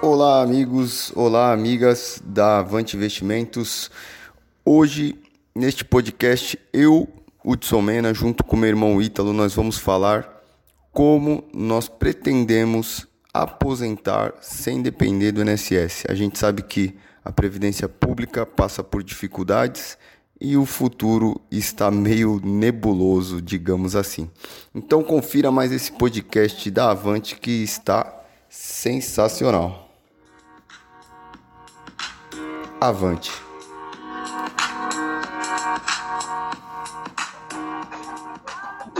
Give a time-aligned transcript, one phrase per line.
[0.00, 3.90] Olá, amigos, olá, amigas da Avante Investimentos.
[4.64, 5.18] Hoje,
[5.52, 7.08] neste podcast, eu,
[7.44, 10.40] Hudson Mena, junto com meu irmão Ítalo, nós vamos falar
[10.92, 16.04] como nós pretendemos aposentar sem depender do INSS.
[16.08, 19.98] A gente sabe que a previdência pública passa por dificuldades
[20.40, 24.30] e o futuro está meio nebuloso, digamos assim.
[24.72, 28.14] Então confira mais esse podcast da Avante que está
[28.48, 29.87] sensacional.
[32.80, 33.32] Avante.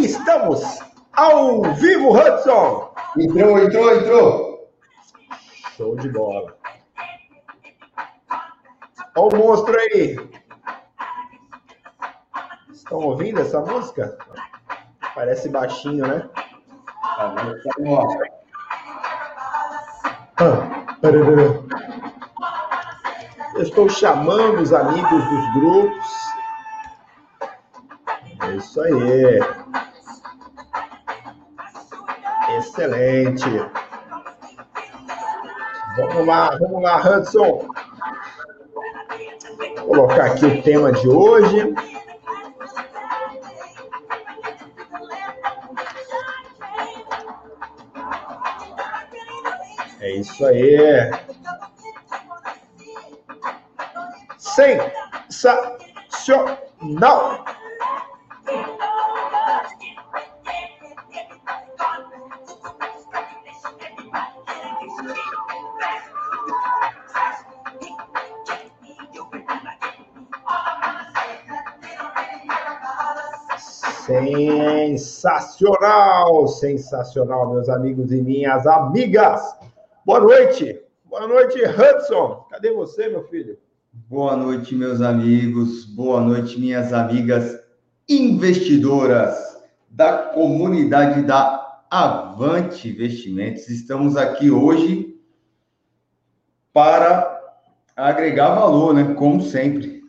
[0.01, 0.81] Estamos
[1.13, 2.93] ao vivo, Hudson!
[3.17, 4.73] Entrou, entrou, entrou!
[5.77, 6.57] Show de bola.
[9.17, 10.17] Olha o monstro aí!
[12.73, 14.19] Estão ouvindo essa música?
[15.15, 16.29] Parece baixinho, né?
[17.03, 17.35] Ah,
[23.59, 26.07] eu estou chamando os amigos dos grupos.
[28.41, 29.41] É isso aí.
[32.57, 33.51] Excelente.
[35.97, 37.69] Vamos lá, vamos lá, Hudson.
[39.77, 41.75] Vou colocar aqui o tema de hoje.
[50.01, 51.28] É isso aí.
[54.59, 55.79] Sensacional.
[74.89, 79.41] Sensacional, sensacional, meus amigos e minhas amigas.
[80.05, 82.47] Boa noite, boa noite, Hudson.
[82.51, 83.57] Cadê você, meu filho?
[84.11, 85.85] Boa noite, meus amigos.
[85.85, 87.61] Boa noite, minhas amigas
[88.09, 89.37] investidoras
[89.87, 93.69] da comunidade da Avante Investimentos.
[93.69, 95.15] Estamos aqui hoje
[96.73, 97.39] para
[97.95, 99.13] agregar valor, né?
[99.13, 100.03] Como sempre.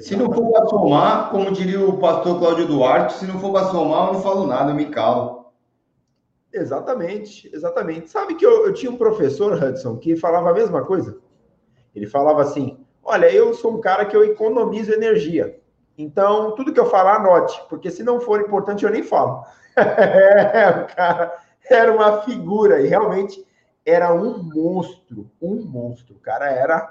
[0.00, 3.66] Se não for para somar, como diria o pastor Cláudio Duarte, se não for para
[3.66, 5.52] somar, eu não falo nada, eu me calo.
[6.52, 8.10] Exatamente, exatamente.
[8.10, 11.16] Sabe que eu, eu tinha um professor, Hudson, que falava a mesma coisa?
[11.94, 12.76] Ele falava assim:
[13.10, 15.58] Olha, eu sou um cara que eu economizo energia.
[15.96, 19.44] Então, tudo que eu falar, anote, porque se não for importante, eu nem falo.
[19.74, 21.38] é, o cara
[21.70, 23.42] era uma figura e realmente
[23.86, 26.16] era um monstro, um monstro.
[26.16, 26.86] O cara era,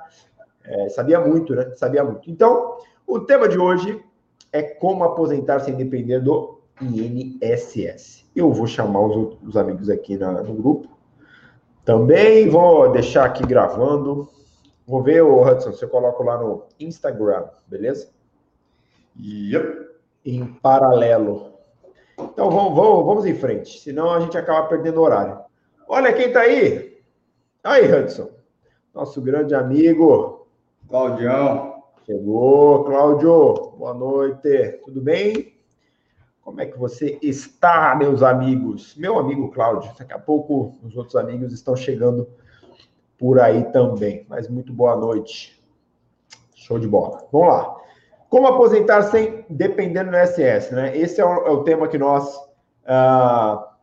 [0.66, 1.72] é, sabia muito, né?
[1.75, 2.31] Sabia muito.
[2.31, 4.03] Então, o tema de hoje
[4.51, 8.25] é como aposentar sem depender do INSS.
[8.35, 10.89] Eu vou chamar os, os amigos aqui na, no grupo.
[11.85, 14.28] Também vou deixar aqui gravando
[14.88, 18.09] Vou ver, o Hudson, se eu coloco lá no Instagram, beleza?
[19.20, 19.86] Yep.
[20.24, 21.52] Em paralelo.
[22.18, 25.40] Então vamos, vamos, vamos em frente, senão a gente acaba perdendo horário.
[25.90, 27.02] Olha quem tá aí.
[27.62, 28.30] Aí, Hudson.
[28.94, 30.47] Nosso grande amigo.
[30.88, 31.84] Claudião.
[32.06, 33.74] Chegou, Cláudio.
[33.78, 34.80] Boa noite.
[34.86, 35.53] Tudo bem?
[36.42, 38.96] Como é que você está, meus amigos?
[38.96, 39.92] Meu amigo Cláudio.
[40.00, 42.26] Daqui a pouco os outros amigos estão chegando
[43.17, 44.25] por aí também.
[44.29, 45.61] Mas muito boa noite.
[46.55, 47.28] Show de bola.
[47.31, 47.75] Vamos lá.
[48.29, 50.97] Como aposentar sem depender do INSS, né?
[50.97, 52.38] Esse é o, é o tema que nós
[52.85, 53.73] ah,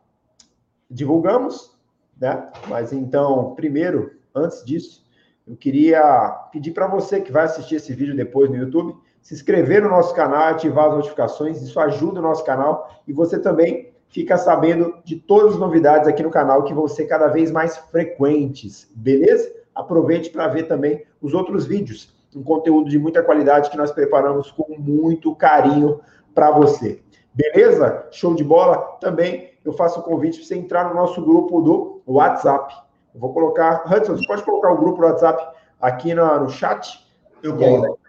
[0.89, 1.75] divulgamos,
[2.19, 2.49] né?
[2.67, 5.03] Mas então, primeiro, antes disso,
[5.47, 9.81] eu queria pedir para você que vai assistir esse vídeo depois no YouTube, se inscrever
[9.81, 14.37] no nosso canal, ativar as notificações, isso ajuda o nosso canal e você também fica
[14.37, 18.89] sabendo de todas as novidades aqui no canal que vão ser cada vez mais frequentes,
[18.95, 19.53] beleza?
[19.75, 24.49] Aproveite para ver também os outros vídeos, um conteúdo de muita qualidade que nós preparamos
[24.51, 25.99] com muito carinho
[26.33, 27.01] para você.
[27.33, 28.07] Beleza?
[28.09, 28.77] Show de bola?
[29.01, 32.73] Também eu faço o convite para você entrar no nosso grupo do WhatsApp.
[33.13, 35.45] Eu vou colocar, Hudson, você pode colocar o grupo do WhatsApp
[35.81, 37.05] aqui no, no chat?
[37.43, 37.99] Eu vou.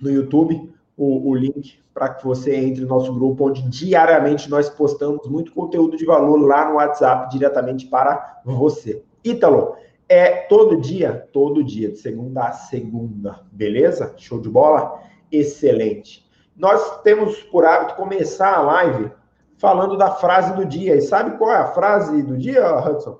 [0.00, 0.72] No YouTube,
[1.02, 5.52] o, o link para que você entre no nosso grupo, onde diariamente nós postamos muito
[5.52, 9.02] conteúdo de valor lá no WhatsApp diretamente para você.
[9.24, 9.76] Ítalo,
[10.08, 11.28] é todo dia?
[11.32, 14.14] Todo dia, de segunda a segunda, beleza?
[14.16, 15.00] Show de bola?
[15.30, 16.24] Excelente.
[16.56, 19.10] Nós temos por hábito começar a live
[19.56, 20.94] falando da frase do dia.
[20.96, 23.18] E sabe qual é a frase do dia, Hudson?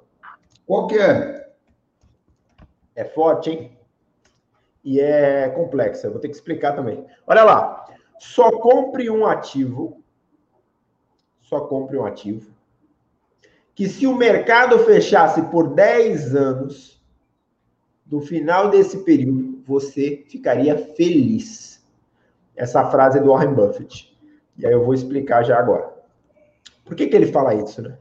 [0.67, 1.51] Qual que é?
[2.95, 3.79] É forte, hein?
[4.85, 6.07] E é complexa.
[6.07, 7.05] Eu vou ter que explicar também.
[7.27, 7.85] Olha lá.
[8.19, 10.01] Só compre um ativo,
[11.41, 12.53] só compre um ativo
[13.75, 17.03] que se o mercado fechasse por 10 anos,
[18.07, 21.83] no final desse período, você ficaria feliz.
[22.55, 24.15] Essa frase é do Warren Buffett.
[24.59, 25.91] E aí eu vou explicar já agora.
[26.85, 27.97] Por que, que ele fala isso, né?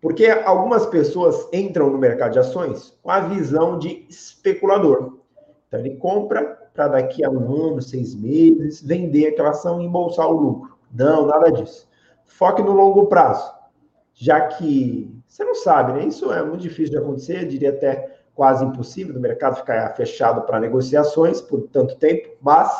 [0.00, 5.18] Porque algumas pessoas entram no mercado de ações com a visão de especulador.
[5.66, 10.28] Então ele compra para daqui a um ano, seis meses, vender aquela ação e embolsar
[10.28, 10.76] o lucro.
[10.92, 11.88] Não, nada disso.
[12.24, 13.52] Foque no longo prazo,
[14.14, 16.06] já que você não sabe, né?
[16.06, 20.60] Isso é muito difícil de acontecer, diria até quase impossível do mercado ficar fechado para
[20.60, 22.70] negociações por tanto tempo, mas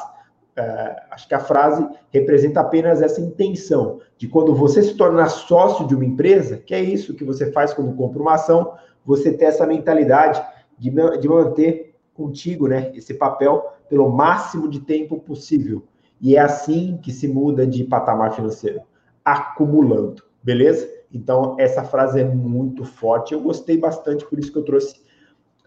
[0.55, 5.87] é, acho que a frase representa apenas essa intenção de quando você se tornar sócio
[5.87, 8.75] de uma empresa, que é isso que você faz quando compra uma ação,
[9.05, 10.43] você ter essa mentalidade
[10.79, 15.85] de, de manter contigo né, esse papel pelo máximo de tempo possível.
[16.21, 18.81] E é assim que se muda de patamar financeiro,
[19.25, 20.89] acumulando, beleza?
[21.13, 25.01] Então, essa frase é muito forte, eu gostei bastante, por isso que eu trouxe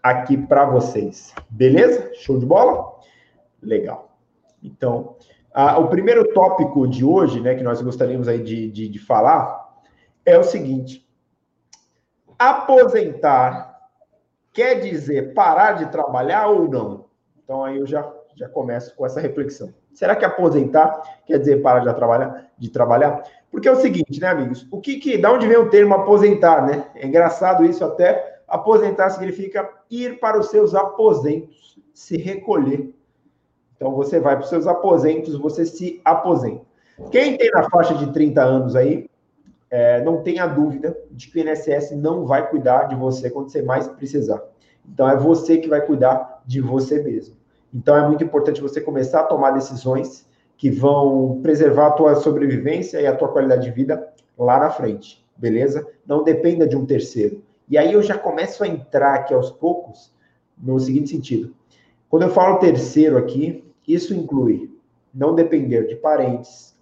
[0.02, 1.32] aqui para vocês.
[1.48, 2.10] Beleza?
[2.14, 2.98] Show de bola?
[3.62, 4.16] Legal.
[4.62, 5.16] Então,
[5.78, 9.70] o primeiro tópico de hoje, né, que nós gostaríamos aí de, de, de falar,
[10.24, 11.08] é o seguinte:
[12.38, 13.69] aposentar
[14.52, 17.06] quer dizer parar de trabalhar ou não?
[17.42, 19.72] Então aí eu já, já começo com essa reflexão.
[19.92, 22.50] Será que aposentar quer dizer parar de trabalhar?
[22.56, 23.22] De trabalhar?
[23.50, 24.66] Porque é o seguinte, né, amigos?
[24.70, 26.86] O que, que da onde vem o termo aposentar, né?
[26.94, 28.40] É engraçado isso até.
[28.46, 32.94] Aposentar significa ir para os seus aposentos, se recolher.
[33.76, 36.62] Então você vai para os seus aposentos, você se aposenta.
[37.10, 39.08] Quem tem na faixa de 30 anos aí,
[39.70, 43.62] é, não tenha dúvida de que o INSS não vai cuidar de você quando você
[43.62, 44.42] mais precisar.
[44.86, 47.36] Então, é você que vai cuidar de você mesmo.
[47.72, 53.00] Então, é muito importante você começar a tomar decisões que vão preservar a tua sobrevivência
[53.00, 55.86] e a tua qualidade de vida lá na frente, beleza?
[56.06, 57.42] Não dependa de um terceiro.
[57.68, 60.12] E aí eu já começo a entrar aqui aos poucos
[60.58, 61.54] no seguinte sentido.
[62.08, 64.76] Quando eu falo terceiro aqui, isso inclui
[65.14, 66.76] não depender de parentes,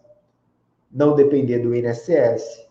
[0.91, 2.68] não depender do INSS,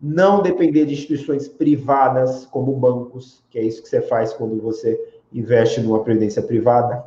[0.00, 4.98] não depender de instituições privadas como bancos, que é isso que você faz quando você
[5.32, 7.04] investe numa previdência privada,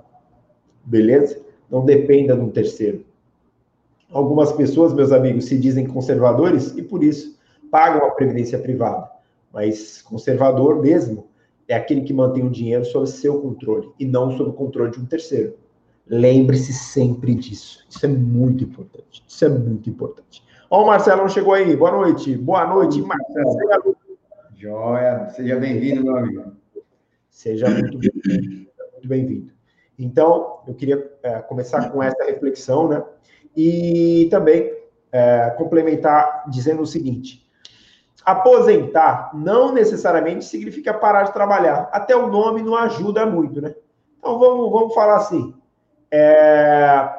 [0.83, 1.41] beleza?
[1.69, 3.05] Não dependa de um terceiro.
[4.11, 7.39] Algumas pessoas, meus amigos, se dizem conservadores e por isso
[7.71, 9.09] pagam a previdência privada.
[9.53, 11.27] Mas conservador mesmo
[11.67, 14.99] é aquele que mantém o dinheiro sob seu controle e não sob o controle de
[14.99, 15.55] um terceiro.
[16.05, 17.85] Lembre-se sempre disso.
[17.89, 19.23] Isso é muito importante.
[19.25, 20.44] Isso é muito importante.
[20.73, 21.75] Ó, o Marcelo chegou aí.
[21.75, 22.38] Boa noite.
[22.38, 23.94] Boa noite, Marcelo.
[24.56, 25.27] Joia.
[25.31, 26.53] Seja bem-vindo, meu amigo.
[27.29, 28.69] Seja muito bem-vindo.
[28.94, 29.51] Muito bem-vindo.
[30.00, 33.03] Então, eu queria é, começar com essa reflexão, né?
[33.53, 34.71] E também
[35.12, 37.45] é, complementar dizendo o seguinte:
[38.23, 41.89] aposentar não necessariamente significa parar de trabalhar.
[41.91, 43.75] Até o nome não ajuda muito, né?
[44.18, 45.53] Então, vamos, vamos falar assim.
[46.09, 47.13] É,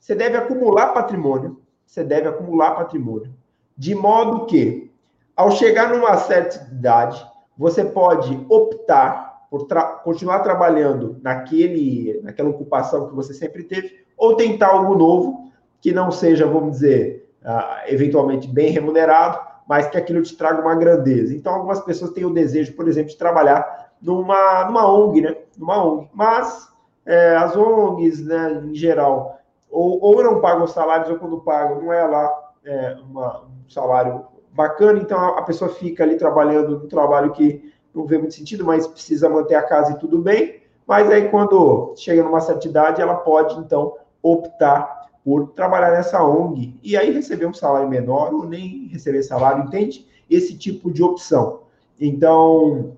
[0.00, 1.61] você deve acumular patrimônio
[1.92, 3.34] você deve acumular patrimônio.
[3.76, 4.90] De modo que,
[5.36, 7.22] ao chegar numa certa idade,
[7.54, 14.34] você pode optar por tra continuar trabalhando naquele, naquela ocupação que você sempre teve, ou
[14.36, 15.52] tentar algo novo
[15.82, 20.74] que não seja, vamos dizer, uh, eventualmente bem remunerado, mas que aquilo te traga uma
[20.74, 21.34] grandeza.
[21.36, 25.36] Então, algumas pessoas têm o desejo, por exemplo, de trabalhar numa, numa ONG, né?
[25.58, 26.08] Numa ONG.
[26.14, 26.70] Mas
[27.04, 29.41] é, as ONGs, né, em geral,
[29.72, 33.70] ou, ou não pagam os salários, ou quando pagam, não é lá é, uma, um
[33.70, 38.64] salário bacana, então a, pessoa fica ali trabalhando no trabalho que não vê muito sentido,
[38.64, 40.60] mas precisa manter a casa e tudo bem.
[40.86, 46.78] Mas aí, quando chega numa certa idade, ela pode, então, optar por trabalhar nessa ONG
[46.82, 50.06] e aí receber um salário menor ou nem receber salário, entende?
[50.28, 51.60] Esse tipo de opção.
[51.98, 52.96] Então,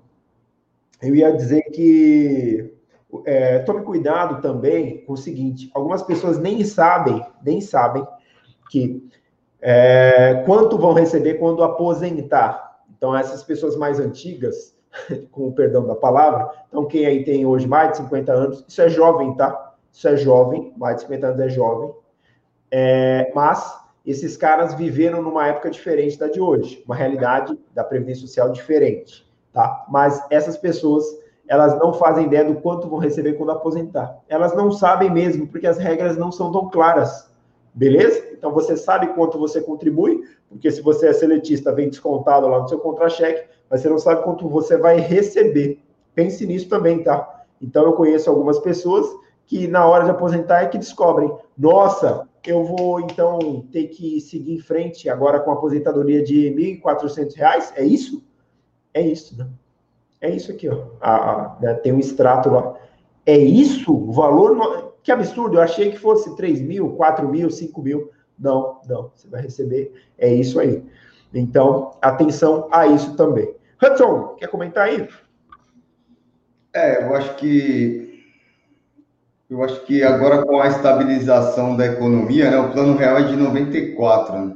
[1.01, 2.74] eu ia dizer que
[3.25, 8.05] é, tome cuidado também com o seguinte: algumas pessoas nem sabem, nem sabem
[8.69, 9.07] que
[9.61, 12.81] é, quanto vão receber quando aposentar.
[12.95, 14.75] Então, essas pessoas mais antigas,
[15.31, 18.81] com o perdão da palavra, então quem aí tem hoje mais de 50 anos, isso
[18.81, 19.73] é jovem, tá?
[19.91, 21.93] Isso é jovem, mais de 50 anos é jovem.
[22.71, 28.21] É, mas esses caras viveram numa época diferente da de hoje, uma realidade da Previdência
[28.21, 29.85] Social diferente, tá?
[29.89, 31.05] Mas essas pessoas
[31.47, 34.19] elas não fazem ideia do quanto vão receber quando aposentar.
[34.27, 37.29] Elas não sabem mesmo, porque as regras não são tão claras.
[37.73, 38.29] Beleza?
[38.31, 42.69] Então você sabe quanto você contribui, porque se você é seletista, vem descontado lá no
[42.69, 45.79] seu contra-cheque, mas você não sabe quanto você vai receber.
[46.13, 47.43] Pense nisso também, tá?
[47.61, 49.05] Então eu conheço algumas pessoas
[49.45, 54.53] que na hora de aposentar é que descobrem, nossa, eu vou então ter que seguir
[54.53, 58.23] em frente agora com a aposentadoria de R$ 1.400, é isso?
[58.93, 59.47] É isso, né?
[60.25, 60.85] É isso aqui, ó.
[60.99, 61.73] A, a, né?
[61.75, 62.73] Tem um extrato lá.
[63.27, 63.93] É isso?
[63.93, 64.55] O valor.
[64.55, 64.93] No...
[65.03, 65.57] Que absurdo!
[65.57, 68.09] Eu achei que fosse 3 mil, 4 mil, 5 mil.
[68.37, 69.11] Não, não.
[69.13, 69.93] Você vai receber.
[70.17, 70.83] É isso aí.
[71.31, 73.53] Então, atenção a isso também.
[73.81, 75.07] Hudson, quer comentar aí?
[76.73, 78.25] É, eu acho que
[79.47, 83.35] eu acho que agora com a estabilização da economia, né, o plano real é de
[83.35, 84.55] 94, né?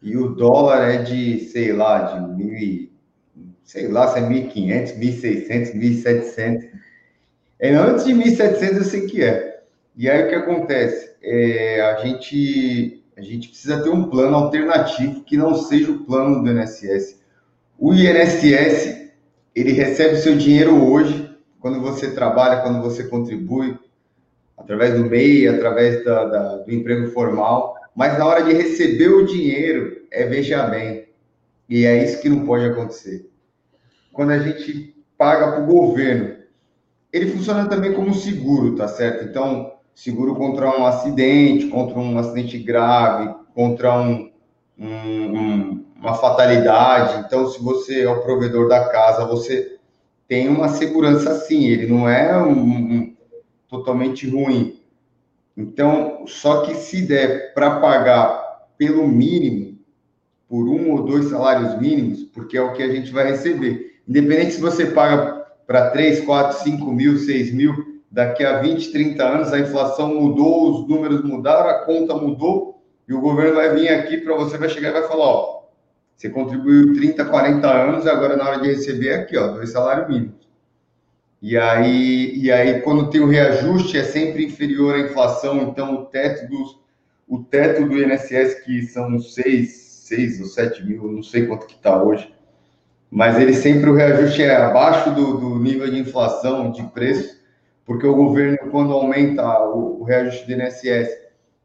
[0.00, 2.93] E o dólar é de, sei lá, de mil,
[3.64, 6.68] sei lá, se é 1.500, 1.600, 1.700.
[7.58, 9.62] É, antes de 1.700 eu sei que é.
[9.96, 11.14] E aí o que acontece?
[11.22, 16.42] É, a, gente, a gente precisa ter um plano alternativo que não seja o plano
[16.42, 17.20] do INSS.
[17.78, 19.10] O INSS,
[19.54, 23.78] ele recebe o seu dinheiro hoje, quando você trabalha, quando você contribui,
[24.56, 29.24] através do MEI, através da, da, do emprego formal, mas na hora de receber o
[29.24, 31.08] dinheiro, é veja bem.
[31.68, 33.30] E é isso que não pode acontecer.
[34.14, 36.36] Quando a gente paga para o governo,
[37.12, 39.24] ele funciona também como seguro, tá certo?
[39.24, 44.30] Então, seguro contra um acidente, contra um acidente grave, contra um,
[44.78, 47.24] um, um, uma fatalidade.
[47.26, 49.78] Então, se você é o provedor da casa, você
[50.28, 53.14] tem uma segurança sim, ele não é um,
[53.68, 54.80] totalmente ruim.
[55.56, 59.76] Então, só que se der para pagar pelo mínimo,
[60.48, 63.93] por um ou dois salários mínimos, porque é o que a gente vai receber.
[64.06, 69.24] Independente se você paga para 3, 4, 5 mil, 6 mil, daqui a 20, 30
[69.24, 73.88] anos a inflação mudou, os números mudaram, a conta mudou, e o governo vai vir
[73.88, 75.64] aqui para você, vai chegar e vai falar, ó,
[76.16, 80.08] você contribuiu 30, 40 anos, agora na hora de receber é aqui, ó, dois salários
[80.08, 80.44] mínimos.
[81.42, 86.04] E aí, e aí, quando tem o reajuste, é sempre inferior à inflação, então o
[86.06, 86.80] teto, dos,
[87.28, 91.74] o teto do INSS, que são 6, 6 ou 7 mil, não sei quanto que
[91.74, 92.32] está hoje,
[93.14, 97.40] mas ele sempre, o reajuste é abaixo do, do nível de inflação, de preço,
[97.86, 101.10] porque o governo, quando aumenta o, o reajuste do INSS,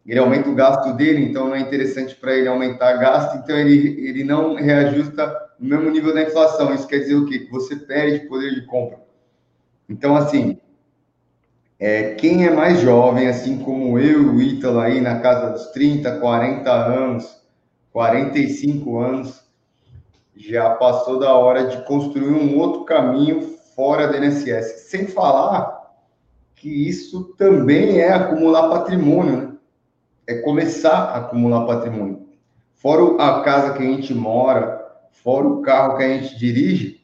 [0.06, 4.08] ele aumenta o gasto dele, então não é interessante para ele aumentar gasto, então ele,
[4.08, 6.72] ele não reajusta no mesmo nível da inflação.
[6.72, 7.40] Isso quer dizer o quê?
[7.40, 9.00] Que você perde poder de compra.
[9.90, 10.60] Então, assim,
[11.80, 16.20] é, quem é mais jovem, assim como eu, o Ítalo, aí na casa dos 30,
[16.20, 17.42] 40 anos,
[17.92, 19.49] 45 anos,
[20.40, 23.42] já passou da hora de construir um outro caminho
[23.76, 24.88] fora da INSS.
[24.90, 25.78] Sem falar
[26.56, 29.54] que isso também é acumular patrimônio, né?
[30.26, 32.28] É começar a acumular patrimônio.
[32.76, 34.80] Fora a casa que a gente mora,
[35.12, 37.02] fora o carro que a gente dirige,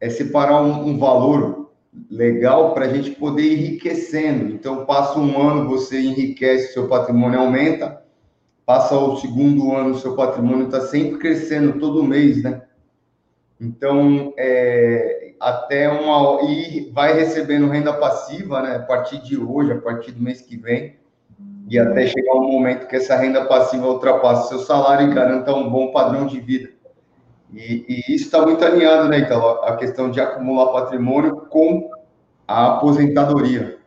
[0.00, 1.72] é separar um, um valor
[2.08, 4.52] legal para a gente poder ir enriquecendo.
[4.52, 8.00] Então, passa um ano, você enriquece, seu patrimônio aumenta.
[8.70, 12.62] Passa o segundo ano, seu patrimônio está sempre crescendo todo mês, né?
[13.60, 16.40] Então, é, até uma.
[16.48, 18.76] E vai recebendo renda passiva, né?
[18.76, 20.94] A partir de hoje, a partir do mês que vem.
[21.68, 25.68] E até chegar um momento que essa renda passiva ultrapasse seu salário e garanta um
[25.68, 26.70] bom padrão de vida.
[27.52, 31.90] E, e isso está muito alinhado, né, então, a questão de acumular patrimônio com
[32.46, 33.78] a aposentadoria.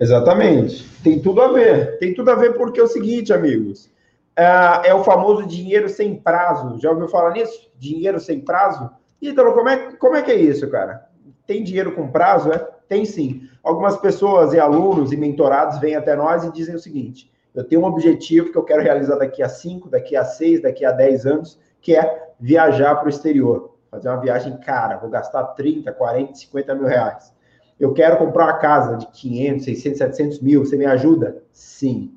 [0.00, 0.84] Exatamente.
[1.04, 1.96] Tem tudo a ver.
[1.98, 3.94] Tem tudo a ver porque é o seguinte, amigos.
[4.36, 6.78] É, é o famoso dinheiro sem prazo.
[6.78, 7.70] Já ouviu falar nisso?
[7.78, 8.90] Dinheiro sem prazo?
[9.20, 11.06] Então, como é, como é que é isso, cara?
[11.46, 12.52] Tem dinheiro com prazo?
[12.52, 12.58] É?
[12.88, 13.48] Tem sim.
[13.62, 17.80] Algumas pessoas e alunos e mentorados vêm até nós e dizem o seguinte: eu tenho
[17.80, 21.26] um objetivo que eu quero realizar daqui a 5, daqui a 6, daqui a 10
[21.26, 23.76] anos, que é viajar para o exterior.
[23.90, 27.32] Fazer uma viagem cara, vou gastar 30, 40, 50 mil reais.
[27.80, 31.42] Eu quero comprar uma casa de 500, 600, 700 mil, você me ajuda?
[31.52, 32.14] Sim.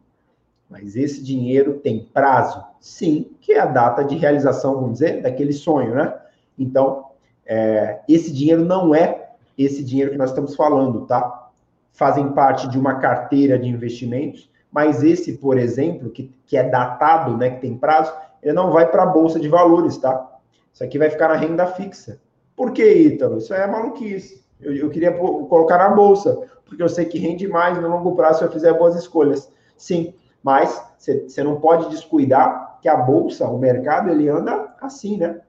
[0.70, 2.64] Mas esse dinheiro tem prazo?
[2.80, 6.14] Sim, que é a data de realização, vamos dizer, daquele sonho, né?
[6.58, 7.06] Então,
[7.46, 11.50] é, esse dinheiro não é esse dinheiro que nós estamos falando, tá?
[11.92, 17.36] Fazem parte de uma carteira de investimentos, mas esse, por exemplo, que, que é datado,
[17.36, 20.40] né, que tem prazo, ele não vai para a bolsa de valores, tá?
[20.72, 22.20] Isso aqui vai ficar na renda fixa.
[22.56, 23.40] Por que, Ítalo?
[23.40, 24.44] Isso é maluquice.
[24.62, 28.40] Eu, eu queria colocar na bolsa, porque eu sei que rende mais no longo prazo
[28.40, 29.52] se eu fizer boas escolhas.
[29.76, 35.42] Sim, mas você não pode descuidar que a bolsa, o mercado, ele anda assim, né?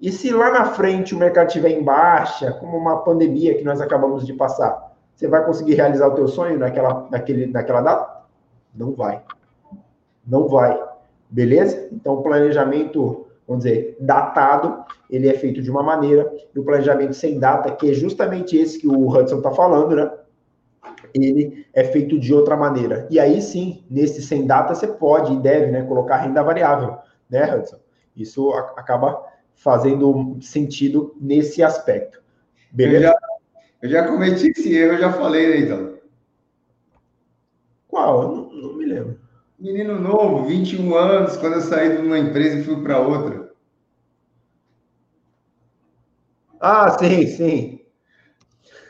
[0.00, 3.80] E se lá na frente o mercado estiver em baixa, como uma pandemia que nós
[3.80, 8.22] acabamos de passar, você vai conseguir realizar o teu sonho naquela, naquele, naquela data?
[8.74, 9.22] Não vai.
[10.26, 10.80] Não vai.
[11.30, 11.88] Beleza?
[11.92, 17.14] Então, o planejamento, vamos dizer, datado, ele é feito de uma maneira, e o planejamento
[17.14, 20.10] sem data, que é justamente esse que o Hudson está falando, né?
[21.14, 23.06] Ele é feito de outra maneira.
[23.10, 27.54] E aí sim, nesse sem data, você pode e deve né, colocar renda variável, né,
[27.54, 27.78] Hudson?
[28.16, 29.22] Isso acaba
[29.54, 32.22] fazendo sentido nesse aspecto.
[32.70, 33.06] Beleza?
[33.06, 33.16] Eu já,
[33.82, 35.92] eu já cometi esse erro, eu já falei, né, então.
[37.88, 38.22] Qual?
[38.22, 39.20] Eu não, não me lembro.
[39.58, 43.52] Menino novo, 21 anos, quando eu saí de uma empresa e fui para outra.
[46.60, 47.80] Ah, sim, sim.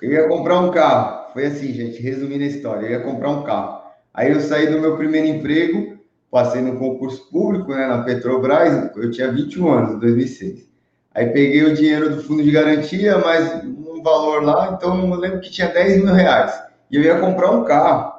[0.00, 1.21] Eu ia comprar um carro.
[1.32, 2.86] Foi assim, gente, resumindo a história.
[2.86, 3.82] Eu ia comprar um carro.
[4.12, 5.98] Aí eu saí do meu primeiro emprego,
[6.30, 8.90] passei no concurso público, né, na Petrobras.
[8.96, 10.68] Eu tinha 21 anos, em 2006.
[11.14, 15.40] Aí peguei o dinheiro do fundo de garantia, mais um valor lá, então eu lembro
[15.40, 16.52] que tinha 10 mil reais.
[16.90, 18.12] E eu ia comprar um carro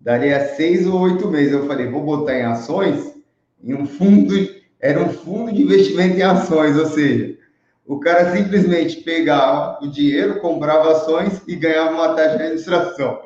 [0.00, 1.52] daria seis ou oito meses.
[1.52, 3.14] Eu falei, vou botar em ações,
[3.62, 4.34] em um fundo,
[4.80, 7.36] era um fundo de investimento em ações, ou seja,
[7.86, 13.20] o cara simplesmente pegava o dinheiro, comprava ações e ganhava uma taxa de administração.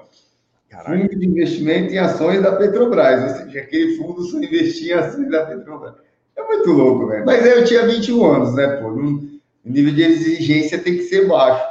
[0.69, 0.91] Caraca.
[0.91, 5.31] Fundo de investimento em ações da Petrobras, ou seja, aquele fundo só investia em ações
[5.31, 5.95] da Petrobras.
[6.37, 7.25] É muito louco, velho.
[7.25, 8.89] Mas aí eu tinha 21 anos, né, pô?
[8.89, 11.65] O nível de exigência tem que ser baixo.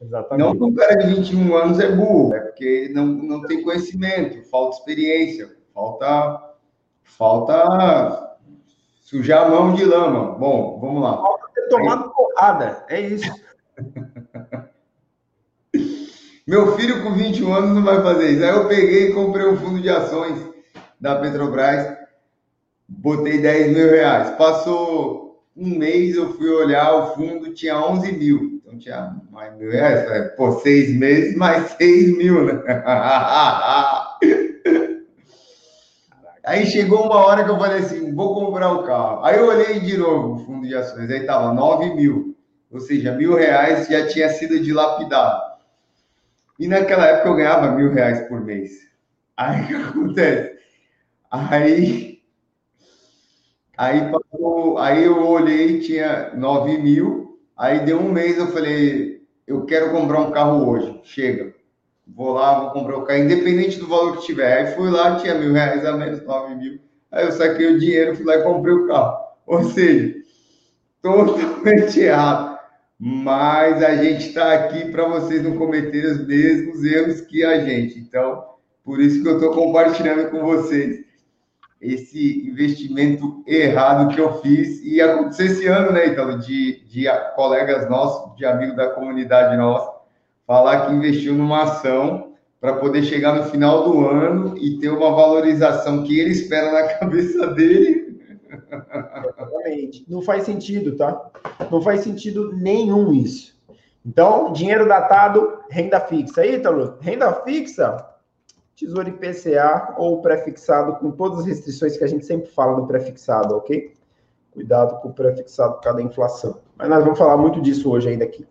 [0.00, 0.46] Exatamente.
[0.46, 4.42] Não que um cara de 21 anos é burro, é porque não, não tem conhecimento,
[4.48, 6.54] falta experiência, falta,
[7.04, 8.31] falta
[9.12, 10.32] sujar a mão de lama.
[10.32, 11.18] Bom, vamos lá.
[11.18, 12.10] Falta ter tomado Aí...
[12.10, 13.30] porrada, é isso.
[16.46, 18.42] Meu filho com 21 anos não vai fazer isso.
[18.42, 20.38] Aí eu peguei e comprei um fundo de ações
[20.98, 21.96] da Petrobras,
[22.88, 24.30] botei 10 mil reais.
[24.30, 29.70] Passou um mês, eu fui olhar, o fundo tinha 11 mil não tinha mais mil
[29.70, 30.34] reais.
[30.34, 32.62] Pô, seis meses mais seis mil, né?
[36.44, 39.24] Aí chegou uma hora que eu falei assim, vou comprar o carro.
[39.24, 42.36] Aí eu olhei de novo o fundo de ações, aí tava nove mil.
[42.70, 45.40] Ou seja, mil reais já tinha sido dilapidado.
[46.58, 48.72] E naquela época eu ganhava mil reais por mês.
[49.36, 50.58] Aí o que acontece?
[51.30, 52.22] Aí,
[53.76, 57.22] aí, passou, aí eu olhei, tinha nove mil,
[57.62, 61.51] Aí deu um mês, eu falei, eu quero comprar um carro hoje, chega.
[62.06, 64.58] Vou lá, vou comprar o carro, independente do valor que tiver.
[64.58, 66.78] Aí fui lá, tinha mil reais a menos, nove mil.
[67.10, 69.18] Aí eu saquei o dinheiro, fui lá e comprei o carro.
[69.46, 70.14] Ou seja,
[71.00, 72.58] totalmente errado.
[72.98, 77.98] Mas a gente está aqui para vocês não cometerem os mesmos erros que a gente.
[77.98, 78.44] Então,
[78.84, 81.04] por isso que eu estou compartilhando com vocês
[81.80, 84.80] esse investimento errado que eu fiz.
[84.84, 89.91] E aconteceu esse ano, né, então, de, de colegas nossos, de amigos da comunidade nossa,
[90.52, 95.10] falar que investiu numa ação para poder chegar no final do ano e ter uma
[95.10, 98.20] valorização que ele espera na cabeça dele.
[98.70, 100.04] Exatamente.
[100.06, 101.30] Não faz sentido, tá?
[101.70, 103.58] Não faz sentido nenhum isso.
[104.04, 106.44] Então, dinheiro datado, renda fixa.
[106.44, 108.06] Ítalo, renda fixa,
[108.76, 113.56] Tesouro IPCA ou prefixado com todas as restrições que a gente sempre fala do prefixado,
[113.56, 113.94] ok?
[114.50, 116.60] Cuidado com o prefixado por causa da inflação.
[116.76, 118.46] Mas nós vamos falar muito disso hoje ainda aqui.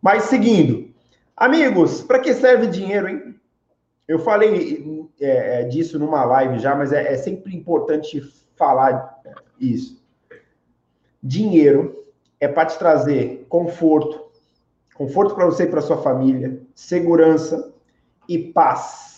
[0.00, 0.91] Mas seguindo,
[1.36, 3.34] amigos, para que serve dinheiro, hein?
[4.06, 8.20] Eu falei é, é, disso numa live já, mas é, é sempre importante
[8.56, 9.20] falar
[9.58, 10.02] isso.
[11.22, 12.04] Dinheiro
[12.40, 14.26] é para te trazer conforto,
[14.94, 17.72] conforto para você e para sua família, segurança
[18.28, 19.12] e paz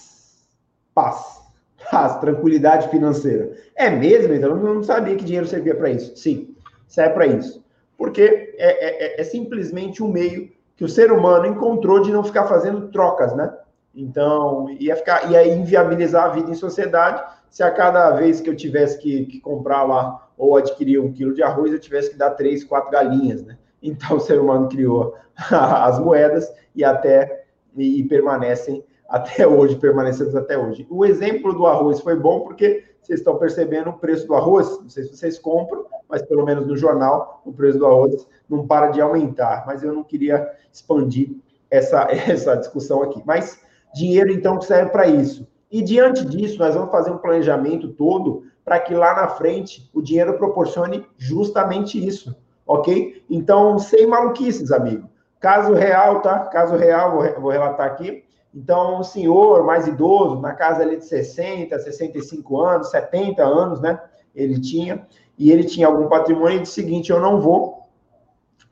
[0.95, 1.43] paz,
[1.91, 3.53] paz, tranquilidade financeira.
[3.75, 4.33] É mesmo?
[4.33, 6.17] Então eu não sabia que dinheiro servia para isso.
[6.17, 6.55] Sim,
[6.87, 7.65] serve para isso.
[7.99, 12.47] Porque é, é, é, simplesmente um meio que o ser humano encontrou de não ficar
[12.47, 13.53] fazendo trocas, né?
[13.95, 18.57] Então, ia ficar, ia inviabilizar a vida em sociedade se a cada vez que eu
[18.57, 22.31] tivesse que, que comprar lá ou adquirir um quilo de arroz, eu tivesse que dar
[22.31, 23.57] três, quatro galinhas, né?
[23.87, 25.15] Então, o ser humano criou
[25.53, 27.45] as moedas e até
[27.77, 30.87] e, permanecem até hoje, permanecemos até hoje.
[30.89, 34.89] O exemplo do arroz foi bom porque vocês estão percebendo o preço do arroz, não
[34.89, 38.89] sei se vocês compram, mas pelo menos no jornal o preço do arroz não para
[38.89, 39.65] de aumentar.
[39.67, 41.31] Mas eu não queria expandir
[41.71, 43.23] essa, essa discussão aqui.
[43.27, 43.61] Mas
[43.95, 45.47] dinheiro então serve para isso.
[45.71, 50.01] E diante disso, nós vamos fazer um planejamento todo para que lá na frente o
[50.01, 52.35] dinheiro proporcione justamente isso,
[52.67, 53.23] ok?
[53.29, 55.09] Então, sem maluquices, amigo.
[55.41, 56.39] Caso real, tá?
[56.47, 58.24] Caso real, vou, vou relatar aqui.
[58.55, 64.01] Então, um senhor mais idoso, na casa ali de 60, 65 anos, 70 anos, né?
[64.33, 67.89] Ele tinha, e ele tinha algum patrimônio e disse o seguinte: eu não vou,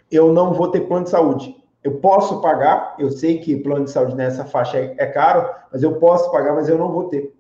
[0.09, 1.57] eu não vou ter plano de saúde.
[1.83, 5.83] Eu posso pagar, eu sei que plano de saúde nessa faixa é, é caro, mas
[5.83, 7.35] eu posso pagar, mas eu não vou ter.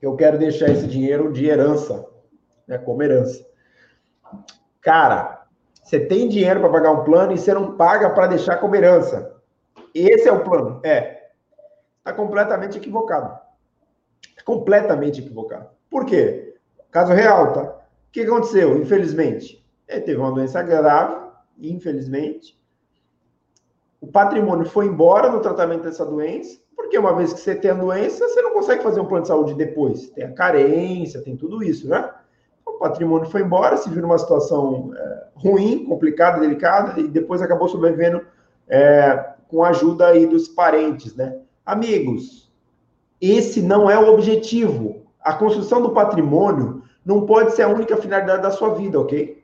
[0.00, 2.06] Eu quero deixar esse dinheiro de herança,
[2.66, 3.44] né, como herança.
[4.80, 5.46] Cara,
[5.82, 9.37] você tem dinheiro para pagar um plano e você não paga para deixar como herança.
[10.06, 10.80] Esse é o plano.
[10.84, 11.28] É.
[11.98, 13.38] Está completamente equivocado.
[14.44, 15.68] Completamente equivocado.
[15.90, 16.54] Por quê?
[16.90, 17.62] Caso real, tá?
[17.62, 19.58] O que aconteceu, infelizmente?
[19.88, 21.16] ele teve uma doença grave,
[21.58, 22.58] infelizmente.
[24.00, 27.74] O patrimônio foi embora no tratamento dessa doença, porque uma vez que você tem a
[27.74, 30.10] doença, você não consegue fazer um plano de saúde depois.
[30.10, 32.08] Tem a carência, tem tudo isso, né?
[32.64, 37.68] O patrimônio foi embora, se viu numa situação é, ruim, complicada, delicada, e depois acabou
[37.68, 38.24] sobrevivendo
[38.68, 41.38] é, com a ajuda aí dos parentes, né?
[41.64, 42.52] Amigos,
[43.20, 45.02] esse não é o objetivo.
[45.20, 49.42] A construção do patrimônio não pode ser a única finalidade da sua vida, ok?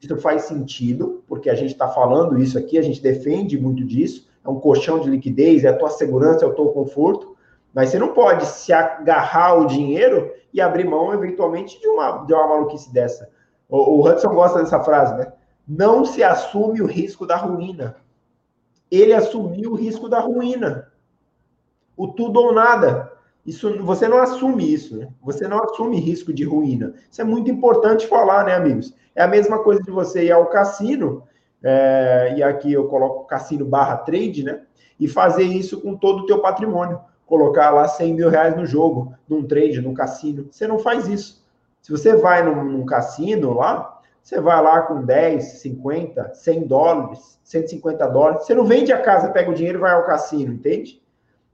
[0.00, 4.26] Isso faz sentido, porque a gente está falando isso aqui, a gente defende muito disso.
[4.44, 7.36] É um colchão de liquidez, é a tua segurança, é o teu conforto.
[7.74, 12.32] Mas você não pode se agarrar ao dinheiro e abrir mão, eventualmente, de uma, de
[12.32, 13.30] uma maluquice dessa.
[13.68, 15.32] O, o Hudson gosta dessa frase, né?
[15.66, 17.96] Não se assume o risco da ruína.
[18.92, 20.92] Ele assumiu o risco da ruína.
[21.96, 23.10] O tudo ou nada.
[23.44, 25.08] Isso, você não assume isso, né?
[25.22, 26.92] Você não assume risco de ruína.
[27.10, 28.94] Isso é muito importante falar, né, amigos?
[29.14, 31.22] É a mesma coisa de você ir ao cassino,
[31.62, 34.60] é, e aqui eu coloco cassino barra trade, né?
[35.00, 37.00] E fazer isso com todo o teu patrimônio.
[37.24, 40.48] Colocar lá 100 mil reais no jogo, num trade, num cassino.
[40.50, 41.42] Você não faz isso.
[41.80, 43.91] Se você vai num, num cassino lá,
[44.22, 48.44] você vai lá com 10, 50, 100 dólares, 150 dólares.
[48.44, 51.02] Você não vende a casa, pega o dinheiro e vai ao cassino, entende?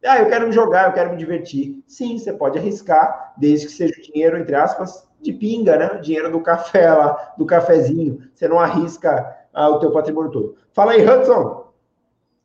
[0.05, 1.83] Ah, eu quero me jogar, eu quero me divertir.
[1.87, 5.99] Sim, você pode arriscar, desde que seja dinheiro, entre aspas, de pinga, né?
[6.01, 8.21] Dinheiro do café lá, do cafezinho.
[8.33, 10.57] Você não arrisca ah, o teu patrimônio todo.
[10.73, 11.67] Fala aí, Hudson.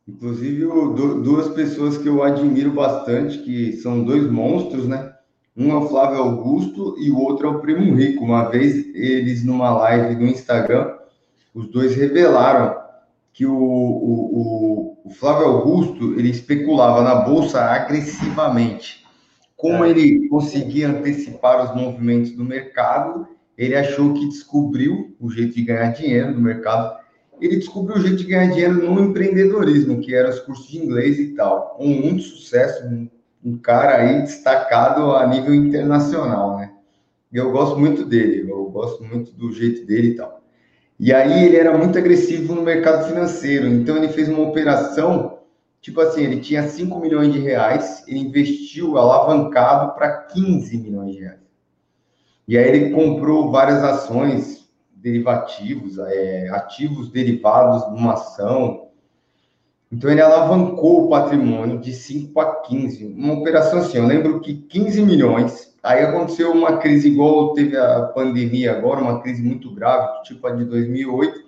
[0.08, 0.66] Inclusive,
[1.22, 5.13] duas pessoas que eu admiro bastante, que são dois monstros, né?
[5.56, 8.24] Um é o Flávio Augusto e o outro é o Primo Rico.
[8.24, 10.94] Uma vez, eles numa live no Instagram,
[11.54, 12.76] os dois revelaram
[13.32, 19.04] que o, o, o, Flávio Augusto ele especulava na bolsa agressivamente.
[19.56, 19.90] Como é.
[19.90, 25.90] ele conseguia antecipar os movimentos do mercado, ele achou que descobriu o jeito de ganhar
[25.90, 26.98] dinheiro no mercado.
[27.40, 31.18] Ele descobriu o jeito de ganhar dinheiro no empreendedorismo, que eram os cursos de inglês
[31.18, 31.76] e tal.
[31.76, 33.08] Com muito sucesso, um,
[33.44, 36.72] um cara aí destacado a nível internacional, né?
[37.32, 40.40] E eu gosto muito dele, eu gosto muito do jeito dele e tal.
[40.98, 43.66] E aí ele era muito agressivo no mercado financeiro.
[43.66, 45.40] Então ele fez uma operação,
[45.80, 51.20] tipo assim, ele tinha 5 milhões de reais, ele investiu alavancado para 15 milhões de
[51.20, 51.40] reais.
[52.46, 58.83] E aí ele comprou várias ações, derivativos, é, ativos derivados de uma ação.
[59.94, 63.06] Então ele alavancou o patrimônio de 5 para 15.
[63.06, 68.04] Uma operação assim, eu lembro que 15 milhões Aí aconteceu uma crise igual teve a
[68.04, 71.44] pandemia agora, uma crise muito grave, tipo a de 2008.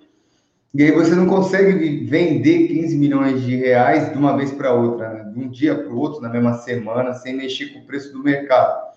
[0.75, 5.09] E aí você não consegue vender 15 milhões de reais de uma vez para outra,
[5.09, 5.23] né?
[5.23, 8.21] de um dia para o outro, na mesma semana, sem mexer com o preço do
[8.21, 8.95] mercado.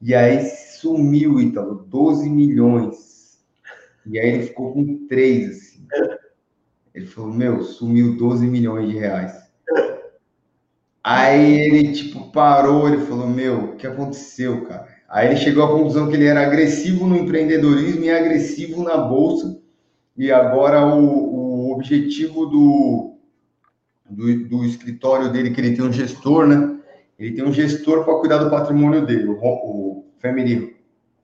[0.00, 0.46] E aí
[0.80, 3.40] sumiu, então, 12 milhões.
[4.06, 5.86] E aí ele ficou com 3, assim.
[6.94, 9.44] Ele falou, meu, sumiu 12 milhões de reais.
[11.02, 14.88] Aí ele, tipo, parou, ele falou, meu, o que aconteceu, cara?
[15.08, 19.60] Aí ele chegou à conclusão que ele era agressivo no empreendedorismo e agressivo na bolsa.
[20.16, 23.16] E agora o, o objetivo do,
[24.08, 26.78] do, do, escritório dele, que ele tem um gestor, né?
[27.18, 30.76] Ele tem um gestor para cuidar do patrimônio dele, o, o Family,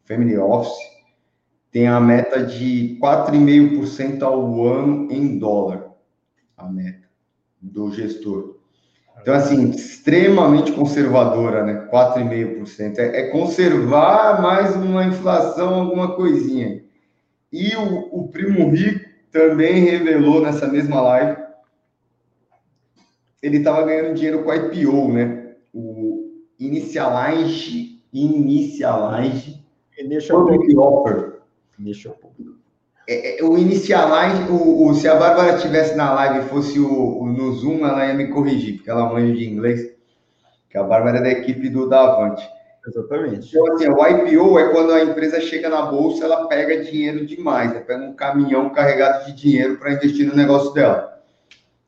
[0.04, 0.99] Family Office.
[1.70, 5.92] Tem a meta de 4,5% ao ano em dólar.
[6.56, 7.08] A meta
[7.60, 8.56] do gestor.
[9.20, 11.88] Então, assim, extremamente conservadora, né?
[11.92, 12.98] 4,5%.
[12.98, 16.82] É, é conservar mais uma inflação, alguma coisinha.
[17.52, 21.40] E o, o primo rico também revelou nessa mesma live.
[23.42, 25.54] Ele estava ganhando dinheiro com a IPO, né?
[25.72, 29.60] O Initialize, Initialize
[30.28, 31.39] Public Offer.
[31.80, 32.60] Initial Public
[33.10, 37.18] é, é, o inicialize, o, o, se a Bárbara tivesse na live e fosse o,
[37.18, 39.92] o, no Zoom, ela ia me corrigir, porque ela manja de inglês,
[40.68, 42.48] que a Bárbara é da equipe do Davante.
[42.86, 43.48] Exatamente.
[43.48, 47.72] Então, assim, o IPO é quando a empresa chega na bolsa, ela pega dinheiro demais,
[47.72, 51.20] ela pega um caminhão carregado de dinheiro para investir no negócio dela.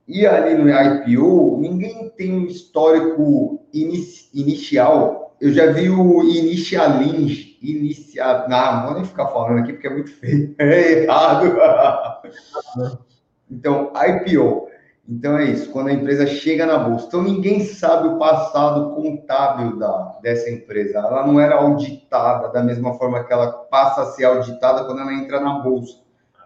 [0.08, 5.36] E ali no IPO, ninguém tem um histórico inicial.
[5.40, 8.48] Eu já vi o Initialinge, iniciar.
[8.48, 10.54] Não, não vou nem ficar falando aqui porque é muito feio.
[10.58, 11.56] É errado.
[13.50, 14.72] Então, IPO.
[15.06, 17.06] Então é isso, quando a empresa chega na bolsa.
[17.06, 20.98] Então ninguém sabe o passado contábil da, dessa empresa.
[20.98, 25.12] Ela não era auditada da mesma forma que ela passa a ser auditada quando ela
[25.12, 25.98] entra na bolsa,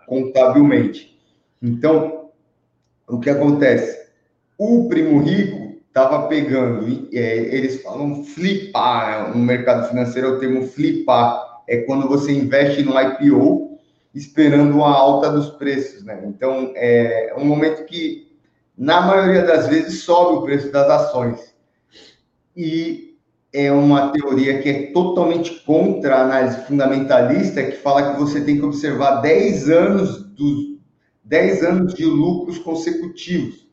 [0.07, 1.17] contabilmente.
[1.63, 2.31] Então,
[3.07, 4.11] o que acontece?
[4.59, 5.66] O primo rico
[5.97, 9.35] estava pegando, é, eles falam flipar, né?
[9.35, 13.79] no mercado financeiro é o termo flipar, é quando você investe no IPO
[14.15, 16.23] esperando uma alta dos preços, né?
[16.27, 18.31] Então, é um momento que,
[18.77, 21.55] na maioria das vezes, sobe o preço das ações.
[22.55, 23.17] E
[23.53, 28.59] é uma teoria que é totalmente contra a análise fundamentalista, que fala que você tem
[28.59, 30.77] que observar 10 anos dos
[31.25, 33.66] 10 anos de lucros consecutivos.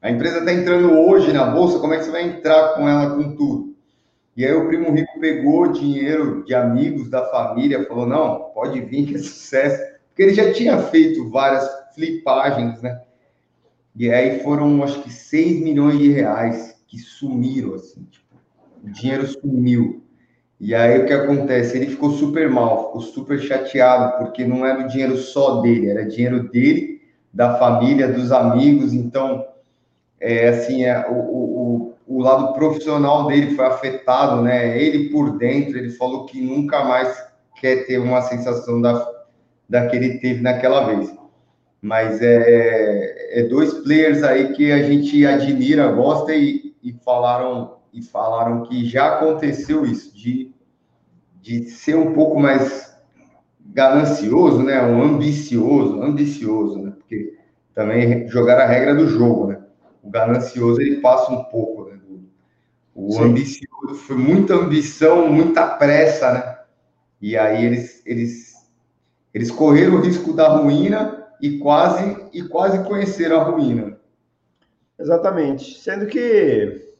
[0.00, 3.16] A empresa está entrando hoje na bolsa, como é que você vai entrar com ela
[3.16, 3.76] com tudo?
[4.36, 9.06] E aí o primo rico pegou dinheiro de amigos da família, falou: não, pode vir
[9.06, 9.82] que é sucesso.
[10.08, 13.00] Porque ele já tinha feito várias flipagens, né?
[13.96, 18.36] E aí foram, acho que, 6 milhões de reais que sumiram, assim, tipo,
[18.84, 20.04] o dinheiro sumiu.
[20.60, 21.76] E aí o que acontece?
[21.76, 26.06] Ele ficou super mal, ficou super chateado, porque não era o dinheiro só dele, era
[26.06, 27.00] dinheiro dele,
[27.34, 28.92] da família, dos amigos.
[28.92, 29.44] Então,
[30.20, 34.80] é assim, é, o, o, o lado profissional dele foi afetado, né?
[34.80, 37.16] Ele por dentro, ele falou que nunca mais
[37.60, 39.06] quer ter uma sensação da,
[39.68, 41.14] da que ele teve naquela vez.
[41.80, 48.02] Mas é, é dois players aí que a gente admira, gosta e, e falaram e
[48.02, 50.52] falaram que já aconteceu isso, de,
[51.40, 52.96] de ser um pouco mais
[53.66, 54.82] ganancioso, né?
[54.82, 56.92] Um ambicioso, ambicioso, né?
[56.96, 57.34] Porque
[57.74, 59.57] também jogar a regra do jogo, né?
[60.08, 61.98] O ganancioso ele passa um pouco, né?
[62.94, 63.24] O Sim.
[63.24, 66.58] ambicioso foi muita ambição, muita pressa, né?
[67.20, 68.54] E aí eles, eles,
[69.34, 73.98] eles correram o risco da ruína e quase e quase conheceram a ruína.
[74.98, 75.78] Exatamente.
[75.78, 76.90] Sendo que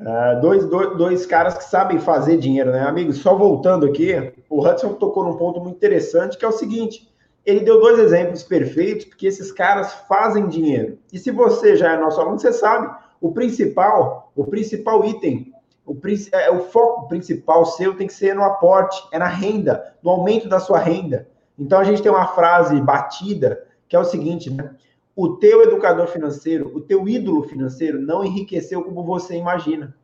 [0.00, 3.18] uh, dois, dois, dois caras que sabem fazer dinheiro, né, amigos?
[3.18, 7.08] Só voltando aqui, o Hudson tocou num ponto muito interessante, que é o seguinte:
[7.44, 10.98] ele deu dois exemplos perfeitos, porque esses caras fazem dinheiro.
[11.12, 15.52] E se você já é nosso aluno, você sabe o principal, o principal item,
[15.86, 15.96] o,
[16.32, 20.48] é, o foco principal seu tem que ser no aporte, é na renda, no aumento
[20.48, 21.28] da sua renda.
[21.58, 24.70] Então a gente tem uma frase batida que é o seguinte, né?
[25.16, 29.94] O teu educador financeiro, o teu ídolo financeiro não enriqueceu como você imagina.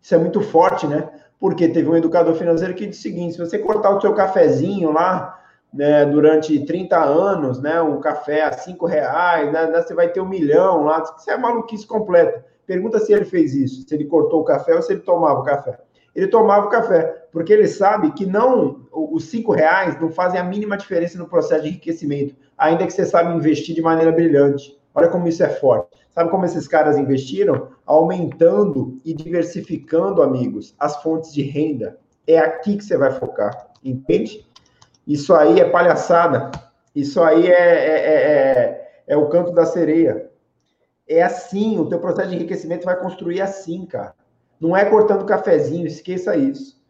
[0.00, 1.08] Isso é muito forte, né?
[1.40, 4.92] Porque teve um educador financeiro que disse o seguinte: se você cortar o seu cafezinho
[4.92, 5.41] lá,
[5.72, 10.20] né, durante 30 anos, né, um café a 5 reais, né, né, você vai ter
[10.20, 12.44] um milhão lá, isso é maluquice completa.
[12.66, 15.44] Pergunta se ele fez isso, se ele cortou o café ou se ele tomava o
[15.44, 15.78] café.
[16.14, 20.44] Ele tomava o café, porque ele sabe que não os 5 reais não fazem a
[20.44, 24.78] mínima diferença no processo de enriquecimento, ainda que você saiba investir de maneira brilhante.
[24.94, 25.88] Olha como isso é forte.
[26.10, 27.68] Sabe como esses caras investiram?
[27.86, 31.98] Aumentando e diversificando, amigos, as fontes de renda.
[32.26, 34.46] É aqui que você vai focar, entende?
[35.06, 36.50] Isso aí é palhaçada.
[36.94, 40.30] Isso aí é, é, é, é, é o canto da sereia.
[41.08, 44.14] É assim, o teu processo de enriquecimento vai construir assim, cara.
[44.60, 46.80] Não é cortando cafezinho, esqueça isso.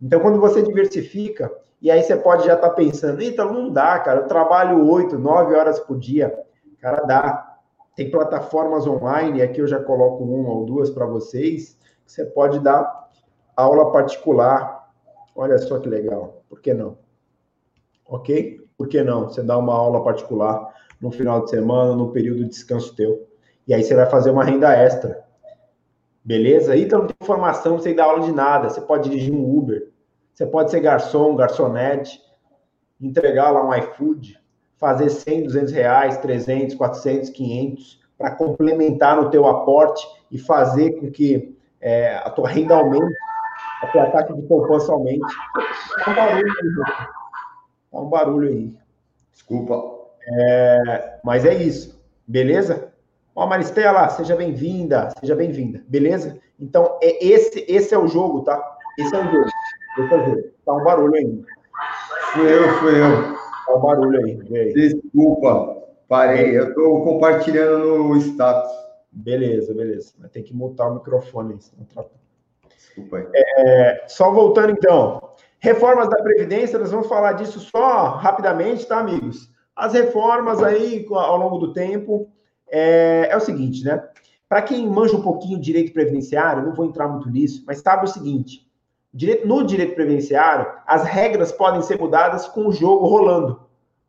[0.00, 1.52] Então, quando você diversifica,
[1.82, 5.18] e aí você pode já estar tá pensando, então não dá, cara, eu trabalho 8,
[5.18, 6.36] 9 horas por dia.
[6.80, 7.56] Cara, dá.
[7.94, 11.76] Tem plataformas online, aqui eu já coloco uma ou duas para vocês,
[12.06, 13.08] que você pode dar
[13.56, 14.88] aula particular.
[15.34, 16.96] Olha só que legal, por que não?
[18.08, 18.60] Ok?
[18.76, 19.28] Por que não?
[19.28, 23.28] Você dá uma aula particular no final de semana, no período de descanso teu.
[23.66, 25.24] E aí você vai fazer uma renda extra.
[26.24, 26.76] Beleza?
[26.76, 28.68] Então não tem formação sem dar aula de nada.
[28.68, 29.90] Você pode dirigir um Uber.
[30.34, 32.20] Você pode ser garçom, garçonete,
[33.00, 34.38] entregar lá um iFood,
[34.76, 41.10] fazer 100, 200 reais, 300, 400, 500, para complementar no teu aporte e fazer com
[41.10, 43.14] que é, a tua renda aumente,
[43.82, 45.26] a tua taxa de poupança aumente.
[46.06, 46.54] É um barulho,
[47.90, 48.74] Tá um barulho aí.
[49.32, 49.98] Desculpa.
[50.30, 52.92] É, mas é isso, beleza?
[53.34, 56.38] Ó, Maristela, seja bem-vinda, seja bem-vinda, beleza?
[56.58, 58.76] Então, é esse, esse é o jogo, tá?
[58.98, 59.48] Esse é o jogo.
[59.98, 60.42] Esse é o jogo.
[60.66, 61.42] Tá um barulho aí.
[62.32, 63.36] Fui eu, fui eu.
[63.64, 64.58] Tá um barulho aí.
[64.58, 64.72] aí.
[64.74, 66.58] Desculpa, parei.
[66.58, 68.72] Eu tô compartilhando no status.
[69.10, 70.12] Beleza, beleza.
[70.18, 71.86] Mas tem que mutar o microfone, senão
[72.76, 73.26] Desculpa aí.
[73.34, 75.27] É, só voltando então.
[75.60, 79.50] Reformas da Previdência, nós vamos falar disso só rapidamente, tá, amigos?
[79.74, 82.30] As reformas aí, ao longo do tempo,
[82.68, 84.02] é, é o seguinte, né?
[84.48, 88.04] Para quem manja um pouquinho de direito previdenciário, não vou entrar muito nisso, mas sabe
[88.04, 88.66] o seguinte:
[89.44, 93.60] no direito previdenciário, as regras podem ser mudadas com o jogo rolando.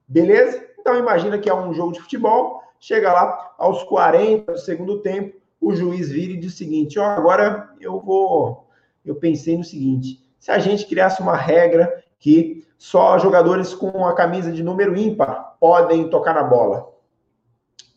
[0.07, 0.63] Beleza?
[0.79, 5.35] Então imagina que é um jogo de futebol, chega lá aos 40 do segundo tempo,
[5.59, 8.67] o juiz vira e diz o seguinte: ó, agora eu vou.
[9.03, 14.15] Eu pensei no seguinte: se a gente criasse uma regra que só jogadores com a
[14.15, 16.89] camisa de número ímpar podem tocar na bola.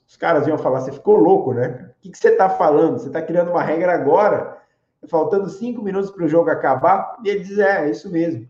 [0.06, 1.90] Os caras iam falar, você ficou louco, né?
[1.98, 2.98] O que, você está falando?
[2.98, 4.58] Você está criando uma regra agora,
[5.08, 7.16] faltando cinco minutos para o jogo acabar?
[7.24, 8.48] E ele diz, é, é isso mesmo.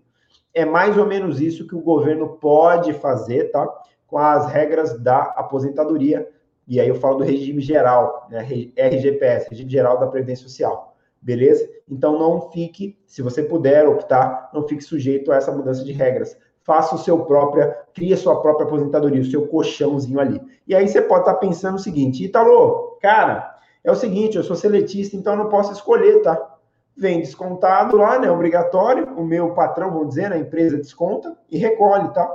[0.54, 3.68] É mais ou menos isso que o governo pode fazer, tá?
[4.06, 6.28] Com as regras da aposentadoria.
[6.66, 8.40] E aí eu falo do regime geral, né?
[8.76, 10.91] RGPS, Regime Geral da Previdência Social.
[11.22, 11.68] Beleza?
[11.88, 16.36] Então não fique, se você puder optar, não fique sujeito a essa mudança de regras.
[16.64, 20.40] Faça o seu própria, crie a sua própria aposentadoria, o seu colchãozinho ali.
[20.66, 24.56] E aí você pode estar pensando o seguinte, Italo, cara, é o seguinte, eu sou
[24.56, 26.52] seletista, então eu não posso escolher, tá?
[26.96, 28.30] vem descontado lá, né?
[28.30, 29.08] Obrigatório.
[29.16, 32.30] O meu patrão, vamos dizer, na né, empresa desconta e recolhe, tá?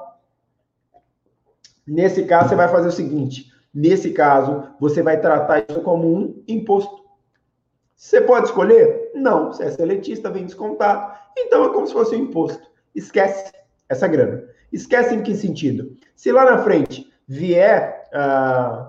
[1.86, 6.44] Nesse caso, você vai fazer o seguinte: nesse caso, você vai tratar isso como um
[6.48, 7.07] imposto.
[7.98, 9.12] Você pode escolher?
[9.16, 9.52] Não.
[9.52, 11.18] Se é seletista, vem descontado.
[11.36, 12.70] Então é como se fosse um imposto.
[12.94, 13.52] Esquece
[13.90, 14.48] essa grana.
[14.72, 15.98] Esquece em que sentido?
[16.16, 18.88] Se lá na frente vier uh,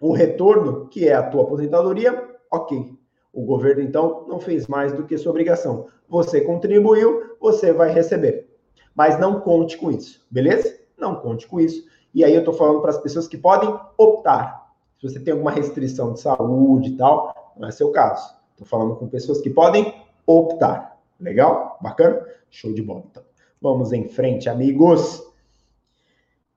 [0.00, 2.96] o retorno, que é a tua aposentadoria, ok.
[3.32, 5.88] O governo, então, não fez mais do que sua obrigação.
[6.08, 8.48] Você contribuiu, você vai receber.
[8.94, 10.78] Mas não conte com isso, beleza?
[10.96, 11.84] Não conte com isso.
[12.14, 14.72] E aí eu estou falando para as pessoas que podem optar.
[15.00, 18.34] Se você tem alguma restrição de saúde e tal, não é seu caso.
[18.52, 19.94] Estou falando com pessoas que podem
[20.26, 20.98] optar.
[21.18, 21.78] Legal?
[21.80, 22.26] Bacana?
[22.50, 23.04] Show de bola.
[23.10, 23.22] Então,
[23.60, 25.22] vamos em frente, amigos.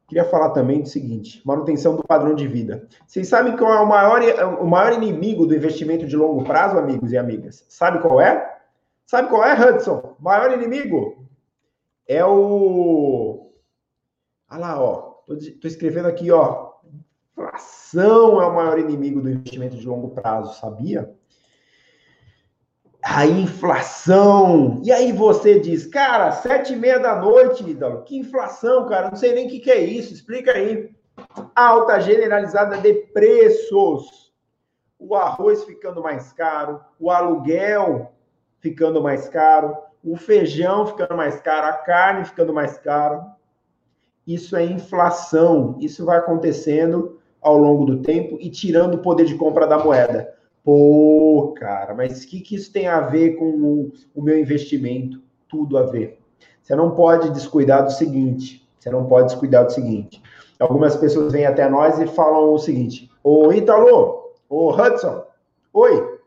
[0.07, 2.87] Queria falar também do seguinte: manutenção do padrão de vida.
[3.07, 4.21] Vocês sabem qual é o maior,
[4.61, 7.65] o maior inimigo do investimento de longo prazo, amigos e amigas?
[7.69, 8.59] Sabe qual é?
[9.05, 10.15] Sabe qual é, Hudson?
[10.19, 11.25] Maior inimigo
[12.07, 13.51] é o.
[14.49, 15.13] Olha lá, ó.
[15.25, 16.72] Tô, tô escrevendo aqui, ó.
[17.33, 21.13] Inflação é o maior inimigo do investimento de longo prazo, sabia?
[23.03, 24.81] a inflação.
[24.81, 29.09] E aí você diz, cara, sete e meia da noite, Idalo, que inflação, cara?
[29.09, 30.13] Não sei nem o que, que é isso.
[30.13, 30.89] Explica aí.
[31.53, 34.31] Alta generalizada de preços.
[34.97, 38.13] O arroz ficando mais caro, o aluguel
[38.61, 43.21] ficando mais caro, o feijão ficando mais caro, a carne ficando mais caro.
[44.25, 45.75] Isso é inflação.
[45.81, 50.33] Isso vai acontecendo ao longo do tempo e tirando o poder de compra da moeda.
[50.63, 55.21] Pô, cara, mas o que, que isso tem a ver com o, o meu investimento?
[55.47, 56.19] Tudo a ver.
[56.61, 58.65] Você não pode descuidar do seguinte.
[58.79, 60.21] Você não pode descuidar do seguinte.
[60.59, 65.23] Algumas pessoas vêm até nós e falam o seguinte: Ô Ítalo, ô Hudson,
[65.73, 66.19] oi,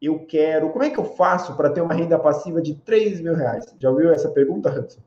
[0.00, 0.70] eu quero.
[0.70, 3.64] Como é que eu faço para ter uma renda passiva de 3 mil reais?
[3.78, 5.00] Já ouviu essa pergunta, Hudson?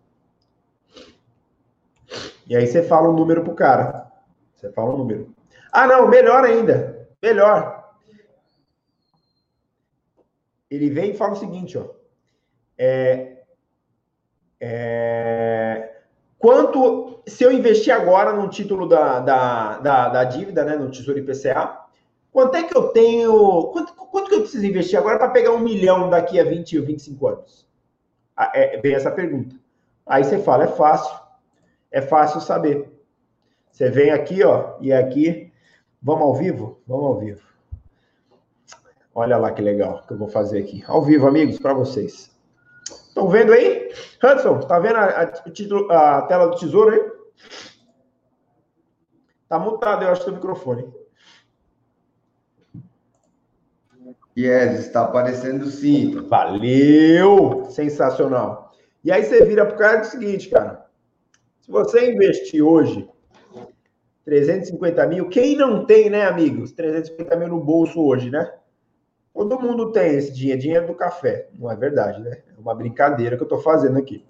[2.48, 4.11] E aí você fala um número pro cara.
[4.62, 5.36] Você fala um número.
[5.72, 7.08] Ah, não, melhor ainda.
[7.22, 7.82] Melhor
[10.72, 11.84] ele vem e fala o seguinte, ó.
[12.78, 13.42] É,
[14.58, 15.98] é,
[16.40, 21.20] quanto, se eu investir agora no título da, da, da, da, dívida, né, no Tesouro
[21.20, 21.78] IPCA,
[22.32, 25.60] quanto é que eu tenho, quanto, quanto que eu preciso investir agora para pegar um
[25.60, 27.70] milhão daqui a 20 ou 25 anos?
[28.36, 29.54] Ah, é, vem essa pergunta.
[30.08, 31.20] Aí você fala, é fácil,
[31.92, 32.91] é fácil saber.
[33.72, 35.52] Você vem aqui, ó, e aqui,
[36.02, 36.82] vamos ao vivo?
[36.86, 37.42] Vamos ao vivo.
[39.14, 40.84] Olha lá que legal que eu vou fazer aqui.
[40.88, 42.32] Ao vivo, amigos, para vocês.
[42.90, 43.92] Estão vendo aí?
[44.24, 47.12] Hudson, tá vendo a, a, a, tela do tesouro aí?
[49.50, 50.94] Tá mutado, eu acho, seu microfone.
[54.38, 56.16] Yes, está aparecendo sim.
[56.28, 57.66] Valeu!
[57.70, 58.74] Sensacional.
[59.04, 60.86] E aí você vira pro cara e diz o seguinte, cara.
[61.60, 63.10] Se você investir hoje
[64.26, 66.72] 350 mil, quem não tem, né, amigos?
[66.72, 68.52] 350 mil no bolso hoje, né?
[69.34, 71.48] Todo mundo tem esse dinheiro, dinheiro do café.
[71.58, 72.40] Não é verdade, né?
[72.56, 74.24] É uma brincadeira que eu estou fazendo aqui.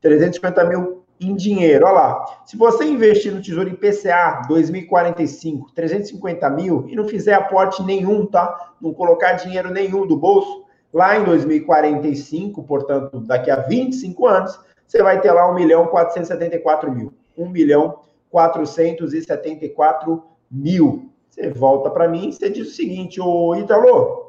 [0.00, 2.42] 350 mil em dinheiro, olha lá.
[2.44, 8.74] Se você investir no Tesouro IPCA 2045, 350 mil, e não fizer aporte nenhum, tá?
[8.80, 15.02] Não colocar dinheiro nenhum do bolso, lá em 2045, portanto, daqui a 25 anos, você
[15.02, 17.14] vai ter lá 1 milhão 474 mil.
[17.36, 18.00] 1 milhão
[18.32, 21.12] 474 mil.
[21.30, 24.22] Você volta para mim e você diz o seguinte, ô Italo,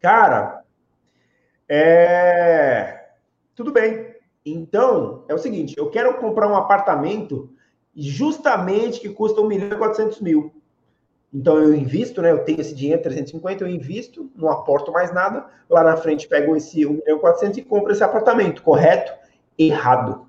[0.00, 0.62] Cara,
[1.68, 3.06] é...
[3.54, 4.14] tudo bem.
[4.44, 7.50] Então, é o seguinte, eu quero comprar um apartamento
[7.94, 10.54] justamente que custa 1 milhão e 400 mil.
[11.34, 12.30] Então, eu invisto, né?
[12.30, 15.46] Eu tenho esse dinheiro, 350, eu invisto, não aporto mais nada.
[15.68, 19.12] Lá na frente, pego esse 1 milhão e 400 e compro esse apartamento, correto?
[19.58, 20.25] Errado.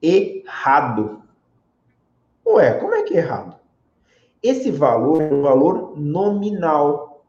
[0.00, 1.22] Errado.
[2.46, 3.56] Ué, como é que é errado?
[4.42, 7.24] Esse valor é um valor nominal.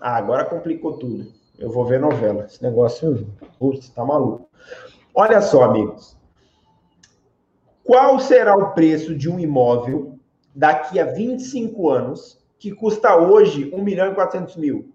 [0.00, 1.32] Ah, agora complicou tudo.
[1.58, 2.44] Eu vou ver novela.
[2.44, 3.26] Esse negócio,
[3.58, 4.48] putz, tá maluco.
[5.14, 6.16] Olha só, amigos.
[7.84, 10.18] Qual será o preço de um imóvel
[10.54, 14.92] daqui a 25 anos que custa hoje 1 milhão e 400 mil?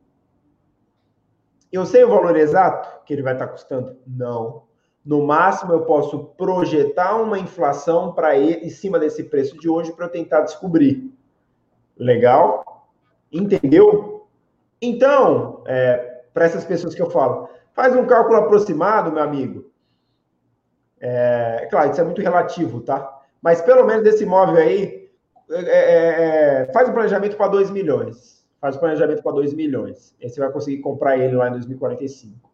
[1.71, 3.97] Eu sei o valor exato que ele vai estar custando?
[4.05, 4.63] Não.
[5.05, 10.05] No máximo, eu posso projetar uma inflação para em cima desse preço de hoje para
[10.05, 11.11] eu tentar descobrir.
[11.97, 12.87] Legal?
[13.31, 14.27] Entendeu?
[14.81, 19.71] Então, é, para essas pessoas que eu falo, faz um cálculo aproximado, meu amigo.
[20.99, 23.21] É, claro, isso é muito relativo, tá?
[23.41, 25.09] Mas pelo menos desse imóvel aí,
[25.51, 28.45] é, é, é faz um planejamento para 2 milhões.
[28.61, 30.15] Faz um planejamento para 2 milhões.
[30.23, 32.52] Aí você vai conseguir comprar ele lá em 2045.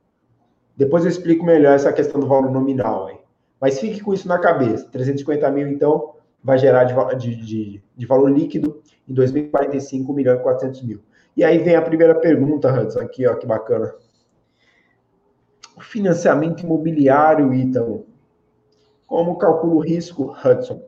[0.80, 3.18] Depois eu explico melhor essa questão do valor nominal aí.
[3.60, 4.88] Mas fique com isso na cabeça.
[4.90, 10.40] 350 mil, então, vai gerar de, de, de valor líquido em 2045, 1 milhão e
[10.40, 11.02] 400 mil.
[11.36, 13.94] E aí vem a primeira pergunta, Hudson, aqui, ó, que bacana.
[15.76, 18.06] O financiamento imobiliário, Ítalo.
[19.06, 20.82] Como calcula o risco, Hudson?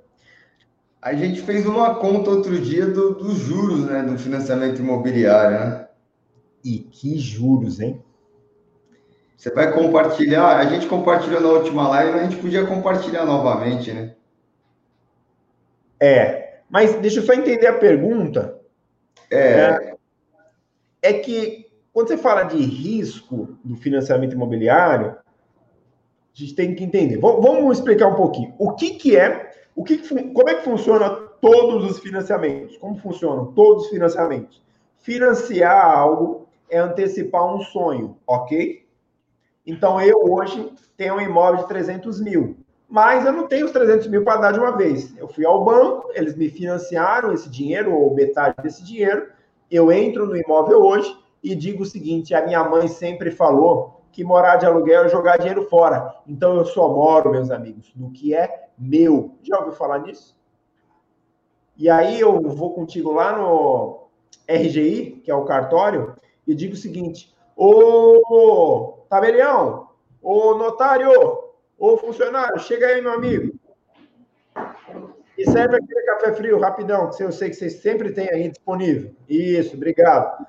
[1.02, 5.88] A gente fez uma conta outro dia do, dos juros, né, do financiamento imobiliário, né?
[6.64, 8.02] E que juros, hein?
[9.42, 13.92] Você vai compartilhar, a gente compartilhou na última live, mas a gente podia compartilhar novamente,
[13.92, 14.14] né?
[16.00, 18.60] É, mas deixa eu só entender a pergunta.
[19.32, 19.40] É.
[19.42, 19.96] é,
[21.02, 25.16] é que quando você fala de risco do financiamento imobiliário, a
[26.36, 27.18] gente tem que entender.
[27.18, 28.54] Vamos explicar um pouquinho.
[28.60, 31.10] O que, que é, o que, como é que funciona
[31.42, 32.78] todos os financiamentos?
[32.78, 34.62] Como funcionam todos os financiamentos?
[35.00, 38.81] Financiar algo é antecipar um sonho, ok?
[39.66, 42.58] Então, eu hoje tenho um imóvel de 300 mil,
[42.90, 45.16] mas eu não tenho os 300 mil para dar de uma vez.
[45.18, 49.28] Eu fui ao banco, eles me financiaram esse dinheiro, ou metade desse dinheiro,
[49.72, 54.24] eu entro no imóvel hoje e digo o seguinte: a minha mãe sempre falou que
[54.24, 56.14] morar de aluguel é jogar dinheiro fora.
[56.28, 59.38] Então eu só moro, meus amigos, no que é meu.
[59.42, 60.38] Já ouviu falar nisso?
[61.78, 64.08] E aí eu vou contigo lá no
[64.48, 67.34] RGI, que é o cartório, e digo o seguinte:
[67.64, 71.12] Ô tabelião, ô notário,
[71.78, 73.54] ô funcionário, chega aí, meu amigo.
[75.38, 79.14] E serve aquele café frio, rapidão, que eu sei que vocês sempre têm aí disponível.
[79.30, 80.44] Isso, obrigado.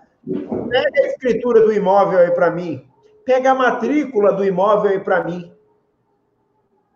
[0.70, 2.90] Pega a escritura do imóvel aí para mim.
[3.26, 5.54] Pega a matrícula do imóvel aí para mim.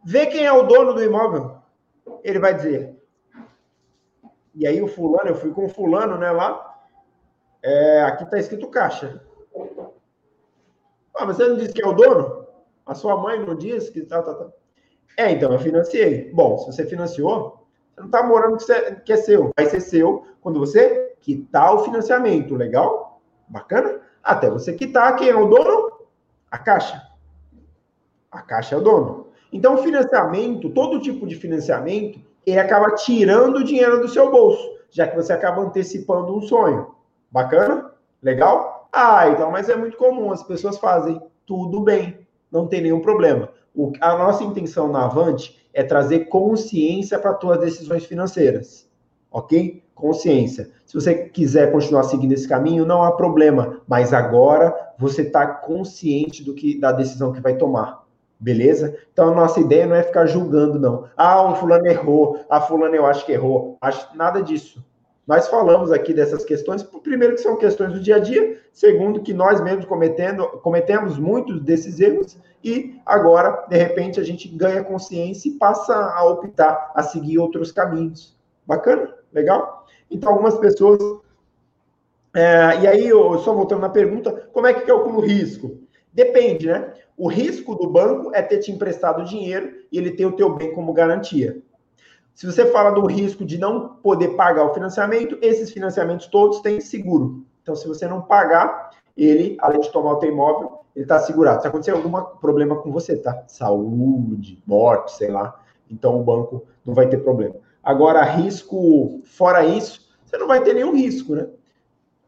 [0.02, 1.58] Vê quem é o dono do imóvel.
[2.24, 2.96] Ele vai dizer.
[4.54, 6.74] E aí o fulano, eu fui com o fulano, né, lá.
[7.62, 9.25] É, aqui está escrito caixa.
[11.16, 12.46] Ah, mas você não disse que é o dono?
[12.84, 14.46] A sua mãe não disse que tá, tá, tá.
[15.16, 16.30] É, então eu financiei.
[16.32, 18.58] Bom, se você financiou, você não está morando
[19.04, 19.50] que é seu.
[19.56, 23.20] Vai ser seu quando você quitar o financiamento, legal?
[23.48, 24.00] Bacana?
[24.22, 25.90] Até você quitar, quem é o dono?
[26.50, 27.02] A Caixa.
[28.30, 29.28] A Caixa é o dono.
[29.52, 35.06] Então, financiamento, todo tipo de financiamento, ele acaba tirando o dinheiro do seu bolso, já
[35.06, 36.94] que você acaba antecipando um sonho.
[37.30, 37.90] Bacana?
[38.22, 38.75] Legal?
[38.92, 42.18] Ah, então, mas é muito comum, as pessoas fazem tudo bem,
[42.50, 43.50] não tem nenhum problema.
[43.74, 48.88] O, a nossa intenção na Avante é trazer consciência para suas decisões financeiras,
[49.30, 49.84] ok?
[49.96, 50.70] consciência.
[50.84, 56.44] Se você quiser continuar seguindo esse caminho, não há problema, mas agora você está consciente
[56.44, 58.04] do que da decisão que vai tomar.
[58.38, 58.94] Beleza?
[59.10, 61.08] Então a nossa ideia não é ficar julgando, não.
[61.16, 63.78] Ah, o fulano errou, a fulano eu acho que errou.
[63.80, 64.84] Acho nada disso.
[65.26, 69.34] Nós falamos aqui dessas questões, primeiro que são questões do dia a dia, segundo que
[69.34, 75.48] nós mesmos cometendo, cometemos muitos desses erros e agora, de repente, a gente ganha consciência
[75.48, 78.36] e passa a optar a seguir outros caminhos.
[78.64, 79.14] Bacana?
[79.32, 79.86] Legal?
[80.10, 81.00] Então, algumas pessoas.
[82.34, 85.78] É, e aí, eu, só voltando na pergunta, como é que calcula o risco?
[86.12, 86.92] Depende, né?
[87.16, 90.72] O risco do banco é ter te emprestado dinheiro e ele ter o teu bem
[90.72, 91.62] como garantia.
[92.36, 96.82] Se você fala do risco de não poder pagar o financiamento, esses financiamentos todos têm
[96.82, 97.46] seguro.
[97.62, 101.62] Então, se você não pagar, ele, além de tomar o teu imóvel, ele está segurado.
[101.62, 103.42] Se acontecer algum problema com você, tá?
[103.46, 105.58] Saúde, morte, sei lá.
[105.90, 107.54] Então, o banco não vai ter problema.
[107.82, 111.48] Agora, risco, fora isso, você não vai ter nenhum risco, né?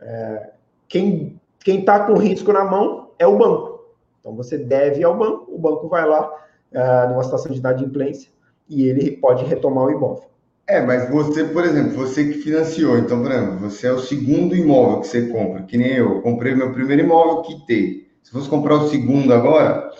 [0.01, 0.53] É,
[0.89, 3.85] quem está com risco na mão é o banco.
[4.21, 6.33] Então, você deve ao banco, o banco vai lá
[6.73, 8.38] é, numa situação de inadimplência
[8.69, 10.29] e ele pode retomar o imóvel.
[10.67, 14.55] É, mas você, por exemplo, você que financiou, então, por exemplo, você é o segundo
[14.55, 16.21] imóvel que você compra, que nem eu.
[16.21, 18.09] Comprei meu primeiro imóvel, quitei.
[18.23, 19.91] Se fosse comprar o segundo agora,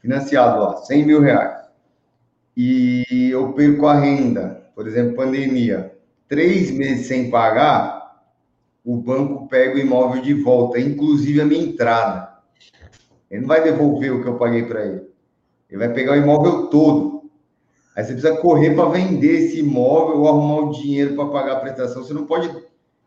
[0.00, 1.66] financiado lá, 100 mil reais,
[2.56, 5.92] e eu perco a renda, por exemplo, pandemia,
[6.26, 7.96] três meses sem pagar,
[8.82, 12.36] o banco pega o imóvel de volta, inclusive a minha entrada.
[13.30, 15.02] Ele não vai devolver o que eu paguei para ele.
[15.68, 17.15] Ele vai pegar o imóvel todo.
[17.96, 21.60] Aí você precisa correr para vender esse imóvel ou arrumar o dinheiro para pagar a
[21.60, 22.04] prestação.
[22.04, 22.54] Você não pode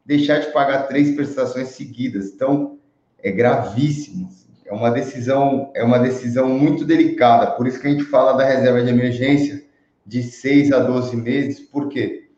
[0.04, 2.34] deixar de pagar três prestações seguidas.
[2.34, 2.80] Então,
[3.22, 4.28] é gravíssimo.
[4.66, 7.52] é uma decisão, é uma decisão muito delicada.
[7.52, 9.64] Por isso que a gente fala da reserva de emergência
[10.06, 11.60] de 6 a 12 meses.
[11.60, 12.30] Por quê?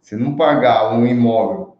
[0.00, 1.76] Se não pagar um imóvel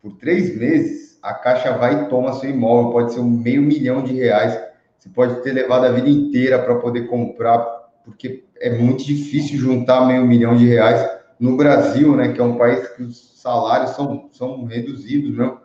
[0.00, 2.92] por três meses, a Caixa vai e toma seu imóvel.
[2.92, 4.58] Pode ser um meio milhão de reais.
[4.98, 10.06] Você pode ter levado a vida inteira para poder comprar, porque é muito difícil juntar
[10.06, 11.08] meio milhão de reais
[11.40, 15.56] no Brasil, né, que é um país que os salários são, são reduzidos né,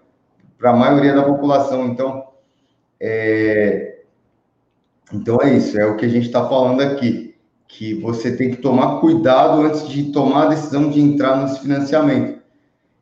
[0.57, 1.87] para a maioria da população.
[1.87, 2.27] Então,
[2.99, 3.99] é,
[5.13, 7.35] então é isso, é o que a gente está falando aqui,
[7.67, 12.39] que você tem que tomar cuidado antes de tomar a decisão de entrar nesse financiamento.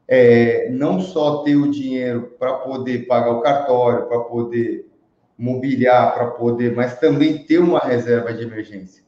[0.09, 4.89] É, não só ter o dinheiro para poder pagar o cartório, para poder
[5.37, 9.06] mobiliar, para poder, mas também ter uma reserva de emergência.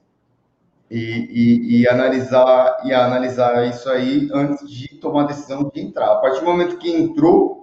[0.89, 6.13] E, e, e, analisar e analisar isso aí antes de tomar a decisão de entrar.
[6.13, 7.59] A partir do momento que entrou,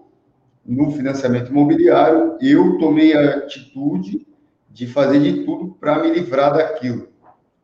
[0.66, 4.26] no financiamento imobiliário, eu tomei a atitude
[4.70, 7.08] de fazer de tudo para me livrar daquilo.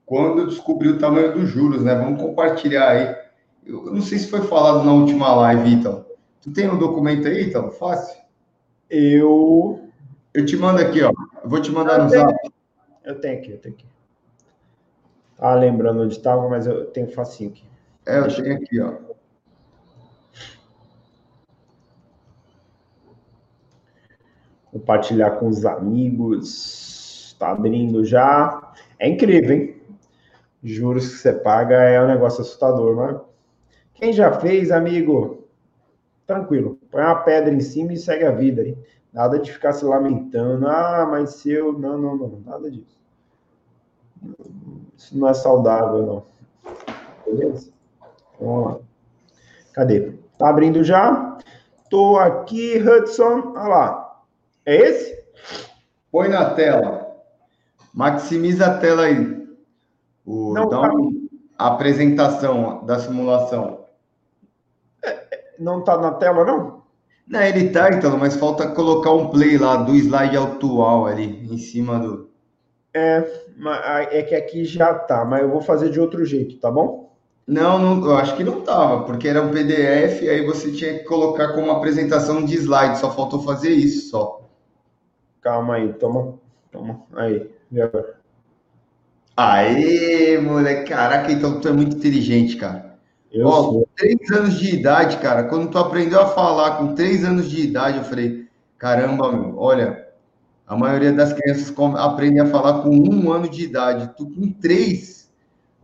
[0.06, 1.94] Quando eu descobri o tamanho dos juros, né?
[1.94, 3.16] Vamos compartilhar aí.
[3.66, 6.04] Eu não sei se foi falado na última live, então.
[6.40, 7.70] Tu tem um documento aí, então?
[7.70, 8.20] Fácil?
[8.88, 9.80] Eu.
[10.34, 11.12] Eu te mando aqui, ó.
[11.42, 12.22] Eu vou te mandar eu no tenho...
[12.22, 12.52] zap.
[13.04, 13.86] Eu tenho aqui, eu tenho aqui.
[15.44, 17.64] Ah, lembrando onde estava, mas eu tenho facinho aqui.
[18.06, 19.12] É, eu tenho aqui, ó.
[24.72, 27.26] compartilhar com os amigos.
[27.26, 28.72] Está abrindo já.
[28.98, 29.76] É incrível, hein?
[30.62, 33.20] Juros que você paga é um negócio assustador, mas
[33.94, 35.48] quem já fez, amigo,
[36.26, 36.78] tranquilo.
[36.90, 38.62] Põe uma pedra em cima e segue a vida.
[38.66, 38.78] Hein?
[39.12, 40.66] Nada de ficar se lamentando.
[40.66, 41.72] Ah, mas se eu.
[41.72, 42.40] Não, não, não.
[42.46, 43.01] Nada disso.
[44.96, 46.24] Isso não é saudável, não.
[47.26, 47.70] Beleza?
[48.40, 48.78] Vamos lá.
[49.72, 50.12] Cadê?
[50.38, 51.38] Tá abrindo já?
[51.88, 53.52] Tô aqui, Hudson.
[53.56, 54.22] Olha lá.
[54.64, 55.24] É esse?
[56.10, 57.16] Põe na tela.
[57.92, 59.42] Maximiza a tela aí.
[60.24, 61.12] O, não, dá uma
[61.58, 63.86] apresentação da simulação.
[65.04, 66.82] É, é, não está na tela, não?
[67.26, 71.58] Não, ele está, então, mas falta colocar um play lá do slide atual ali, em
[71.58, 72.30] cima do.
[72.94, 73.20] É,
[73.70, 77.12] é que aqui já tá, mas eu vou fazer de outro jeito, tá bom?
[77.46, 81.04] Não, não, eu acho que não tava, porque era um PDF, aí você tinha que
[81.04, 84.48] colocar como apresentação de slide, só faltou fazer isso só.
[85.40, 86.38] Calma aí, toma,
[86.70, 87.02] toma.
[87.14, 88.16] Aí, e agora?
[89.36, 92.98] Aê, moleque, caraca, então tu é muito inteligente, cara.
[93.32, 93.88] Eu Ó, sou.
[93.96, 97.98] três anos de idade, cara, quando tu aprendeu a falar com três anos de idade,
[97.98, 98.46] eu falei,
[98.78, 100.01] caramba, meu, olha,
[100.72, 104.10] a maioria das crianças aprende a falar com um ano de idade.
[104.16, 105.30] Tu com três,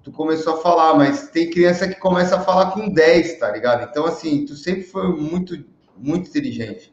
[0.03, 3.87] tu começou a falar, mas tem criança que começa a falar com dez, tá ligado?
[3.87, 5.63] Então, assim, tu sempre foi muito,
[5.95, 6.91] muito inteligente.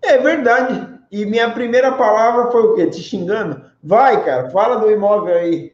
[0.00, 1.00] É verdade.
[1.10, 2.86] E minha primeira palavra foi o quê?
[2.86, 3.60] Te xingando?
[3.82, 5.72] Vai, cara, fala do imóvel aí.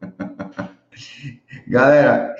[1.66, 2.32] Galera,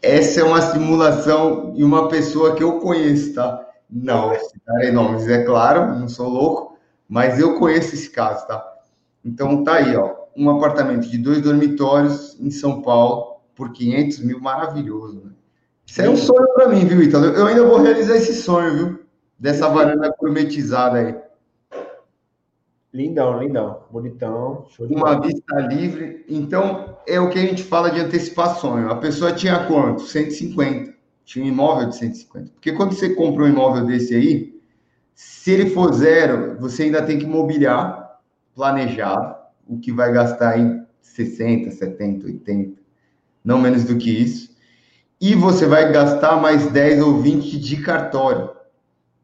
[0.00, 3.60] essa é uma simulação de uma pessoa que eu conheço, tá?
[3.90, 6.75] Não, citarei nomes, é claro, não sou louco,
[7.08, 8.74] mas eu conheço esse caso, tá?
[9.24, 14.40] Então tá aí, ó, um apartamento de dois dormitórios em São Paulo por 500 mil,
[14.40, 15.32] maravilhoso, né?
[15.86, 17.26] Isso é um sonho para mim, viu, Ítalo?
[17.26, 19.00] Eu ainda vou realizar esse sonho, viu?
[19.38, 21.14] Dessa varanda gourmetizada aí.
[22.92, 24.66] Lindão, lindão, bonitão.
[24.80, 26.24] Uma vista livre.
[26.28, 28.90] Então, é o que a gente fala de antecipação.
[28.90, 30.02] A pessoa tinha quanto?
[30.02, 30.94] 150.
[31.24, 32.52] Tinha um imóvel de 150.
[32.54, 34.55] Porque quando você compra um imóvel desse aí,
[35.16, 38.20] se ele for zero, você ainda tem que mobiliar,
[38.54, 39.34] planejado,
[39.66, 42.78] o que vai gastar em 60, 70, 80,
[43.42, 44.54] não menos do que isso.
[45.18, 48.50] E você vai gastar mais 10 ou 20 de cartório.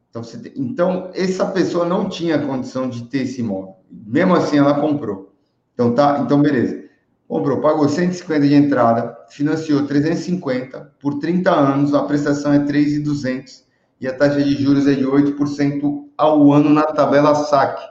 [0.09, 3.77] Então, você, então, essa pessoa não tinha condição de ter esse imóvel.
[3.91, 5.35] Mesmo assim, ela comprou.
[5.75, 6.85] Então, tá, então beleza.
[7.29, 13.71] Comprou, pagou 150 de entrada, financiou 350 por 30 anos, a prestação é 3,200
[14.03, 17.89] e a taxa de juros é de 8% ao ano na tabela saque.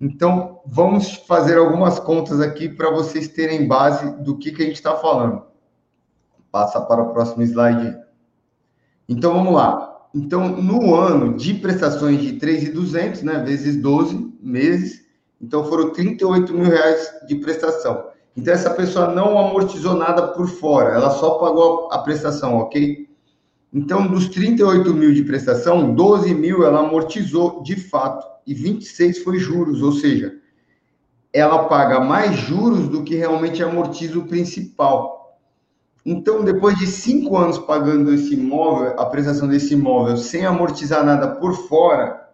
[0.00, 4.74] Então, vamos fazer algumas contas aqui para vocês terem base do que, que a gente
[4.74, 5.44] está falando.
[6.50, 7.96] Passa para o próximo slide.
[9.08, 10.08] Então, vamos lá.
[10.12, 15.06] Então, no ano de prestações de 3,200, né, vezes 12 meses,
[15.40, 18.06] então foram 38 mil reais de prestação.
[18.36, 23.09] Então, essa pessoa não amortizou nada por fora, ela só pagou a prestação, ok?
[23.72, 29.38] Então, dos 38 mil de prestação, 12 mil ela amortizou de fato e 26 foi
[29.38, 30.34] juros, ou seja,
[31.32, 35.38] ela paga mais juros do que realmente amortiza o principal.
[36.04, 41.28] Então, depois de cinco anos pagando esse imóvel, a prestação desse imóvel, sem amortizar nada
[41.36, 42.28] por fora,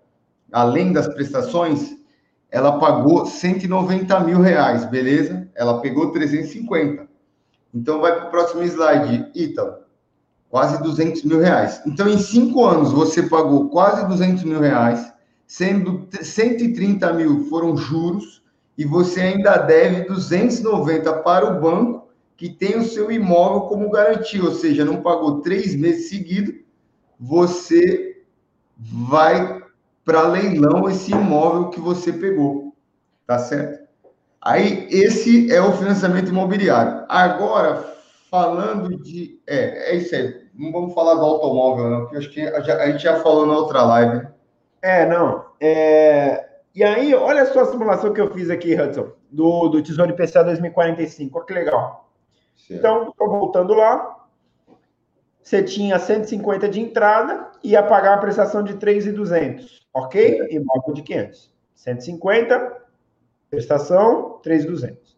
[0.51, 1.97] além das prestações,
[2.51, 5.51] ela pagou 190 mil reais, beleza?
[5.55, 7.07] Ela pegou 350.
[7.74, 9.86] Então vai para o próximo slide, Ítalo.
[10.49, 11.82] Quase 200 mil reais.
[11.86, 15.12] Então, em cinco anos, você pagou quase 200 mil reais,
[15.47, 18.42] sendo 130 mil foram juros,
[18.78, 24.44] e você ainda deve 290 para o banco, que tem o seu imóvel como garantia,
[24.44, 26.55] ou seja, não pagou três meses seguidos,
[27.18, 28.22] você
[28.76, 29.62] vai
[30.05, 32.74] para leilão esse imóvel que você pegou.
[33.26, 33.86] Tá certo?
[34.40, 37.05] Aí, esse é o financiamento imobiliário.
[37.09, 37.95] Agora,
[38.31, 39.41] falando de.
[39.47, 40.47] É, é isso aí.
[40.55, 43.83] Não vamos falar do automóvel, não, porque acho que a, gente já falou na outra
[43.83, 44.27] live.
[44.81, 45.45] É, não.
[45.61, 46.47] É...
[46.74, 50.45] E aí, olha só a simulação que eu fiz aqui, Hudson, do, do Tesouro IPCA
[50.45, 51.39] 2045.
[51.39, 52.11] Olha que legal.
[52.55, 52.79] Certo.
[52.79, 54.16] Então, estou voltando lá
[55.47, 60.49] você tinha 150 de entrada e ia pagar a prestação de 3,200, ok?
[60.51, 61.55] Imóvel de 500.
[61.72, 62.83] 150,
[63.49, 65.16] prestação, 3,200.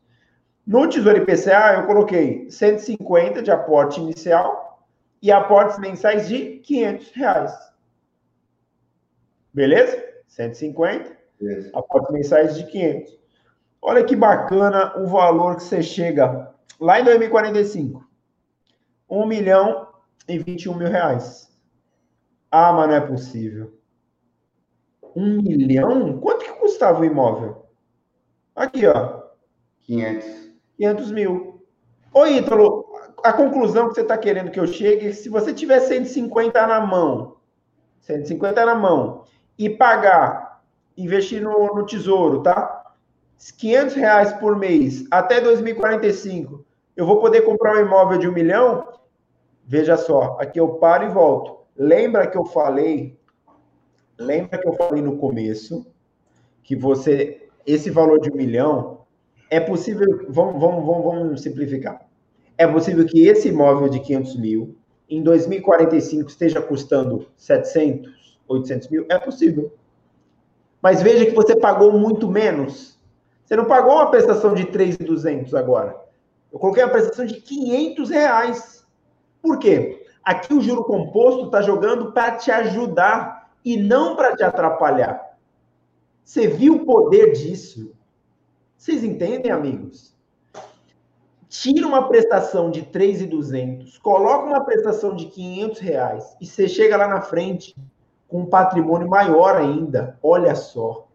[0.68, 4.86] No Tesouro IPCA, eu coloquei 150 de aporte inicial
[5.22, 7.72] e aportes mensais de 500 reais.
[9.50, 10.04] Beleza?
[10.26, 11.70] 150, Beleza.
[11.72, 13.18] aportes mensais de 500.
[13.80, 18.06] Olha que bacana o valor que você chega lá em 2045.
[19.08, 19.88] 1 milhão
[20.28, 21.50] em 21 mil reais.
[22.50, 23.72] Ah, mas não é possível.
[25.16, 26.20] Um milhão?
[26.20, 27.64] Quanto que custava o imóvel?
[28.54, 29.22] Aqui, ó.
[29.86, 30.47] 500.
[30.78, 31.62] 500 mil.
[32.12, 32.86] Ô, Ítalo,
[33.22, 36.66] a conclusão que você está querendo que eu chegue é que se você tiver 150
[36.66, 37.36] na mão,
[38.00, 39.24] 150 na mão,
[39.58, 40.62] e pagar,
[40.96, 42.94] investir no, no tesouro, tá?
[43.58, 46.64] 500 reais por mês até 2045,
[46.96, 48.98] eu vou poder comprar um imóvel de um milhão
[49.70, 51.58] Veja só, aqui eu paro e volto.
[51.76, 53.20] Lembra que eu falei,
[54.18, 55.86] lembra que eu falei no começo
[56.62, 58.97] que você, esse valor de um milhão,
[59.50, 62.06] é possível, vamos, vamos, vamos, vamos simplificar.
[62.56, 64.76] É possível que esse imóvel de 500 mil,
[65.08, 69.06] em 2045, esteja custando 700, 800 mil?
[69.08, 69.72] É possível.
[70.82, 72.98] Mas veja que você pagou muito menos.
[73.44, 75.96] Você não pagou uma prestação de 3,200 agora.
[76.52, 78.86] Eu coloquei uma prestação de 500 reais.
[79.40, 80.06] Por quê?
[80.22, 85.38] Aqui o juro composto está jogando para te ajudar e não para te atrapalhar.
[86.22, 87.92] Você viu o poder disso?
[88.78, 90.16] Vocês entendem, amigos?
[91.48, 97.08] Tira uma prestação de 3,200, coloca uma prestação de 500 reais e você chega lá
[97.08, 97.74] na frente
[98.28, 100.16] com um patrimônio maior ainda.
[100.22, 101.08] Olha só.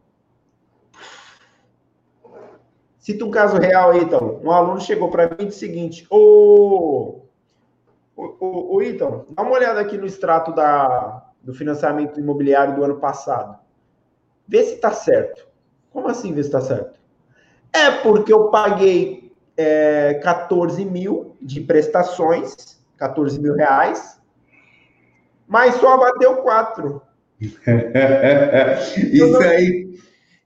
[2.99, 4.41] Cita um caso real aí, então.
[4.43, 7.21] Um aluno chegou para mim e disse o seguinte: Ô,
[8.15, 12.99] o, o Ítalo, dá uma olhada aqui no extrato da, do financiamento imobiliário do ano
[12.99, 13.57] passado.
[14.47, 15.47] Vê se está certo.
[15.91, 17.02] Como assim vê se está certo?
[17.73, 24.21] É porque eu paguei é, 14 mil de prestações, 14 mil reais,
[25.47, 27.01] mas só bateu 4.
[27.41, 29.41] isso não...
[29.41, 29.99] aí,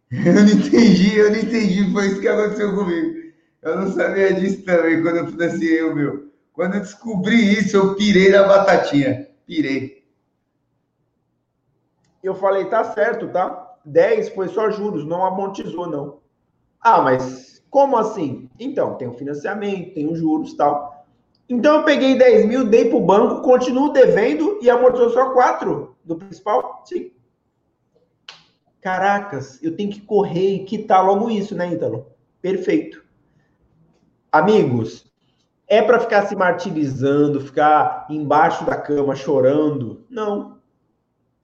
[0.10, 3.18] eu não entendi, eu não entendi, foi isso que aconteceu comigo.
[3.62, 6.32] Eu não sabia disso também quando eu financiei o meu.
[6.54, 9.28] Quando eu descobri isso, eu pirei na batatinha.
[9.46, 10.04] Pirei.
[12.24, 13.76] Eu falei, tá certo, tá?
[13.86, 16.20] 10 foi só juros, não amortizou, não.
[16.82, 18.50] Ah, mas como assim?
[18.60, 21.06] Então, tem o financiamento, tem os juros tal.
[21.50, 25.96] Então eu peguei 10 mil, dei para o banco, continuo devendo e amortizou só 4
[26.04, 26.84] do principal?
[26.86, 27.12] Sim.
[28.82, 32.08] Caracas, eu tenho que correr e quitar logo isso, né, Ítalo?
[32.42, 33.04] Perfeito.
[34.32, 35.10] Amigos,
[35.68, 40.06] é para ficar se martirizando, ficar embaixo da cama chorando?
[40.10, 40.58] Não.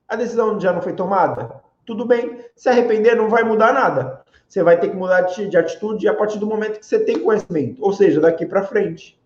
[0.08, 1.63] A decisão já não foi tomada?
[1.86, 2.40] Tudo bem.
[2.56, 4.24] Se arrepender, não vai mudar nada.
[4.48, 7.84] Você vai ter que mudar de atitude a partir do momento que você tem conhecimento,
[7.84, 9.20] ou seja, daqui para frente.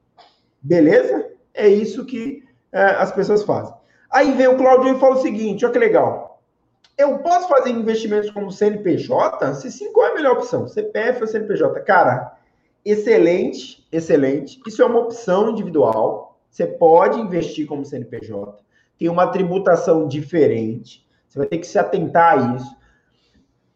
[0.62, 1.32] Beleza?
[1.54, 3.74] É isso que é, as pessoas fazem.
[4.10, 6.42] Aí vem o Claudio e fala o seguinte: olha que legal.
[6.98, 9.54] Eu posso fazer investimentos como CNPJ?
[9.56, 10.68] Se sim, qual é a melhor opção?
[10.68, 11.80] CPF ou CNPJ?
[11.82, 12.36] Cara,
[12.84, 14.60] excelente, excelente.
[14.66, 16.40] Isso é uma opção individual.
[16.50, 18.64] Você pode investir como CNPJ.
[18.98, 21.07] Tem uma tributação diferente.
[21.28, 22.78] Você vai ter que se atentar a isso.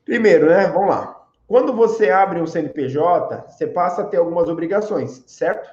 [0.06, 0.68] Primeiro, né?
[0.68, 1.22] Vamos lá.
[1.47, 5.70] Quando você abre um CNPJ, você passa a ter algumas obrigações, certo?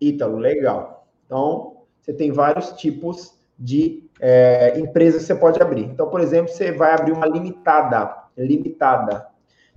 [0.00, 1.06] Ítalo, legal.
[1.26, 5.84] Então, você tem vários tipos de é, empresas que você pode abrir.
[5.84, 8.24] Então, por exemplo, você vai abrir uma limitada.
[8.36, 9.26] Limitada.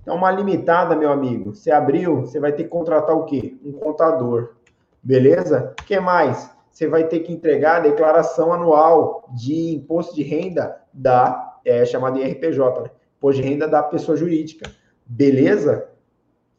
[0.00, 3.58] Então, uma limitada, meu amigo, você abriu, você vai ter que contratar o quê?
[3.62, 4.54] Um contador.
[5.02, 5.74] Beleza?
[5.78, 6.50] O que mais?
[6.78, 12.20] Você vai ter que entregar a declaração anual de imposto de renda da é, chamada
[12.20, 12.90] IRPJ, né?
[13.16, 14.70] imposto de renda da pessoa jurídica.
[15.04, 15.88] Beleza?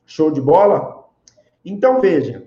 [0.06, 1.06] Show de bola?
[1.64, 2.44] Então, veja,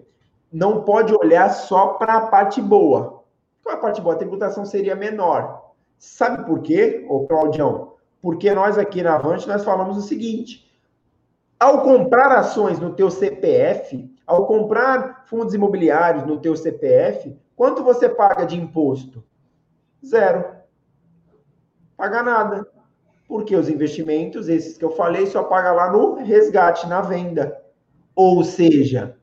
[0.52, 3.24] não pode olhar só para a parte boa.
[3.64, 4.16] Qual a parte boa?
[4.16, 5.72] A tributação seria menor.
[5.98, 7.94] Sabe por quê, ô Claudião?
[8.20, 10.70] Porque nós aqui na Avante, nós falamos o seguinte,
[11.58, 18.09] ao comprar ações no teu CPF, ao comprar fundos imobiliários no teu CPF, quanto você
[18.09, 19.24] paga de imposto?
[20.05, 20.44] Zero.
[21.96, 22.66] Paga nada.
[23.28, 27.62] Porque os investimentos, esses que eu falei, só paga lá no resgate, na venda.
[28.14, 29.16] Ou seja,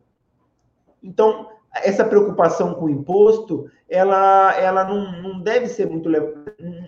[1.02, 6.10] então, essa preocupação com o imposto, ela, ela não, não deve ser muito,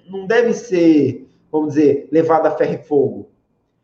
[0.10, 3.30] não deve ser, vamos dizer, levada a ferro e fogo.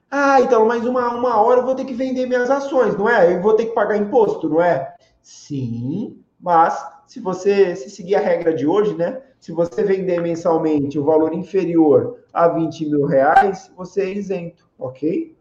[0.10, 3.36] Ah, então, mas uma, uma hora eu vou ter que vender minhas ações, não é?
[3.36, 4.96] Eu vou ter que pagar imposto, não é?
[5.22, 9.22] Sim, mas se você se seguir a regra de hoje, né?
[9.40, 15.36] Se você vender mensalmente o valor inferior a 20 mil reais, você é isento, ok?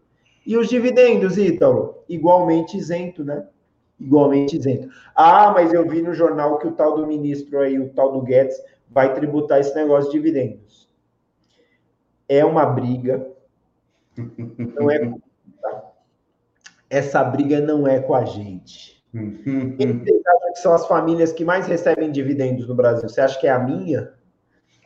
[0.46, 2.02] E os dividendos, Ítalo?
[2.08, 3.46] Igualmente isento, né?
[3.98, 4.88] Igualmente isento.
[5.14, 8.22] Ah, mas eu vi no jornal que o tal do ministro aí, o tal do
[8.22, 8.56] Guedes,
[8.88, 10.88] vai tributar esse negócio de dividendos.
[12.28, 13.36] É uma briga
[14.16, 15.14] não é.
[16.88, 19.04] Essa briga não é com a gente.
[19.12, 19.86] Que
[20.58, 23.08] são as famílias que mais recebem dividendos no Brasil?
[23.08, 24.12] Você acha que é a minha?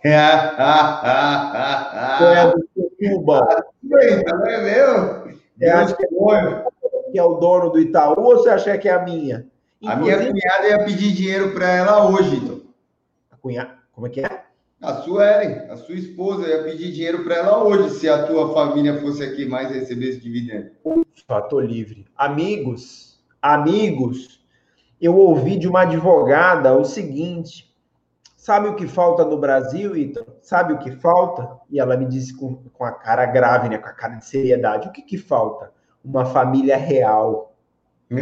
[0.03, 3.47] é a do Cuba?
[3.93, 5.31] É meu?
[5.59, 6.64] Você acha que é,
[7.12, 9.47] que é o dono do Itaú ou você acha que é a minha?
[9.85, 12.62] A minha cunhada ia pedir dinheiro para ela hoje, então.
[13.31, 13.75] A cunhada?
[13.93, 14.45] Como é que é?
[14.81, 18.55] A sua Ellen, a sua esposa, ia pedir dinheiro para ela hoje, se a tua
[18.55, 20.71] família fosse aqui mais recebesse dividendo.
[20.83, 22.07] Ufa, tô livre.
[22.16, 24.39] Amigos, amigos,
[25.01, 27.74] eu ouvi de uma advogada o seguinte:
[28.36, 30.26] sabe o que falta no Brasil, Ita?
[30.42, 31.48] Sabe o que falta?
[31.70, 34.88] E ela me disse com, com a cara grave, né, com a cara de seriedade:
[34.88, 35.72] o que, que falta?
[36.05, 37.55] Uma família real.
[38.11, 38.14] a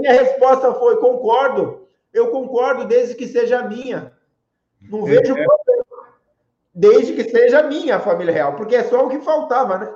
[0.00, 1.86] minha resposta foi: concordo.
[2.12, 4.12] Eu concordo desde que seja minha.
[4.80, 5.84] Não vejo problema.
[6.74, 9.94] Desde que seja minha família real, porque é só o que faltava, né?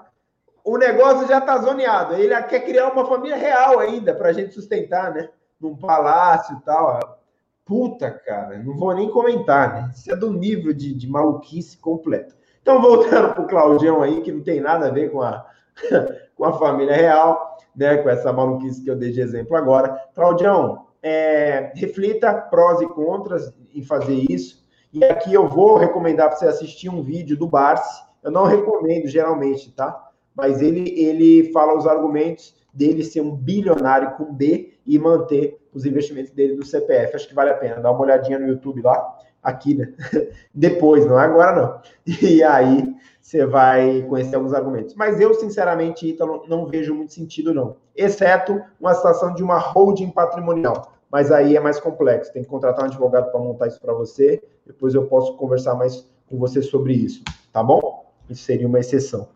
[0.65, 2.15] O negócio já está zoneado.
[2.15, 5.29] Ele quer criar uma família real ainda para a gente sustentar, né?
[5.61, 7.21] Num palácio e tal.
[7.65, 9.91] Puta, cara, não vou nem comentar, né?
[9.95, 12.35] Isso é do nível de, de maluquice completo.
[12.61, 15.47] Então, voltando para o Claudião aí, que não tem nada a ver com a,
[16.37, 17.97] com a família real, né?
[17.99, 19.97] Com essa maluquice que eu dei de exemplo agora.
[20.15, 24.61] Claudião, é, reflita prós e contras em fazer isso.
[24.93, 28.03] E aqui eu vou recomendar para você assistir um vídeo do Barsi.
[28.23, 30.10] Eu não recomendo geralmente, tá?
[30.37, 35.85] Mas ele, ele fala os argumentos dele ser um bilionário com B e manter os
[35.85, 37.17] investimentos dele no CPF.
[37.17, 37.81] Acho que vale a pena.
[37.81, 39.93] Dá uma olhadinha no YouTube lá, aqui, né?
[40.55, 41.81] Depois, não é agora não.
[42.23, 44.95] E aí você vai conhecer alguns argumentos.
[44.95, 47.77] Mas eu, sinceramente, Ítalo, não vejo muito sentido, não.
[47.95, 52.33] Exceto uma situação de uma holding patrimonial mas aí é mais complexo.
[52.33, 54.41] Tem que contratar um advogado para montar isso para você.
[54.65, 58.07] Depois eu posso conversar mais com você sobre isso, tá bom?
[58.29, 59.29] Isso seria uma exceção.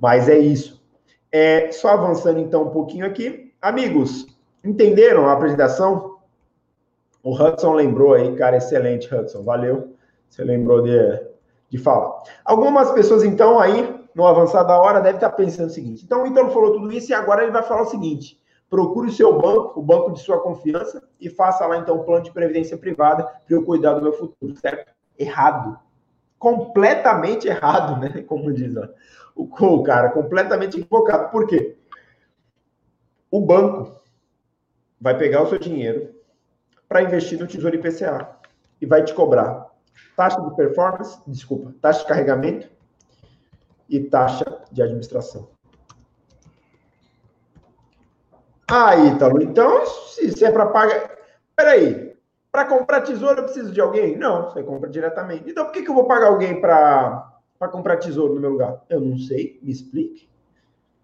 [0.00, 0.82] Mas é isso.
[1.30, 3.52] É, só avançando então um pouquinho aqui.
[3.60, 4.26] Amigos,
[4.64, 6.18] entenderam a apresentação?
[7.22, 9.42] O Hudson lembrou aí, cara, excelente, Hudson.
[9.42, 9.94] Valeu.
[10.28, 10.96] Você lembrou de,
[11.68, 12.22] de falar.
[12.44, 16.04] Algumas pessoas, então, aí, no avançar da hora, devem estar pensando o seguinte.
[16.04, 18.40] Então, o Ítalo falou tudo isso e agora ele vai falar o seguinte
[18.70, 22.22] procure o seu banco, o banco de sua confiança, e faça lá então um plano
[22.22, 24.92] de previdência privada para eu cuidar do meu futuro, certo?
[25.18, 25.78] Errado.
[26.38, 28.22] Completamente errado, né?
[28.22, 28.88] Como diz ó.
[29.34, 31.30] O cara, completamente equivocado.
[31.30, 31.76] Por quê?
[33.30, 34.00] O banco
[35.00, 36.14] vai pegar o seu dinheiro
[36.88, 38.36] para investir no Tesouro IPCA
[38.80, 39.70] e vai te cobrar
[40.16, 42.68] taxa de performance, desculpa, taxa de carregamento
[43.88, 45.48] e taxa de administração.
[48.70, 51.10] Ah, Ítalo, então, se, se é para pagar.
[51.56, 52.16] Peraí,
[52.52, 54.16] para comprar tesouro eu preciso de alguém?
[54.16, 55.50] Não, você compra diretamente.
[55.50, 57.29] Então, por que, que eu vou pagar alguém para
[57.68, 58.84] comprar tesouro no meu lugar?
[58.88, 60.28] Eu não sei, me explique.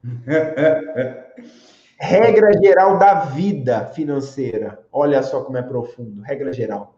[1.98, 4.84] Regra geral da vida financeira.
[4.92, 6.20] Olha só como é profundo.
[6.22, 6.94] Regra geral.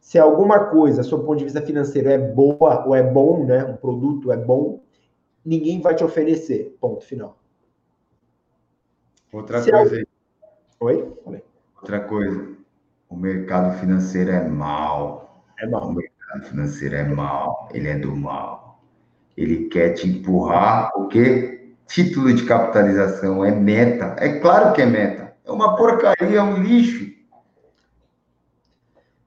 [0.00, 3.64] Se alguma coisa, sob ponto de vista financeiro, é boa ou é bom, né?
[3.64, 4.82] Um produto é bom,
[5.44, 6.76] ninguém vai te oferecer.
[6.80, 7.38] Ponto final.
[9.32, 10.06] Outra Se coisa aí.
[10.80, 11.14] Oi?
[11.76, 12.54] Outra coisa.
[13.08, 15.44] O mercado financeiro é mal.
[15.58, 15.88] É mal.
[15.88, 17.68] O mercado financeiro é mal.
[17.72, 18.63] Ele é do mal.
[19.36, 21.72] Ele quer te empurrar o quê?
[21.86, 24.16] Título de capitalização é meta.
[24.18, 25.34] É claro que é meta.
[25.44, 27.12] É uma porcaria, é um lixo.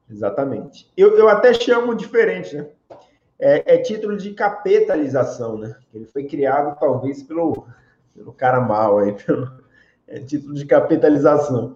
[0.10, 0.91] Exatamente.
[0.95, 2.68] Eu, eu até chamo diferente, né?
[3.39, 5.76] É, é, título de capitalização, né?
[5.93, 7.68] Ele foi criado talvez pelo,
[8.16, 9.51] pelo cara mal aí, pelo,
[10.08, 11.76] é título de capitalização.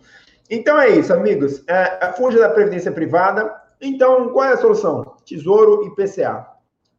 [0.50, 1.64] Então é isso, amigos.
[1.68, 3.54] É, fuja da Previdência Privada.
[3.80, 5.18] Então, qual é a solução?
[5.26, 6.48] Tesouro e PCA.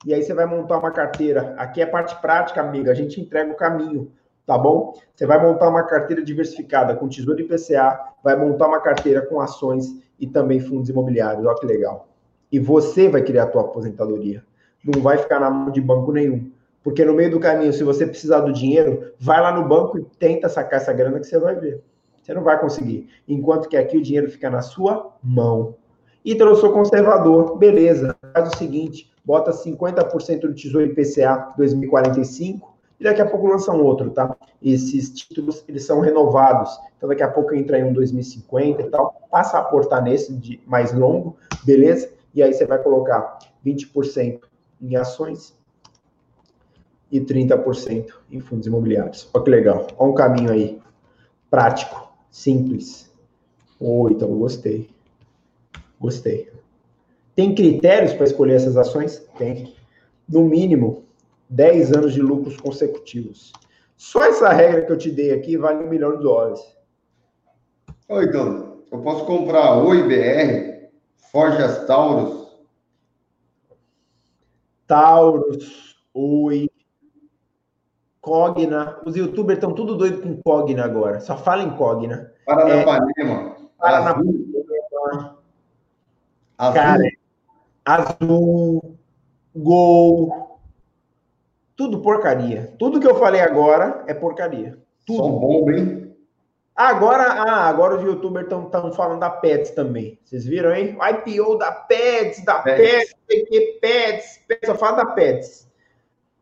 [0.05, 1.55] E aí você vai montar uma carteira.
[1.57, 2.90] Aqui é parte prática, amiga.
[2.90, 4.11] A gente entrega o caminho,
[4.44, 4.94] tá bom?
[5.14, 9.40] Você vai montar uma carteira diversificada com Tesouro e PCA, vai montar uma carteira com
[9.40, 9.86] ações
[10.18, 11.44] e também fundos imobiliários.
[11.46, 12.09] Olha que legal.
[12.50, 14.44] E você vai criar a tua aposentadoria.
[14.84, 16.50] Não vai ficar na mão de banco nenhum.
[16.82, 20.05] Porque no meio do caminho, se você precisar do dinheiro, vai lá no banco e
[20.18, 21.80] tenta sacar essa grana que você vai ver.
[22.20, 23.09] Você não vai conseguir.
[23.28, 25.76] Enquanto que aqui o dinheiro fica na sua mão.
[26.24, 27.56] Então eu sou conservador.
[27.56, 28.16] Beleza.
[28.32, 33.82] Faz o seguinte: bota 50% do Tesouro IPCA 2045 e daqui a pouco lança um
[33.82, 34.36] outro, tá?
[34.62, 36.70] Esses títulos, eles são renovados.
[36.96, 39.20] Então daqui a pouco entra em um 2050 e tal.
[39.28, 42.08] Passa a aportar nesse de mais longo, beleza?
[42.32, 44.40] E aí você vai colocar 20%
[44.80, 45.52] em ações
[47.10, 49.28] e 30% em fundos imobiliários.
[49.34, 49.86] Olha que legal.
[49.98, 50.80] Olha um caminho aí
[51.50, 53.10] prático, simples.
[53.80, 54.91] Oi, então gostei.
[56.03, 56.50] Gostei.
[57.36, 59.24] Tem critérios para escolher essas ações?
[59.38, 59.72] Tem.
[60.28, 61.05] No mínimo,
[61.48, 63.53] 10 anos de lucros consecutivos.
[63.96, 66.61] Só essa regra que eu te dei aqui vale um milhão de dólares.
[68.09, 70.90] Oi, então, eu posso comprar Oi BR,
[71.30, 72.50] Forjas Taurus?
[74.88, 76.68] Taurus, Oi,
[78.20, 79.00] Cogna.
[79.07, 81.20] Os youtubers estão tudo doido com Cogna agora.
[81.20, 82.32] Só fala em Cogna.
[82.44, 83.57] Paranapanema.
[83.57, 85.41] É, Paranapanema.
[86.62, 86.74] Azul.
[86.74, 87.02] Cara,
[87.84, 88.96] azul.
[89.54, 90.60] Gol.
[91.74, 92.72] Tudo porcaria.
[92.78, 94.78] Tudo que eu falei agora é porcaria.
[95.04, 95.24] Tudo.
[95.24, 96.14] Só bom, hein?
[96.76, 100.18] Agora, ah, agora os youtubers estão falando da Pets também.
[100.24, 100.96] Vocês viram, hein?
[100.98, 105.68] O IPO da Pets, da Pets, Pets, Pets, Pets, só fala da Pets.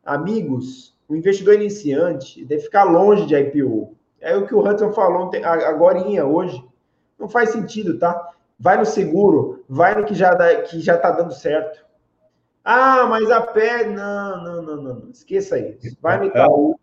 [0.05, 3.97] Amigos, o investidor iniciante deve ficar longe de IPO.
[4.21, 6.63] É o que o Hudson falou agora, hoje.
[7.19, 8.33] Não faz sentido, tá?
[8.59, 11.87] Vai no seguro, vai no que já, dá, que já tá dando certo.
[12.65, 13.85] Ah, mas a pé.
[13.85, 15.11] Não, não, não, não, não.
[15.11, 15.97] Esqueça isso.
[16.03, 16.79] Vai no Itaú.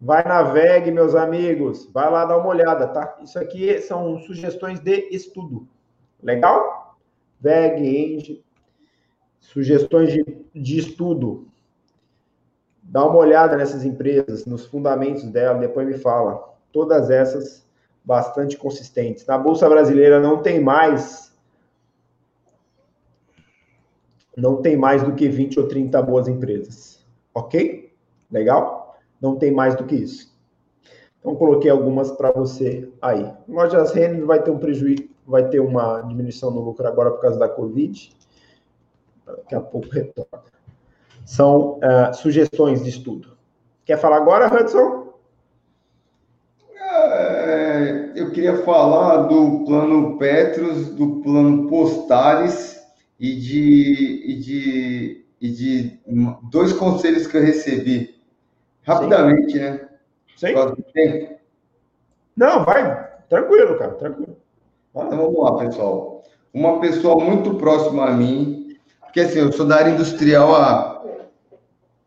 [0.00, 1.88] Vai na VEG, meus amigos.
[1.92, 3.16] Vai lá dar uma olhada, tá?
[3.22, 5.68] Isso aqui são sugestões de estudo.
[6.20, 6.98] Legal?
[7.40, 8.44] VEG, Enge.
[9.38, 11.48] Sugestões de, de estudo.
[12.82, 16.52] Dá uma olhada nessas empresas, nos fundamentos dela, depois me fala.
[16.72, 17.64] Todas essas
[18.04, 19.24] bastante consistentes.
[19.24, 21.33] Na Bolsa Brasileira não tem mais
[24.36, 27.04] não tem mais do que 20 ou 30 boas empresas.
[27.32, 27.92] OK?
[28.30, 28.96] Legal?
[29.20, 30.34] Não tem mais do que isso.
[31.18, 33.32] Então coloquei algumas para você aí.
[33.48, 37.38] Lojas Renner vai ter um prejuízo, vai ter uma diminuição no lucro agora por causa
[37.38, 38.14] da Covid.
[39.26, 40.42] Daqui a pouco retorna
[41.24, 43.34] são uh, sugestões de estudo.
[43.84, 45.14] Quer falar agora, Hudson?
[46.78, 52.83] É, eu queria falar do plano Petros, do plano Postales
[53.24, 55.98] e de, e de, e de
[56.50, 58.20] dois conselhos que eu recebi.
[58.82, 59.58] Rapidamente, Sim.
[59.60, 59.88] né?
[60.36, 61.28] Sim.
[62.36, 63.08] Não, vai.
[63.30, 64.36] Tranquilo, cara, tranquilo.
[64.90, 66.22] Então vamos lá, pessoal.
[66.52, 70.94] Uma pessoa muito próxima a mim, porque assim, eu sou da área industrial há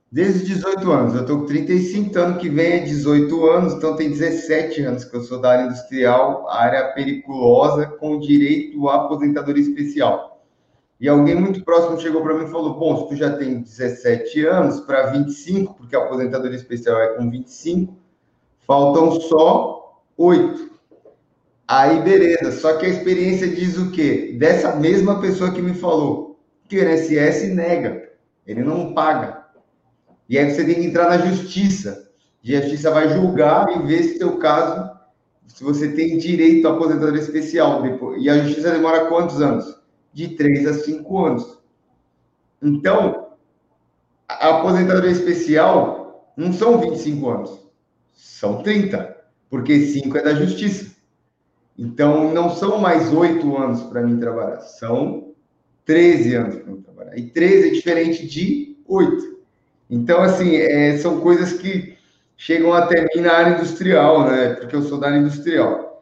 [0.09, 1.15] Desde 18 anos.
[1.15, 5.15] Eu estou com 35, ano que vem é 18 anos, então tem 17 anos que
[5.15, 10.36] eu sou da área industrial, área periculosa, com direito à aposentadoria especial.
[10.99, 14.45] E alguém muito próximo chegou para mim e falou: Bom, se tu já tem 17
[14.45, 17.95] anos para 25, porque a aposentadoria especial é com 25,
[18.65, 20.71] faltam só 8.
[21.67, 22.51] Aí, beleza.
[22.53, 24.35] Só que a experiência diz o quê?
[24.39, 28.09] Dessa mesma pessoa que me falou que o INSS nega,
[28.45, 29.45] ele não paga.
[30.27, 32.09] E aí você tem que entrar na justiça.
[32.43, 34.89] E a justiça vai julgar e ver se teu caso,
[35.47, 37.83] se você tem direito à aposentadoria especial.
[38.17, 39.76] E a justiça demora quantos anos?
[40.18, 41.59] De 3 a 5 anos.
[42.59, 43.28] Então,
[44.28, 47.59] a aposentadoria especial não são 25 anos,
[48.15, 49.15] são 30,
[49.47, 50.95] porque 5 é da justiça.
[51.78, 55.36] Então, não são mais 8 anos para mim trabalhar, são
[55.86, 57.15] 13 anos para mim trabalhar.
[57.15, 59.38] E 13 é diferente de 8.
[59.88, 61.95] Então, assim, é, são coisas que
[62.36, 64.55] chegam até mim na área industrial, né?
[64.55, 65.96] Porque eu sou da área industrial.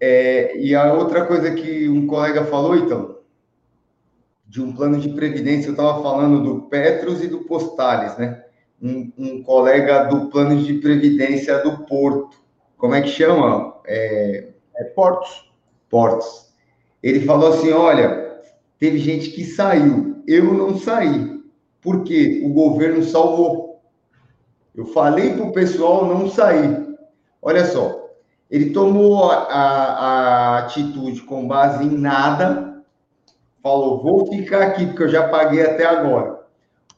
[0.00, 3.18] É, e a outra coisa que um colega falou, então,
[4.46, 8.44] de um plano de previdência, eu estava falando do Petros e do Postales, né?
[8.80, 12.38] Um, um, colega do plano de previdência do Porto.
[12.76, 13.74] Como é que chama?
[13.86, 15.50] É, é Portos.
[15.90, 16.48] Portos.
[17.02, 18.40] Ele falou assim: olha,
[18.78, 20.22] teve gente que saiu.
[20.26, 21.42] Eu não saí.
[21.80, 23.82] Porque o governo salvou.
[24.74, 26.86] Eu falei para o pessoal não sair.
[27.42, 27.97] Olha só,
[28.50, 32.82] ele tomou a, a, atitude com base em nada,
[33.62, 36.38] falou: vou ficar aqui porque eu já paguei até agora.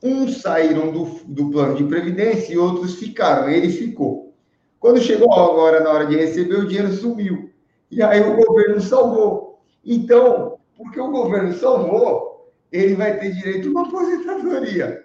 [0.03, 3.49] Uns saíram do, do plano de previdência e outros ficaram.
[3.49, 4.35] Ele ficou.
[4.79, 7.51] Quando chegou agora na hora de receber, o dinheiro sumiu.
[7.91, 9.61] E aí o governo salvou.
[9.85, 15.05] Então, porque o governo salvou, ele vai ter direito a uma aposentadoria.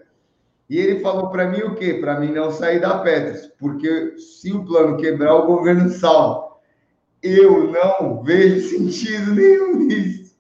[0.70, 1.96] E ele falou para mim o quê?
[1.96, 6.56] Para mim não sair da Petros, porque se o plano quebrar, o governo salva.
[7.22, 10.36] Eu não vejo sentido nenhum nisso.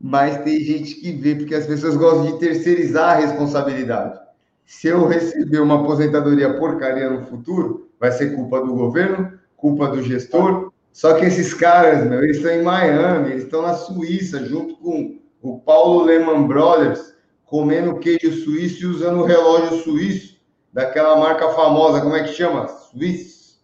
[0.00, 4.18] Mas tem gente que vê, porque as pessoas gostam de terceirizar a responsabilidade.
[4.64, 10.02] Se eu receber uma aposentadoria porcaria no futuro, vai ser culpa do governo, culpa do
[10.02, 10.72] gestor.
[10.92, 15.18] Só que esses caras, meu, eles estão em Miami, eles estão na Suíça, junto com
[15.42, 17.14] o Paulo Lehman Brothers,
[17.48, 20.38] comendo queijo suíço e usando o relógio suíço,
[20.72, 22.68] daquela marca famosa, como é que chama?
[22.68, 23.58] Suíço?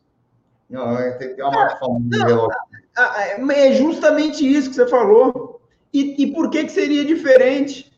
[0.69, 2.59] Não, é, tem uma marca famosa de relógio.
[3.53, 5.61] É justamente isso que você falou.
[5.93, 7.93] E, e por que, que seria diferente?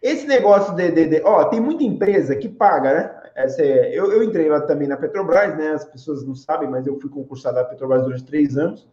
[0.00, 3.22] Esse negócio de, de, de, Ó, tem muita empresa que paga, né?
[3.34, 5.72] Essa é, eu, eu entrei lá também na Petrobras, né?
[5.72, 8.86] As pessoas não sabem, mas eu fui concursado da Petrobras durante três anos.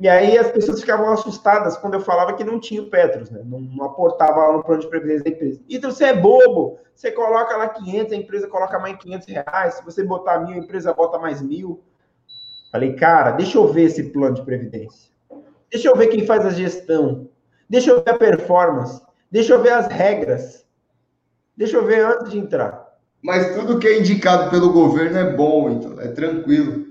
[0.00, 3.42] E aí as pessoas ficavam assustadas quando eu falava que não tinha o Petros, né?
[3.44, 5.60] Não, não aportava lá no plano de previdência da empresa.
[5.68, 9.74] Então você é bobo, você coloca lá 500, a empresa coloca mais 500 reais.
[9.74, 11.82] Se você botar mil, a empresa bota mais mil.
[12.72, 15.10] Falei, cara, deixa eu ver esse plano de previdência.
[15.70, 17.28] Deixa eu ver quem faz a gestão.
[17.68, 19.02] Deixa eu ver a performance.
[19.30, 20.64] Deixa eu ver as regras.
[21.54, 22.88] Deixa eu ver antes de entrar.
[23.22, 26.89] Mas tudo que é indicado pelo governo é bom, então, é tranquilo.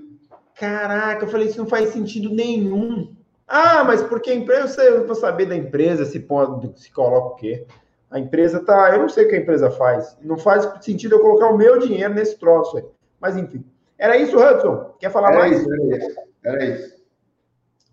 [0.60, 3.16] Caraca, eu falei, isso não faz sentido nenhum.
[3.48, 7.36] Ah, mas porque a empresa, eu vou saber da empresa se pode, se coloca o
[7.36, 7.64] quê?
[8.10, 10.18] A empresa tá, eu não sei o que a empresa faz.
[10.20, 12.84] Não faz sentido eu colocar o meu dinheiro nesse troço aí.
[13.18, 13.64] Mas enfim.
[13.96, 14.94] Era isso, Hudson?
[14.98, 15.60] Quer falar era mais?
[15.62, 16.20] Isso, era isso.
[16.44, 16.94] Era isso.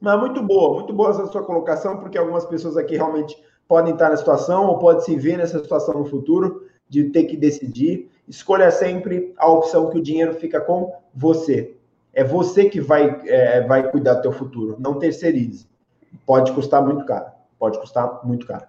[0.01, 4.09] Mas muito boa, muito boa essa sua colocação, porque algumas pessoas aqui realmente podem estar
[4.09, 8.11] na situação ou podem se ver nessa situação no futuro de ter que decidir.
[8.27, 11.76] Escolha sempre a opção que o dinheiro fica com você.
[12.17, 15.69] É você que vai, é, vai cuidar do teu futuro, não terceirize.
[16.25, 17.27] Pode custar muito caro,
[17.59, 18.65] pode custar muito caro.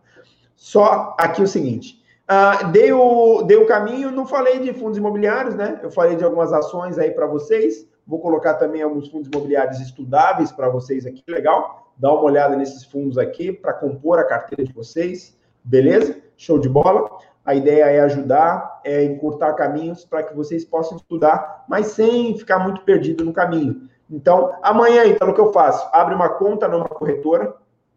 [0.54, 1.98] Só aqui o seguinte,
[2.30, 5.80] uh, dei, o, dei o caminho, não falei de fundos imobiliários, né?
[5.82, 10.52] Eu falei de algumas ações aí para vocês, vou colocar também alguns fundos imobiliários estudáveis
[10.52, 11.90] para vocês aqui, legal?
[11.96, 16.20] Dá uma olhada nesses fundos aqui para compor a carteira de vocês, beleza?
[16.36, 17.08] Show de bola.
[17.48, 22.58] A ideia é ajudar, é encurtar caminhos para que vocês possam estudar, mas sem ficar
[22.58, 23.88] muito perdido no caminho.
[24.10, 25.88] Então, amanhã, então, o que eu faço?
[25.90, 27.54] Abre uma conta numa corretora,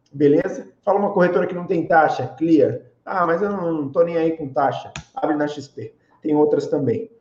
[0.10, 0.70] beleza?
[0.86, 2.80] Fala uma corretora que não tem taxa, clear.
[3.06, 4.89] Ah, mas eu não estou nem aí com taxa.
[5.14, 5.93] Abre na XP.
[6.22, 7.12] Tem outras também.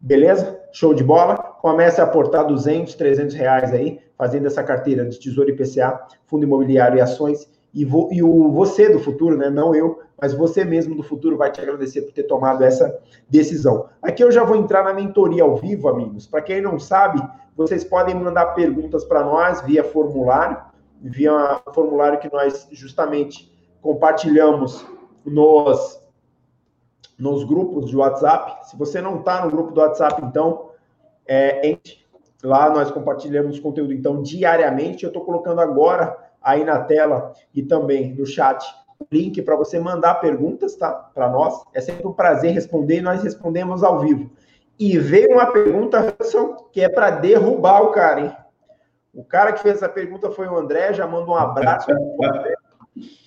[0.00, 0.60] Beleza?
[0.70, 1.36] Show de bola.
[1.60, 6.98] Comece a aportar 200, 300 reais aí, fazendo essa carteira de Tesouro IPCA, Fundo Imobiliário
[6.98, 9.48] e Ações e, vo, e o você do futuro, né?
[9.48, 12.98] Não eu, mas você mesmo do futuro vai te agradecer por ter tomado essa
[13.28, 13.88] decisão.
[14.02, 16.26] Aqui eu já vou entrar na mentoria ao vivo, amigos.
[16.26, 17.20] Para quem não sabe,
[17.56, 20.58] vocês podem mandar perguntas para nós via formulário,
[21.00, 23.50] via formulário que nós justamente
[23.80, 24.84] compartilhamos
[25.24, 25.98] nos
[27.18, 28.66] nos grupos de WhatsApp.
[28.66, 30.70] Se você não está no grupo do WhatsApp, então
[31.26, 31.98] é, entre
[32.42, 35.04] lá nós compartilhamos conteúdo então diariamente.
[35.04, 38.64] Eu estou colocando agora aí na tela e também no chat
[39.10, 40.90] link para você mandar perguntas, tá?
[40.92, 41.62] Para nós.
[41.72, 44.30] É sempre um prazer responder e nós respondemos ao vivo.
[44.78, 48.36] E veio uma pergunta, Hudson, que é para derrubar o cara, hein?
[49.12, 51.90] O cara que fez essa pergunta foi o André, já manda um abraço.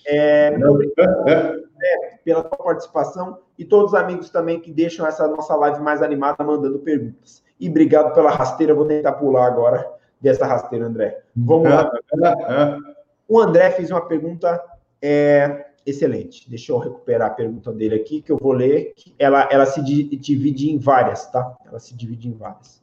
[0.06, 5.28] É, muito obrigado é, pela sua participação e todos os amigos também que deixam essa
[5.28, 7.44] nossa live mais animada mandando perguntas.
[7.60, 11.22] E obrigado pela rasteira, vou tentar pular agora dessa rasteira, André.
[11.36, 11.92] Vamos lá.
[13.26, 14.62] O André fez uma pergunta
[15.04, 16.50] é, excelente.
[16.50, 18.94] Deixa eu recuperar a pergunta dele aqui, que eu vou ler.
[19.20, 21.56] Ela, ela se divide em várias, tá?
[21.66, 22.82] Ela se divide em várias.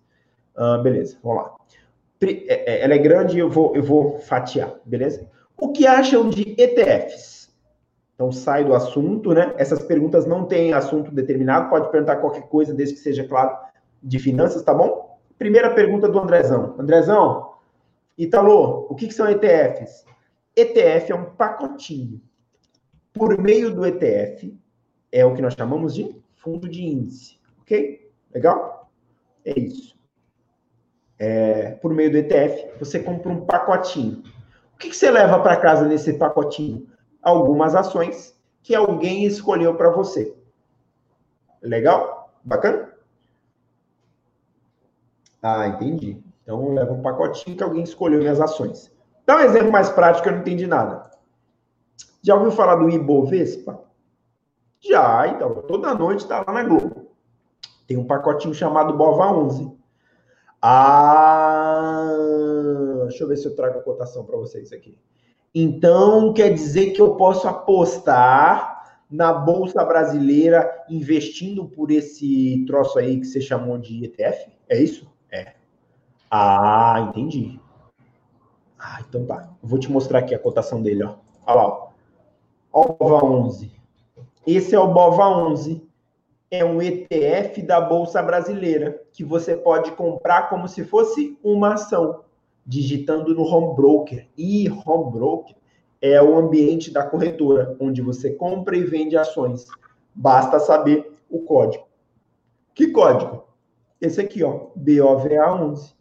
[0.55, 1.57] Uh, beleza, vamos lá.
[2.23, 5.27] É, é, ela é grande e eu vou, eu vou fatiar, beleza?
[5.57, 7.49] O que acham de ETFs?
[8.14, 9.55] Então, sai do assunto, né?
[9.57, 13.57] Essas perguntas não têm assunto determinado, pode perguntar qualquer coisa, desde que seja, claro,
[14.03, 15.18] de finanças, tá bom?
[15.39, 16.75] Primeira pergunta do Andrezão.
[16.79, 17.55] Andrezão,
[18.18, 20.05] Italo, o que, que são ETFs?
[20.57, 22.21] ETF é um pacotinho.
[23.13, 24.57] Por meio do ETF,
[25.11, 27.39] é o que nós chamamos de fundo de índice.
[27.61, 28.11] Ok?
[28.33, 28.91] Legal?
[29.45, 29.99] É isso.
[31.19, 34.23] É, por meio do ETF, você compra um pacotinho.
[34.75, 36.89] O que, que você leva para casa nesse pacotinho?
[37.23, 40.35] algumas ações que alguém escolheu para você.
[41.63, 42.33] Legal?
[42.43, 42.93] Bacana?
[45.43, 46.23] Ah, entendi.
[46.43, 48.93] Então leva um pacotinho que alguém escolheu minhas ações.
[49.31, 51.09] Dá um exemplo mais prático, eu não entendi nada.
[52.20, 53.81] Já ouviu falar do Ibovespa?
[54.81, 57.12] Já, então, toda noite está lá na Globo.
[57.87, 59.70] Tem um pacotinho chamado Bova 11.
[60.61, 62.12] Ah,
[63.03, 64.99] deixa eu ver se eu trago a cotação para vocês aqui.
[65.55, 73.20] Então, quer dizer que eu posso apostar na Bolsa Brasileira investindo por esse troço aí
[73.20, 74.51] que você chamou de ETF?
[74.68, 75.09] É isso?
[75.31, 75.55] É.
[76.28, 77.61] Ah, entendi.
[78.83, 79.47] Ah, então tá.
[79.62, 81.16] vou te mostrar aqui a cotação dele, ó.
[81.47, 81.89] Olha lá, ó.
[82.72, 83.72] Ó o BOVA 11.
[84.47, 85.87] Esse é o BOVA 11.
[86.51, 92.24] É um ETF da Bolsa Brasileira que você pode comprar como se fosse uma ação,
[92.66, 94.26] digitando no Home Broker.
[94.37, 95.55] E Home Broker
[96.01, 99.66] é o ambiente da corretora, onde você compra e vende ações.
[100.14, 101.85] Basta saber o código.
[102.74, 103.45] Que código?
[104.01, 106.00] Esse aqui, ó, BOVA11.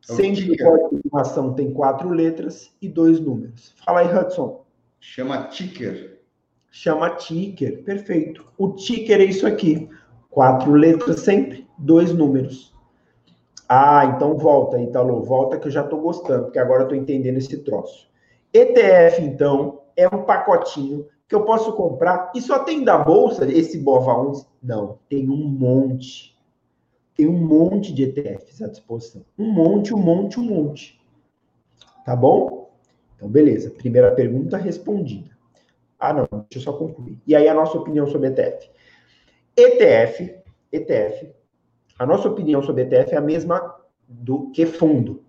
[0.00, 3.74] Sempre que o código de uma ação tem quatro letras e dois números.
[3.84, 4.64] Fala aí, Hudson.
[4.98, 6.20] Chama ticker.
[6.70, 8.44] Chama ticker, perfeito.
[8.56, 9.88] O ticker é isso aqui.
[10.30, 12.74] Quatro letras sempre, dois números.
[13.68, 17.36] Ah, então volta, Italo, volta que eu já estou gostando, porque agora eu estou entendendo
[17.36, 18.08] esse troço.
[18.52, 23.78] ETF, então, é um pacotinho que eu posso comprar e só tem da bolsa esse
[23.78, 24.46] BOVA 11?
[24.60, 26.36] Não, tem um monte.
[27.20, 29.22] Tem um monte de ETFs à disposição.
[29.38, 30.98] Um monte, um monte, um monte.
[32.02, 32.72] Tá bom?
[33.14, 33.68] Então, beleza.
[33.68, 35.28] Primeira pergunta respondida.
[35.98, 37.18] Ah, não, deixa eu só concluir.
[37.26, 38.70] E aí a nossa opinião sobre ETF.
[39.54, 40.34] ETF,
[40.72, 41.30] ETF,
[41.98, 43.76] a nossa opinião sobre ETF é a mesma
[44.08, 45.22] do que fundo,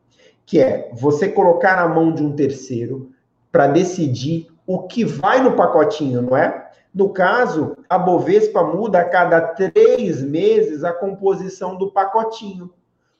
[0.45, 3.11] que é você colocar na mão de um terceiro
[3.51, 6.60] para decidir o que vai no pacotinho, não é?
[6.93, 12.73] No caso, a Bovespa muda a cada três meses a composição do pacotinho,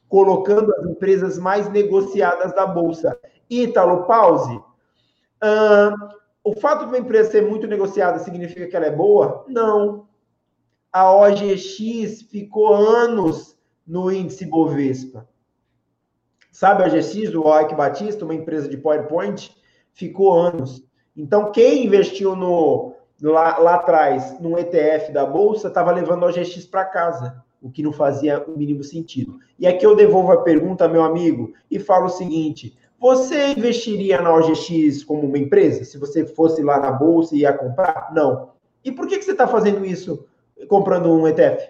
[0.10, 3.18] colocando as empresas mais negociadas da Bolsa.
[3.50, 4.58] Ítalo, pause.
[5.42, 6.12] Uh,
[6.44, 9.46] o fato de uma empresa ser muito negociada significa que ela é boa?
[9.48, 10.08] Não.
[10.92, 13.58] A OGX ficou anos
[13.88, 15.28] no índice Bovespa.
[16.52, 19.56] Sabe a OGX, o Oik Batista, uma empresa de PowerPoint?
[19.94, 20.84] Ficou anos.
[21.16, 22.91] Então, quem investiu no,
[23.22, 27.84] lá, lá atrás no ETF da Bolsa estava levando a OGX para casa, o que
[27.84, 29.40] não fazia o mínimo sentido.
[29.60, 34.34] E aqui eu devolvo a pergunta, meu amigo, e falo o seguinte: você investiria na
[34.34, 35.84] OGX como uma empresa?
[35.86, 38.12] Se você fosse lá na bolsa e ia comprar?
[38.14, 38.52] Não.
[38.84, 40.26] E por que, que você está fazendo isso
[40.68, 41.70] comprando um ETF?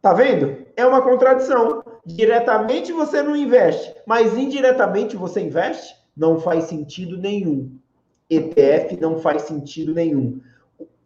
[0.00, 0.66] Tá vendo?
[0.76, 1.82] É uma contradição.
[2.04, 5.94] Diretamente você não investe, mas indiretamente você investe?
[6.16, 7.77] Não faz sentido nenhum.
[8.30, 10.40] ETF não faz sentido nenhum.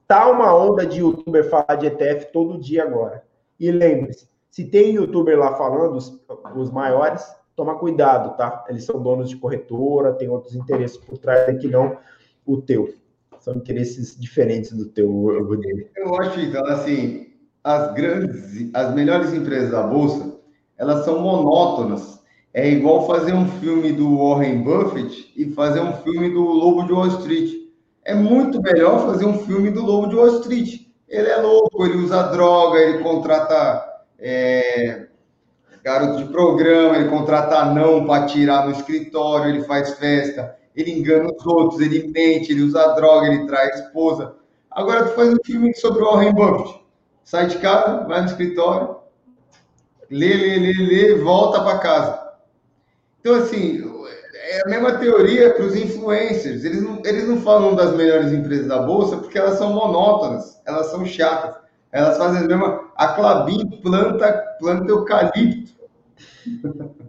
[0.07, 3.25] Tá uma onda de youtuber falar de ETF todo dia agora.
[3.59, 6.21] E lembre-se, se tem youtuber lá falando, os,
[6.57, 7.25] os maiores,
[7.57, 8.65] toma cuidado, tá?
[8.69, 11.97] Eles são donos de corretora, tem outros interesses por trás que não
[12.45, 12.93] o teu.
[13.41, 15.11] São interesses diferentes do teu,
[15.45, 15.89] Rodrigo.
[15.97, 17.33] Eu acho, então, assim,
[17.65, 20.37] as grandes, as melhores empresas da Bolsa,
[20.77, 22.12] elas são monótonas.
[22.55, 26.93] É igual fazer um filme do Warren Buffett e fazer um filme do Lobo de
[26.93, 27.51] Wall Street.
[28.05, 30.83] É muito melhor fazer um filme do Lobo de Wall Street.
[31.09, 33.83] Ele é louco, ele usa droga, ele contrata
[34.19, 35.07] é,
[35.83, 41.31] garoto de programa, ele contrata anão para tirar no escritório, ele faz festa, ele engana
[41.31, 44.37] os outros, ele mente, ele usa droga, ele trai a esposa.
[44.71, 46.83] Agora tu faz um filme sobre o Warren Buffett.
[47.25, 48.97] Sai de casa, vai no escritório,
[50.11, 52.32] lê, lê, lê, lê, volta para casa.
[53.23, 53.81] Então, assim,
[54.35, 56.65] é a mesma teoria para os influencers.
[56.65, 60.89] Eles não, eles não falam das melhores empresas da Bolsa porque elas são monótonas, elas
[60.89, 61.55] são chatas.
[61.93, 62.91] Elas fazem a mesma.
[62.97, 65.73] A Clabin planta, planta eucalipto.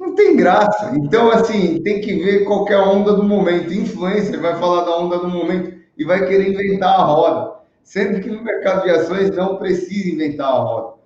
[0.00, 0.92] Não tem graça.
[0.96, 3.72] Então, assim, tem que ver qual é a onda do momento.
[3.72, 7.58] Influencer vai falar da onda do momento e vai querer inventar a roda.
[7.82, 10.97] Sendo que no mercado de ações não precisa inventar a roda.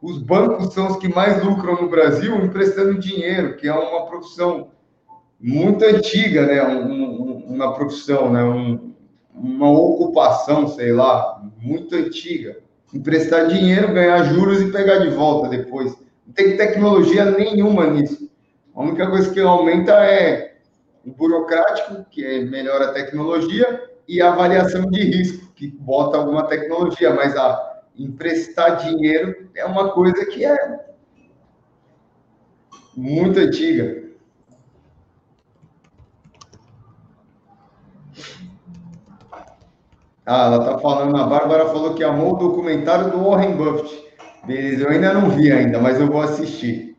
[0.00, 4.70] Os bancos são os que mais lucram no Brasil emprestando dinheiro, que é uma profissão
[5.40, 6.64] muito antiga, né?
[6.66, 8.44] Um, uma profissão, né?
[8.44, 8.94] Um,
[9.34, 12.58] uma ocupação, sei lá, muito antiga.
[12.94, 15.96] Emprestar dinheiro, ganhar juros e pegar de volta depois.
[16.26, 18.30] Não tem tecnologia nenhuma nisso.
[18.74, 20.58] A única coisa que aumenta é
[21.04, 26.44] o burocrático, que é melhora a tecnologia, e a avaliação de risco, que bota alguma
[26.44, 30.88] tecnologia, mas a emprestar dinheiro é uma coisa que é
[32.96, 34.08] muito antiga.
[40.24, 44.06] Ah, ela tá falando, a Bárbara falou que amou o documentário do Warren Buffett.
[44.46, 46.96] Beleza, eu ainda não vi ainda, mas eu vou assistir.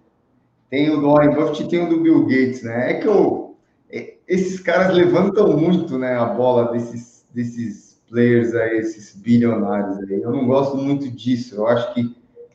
[0.69, 2.91] Tem o do Warren Buffett e tem o do Bill Gates, né?
[2.91, 3.55] É que eu,
[3.91, 10.21] é, esses caras levantam muito, né, a bola desses, desses players aí, esses bilionários aí.
[10.21, 11.55] Eu não gosto muito disso.
[11.55, 12.03] Eu acho que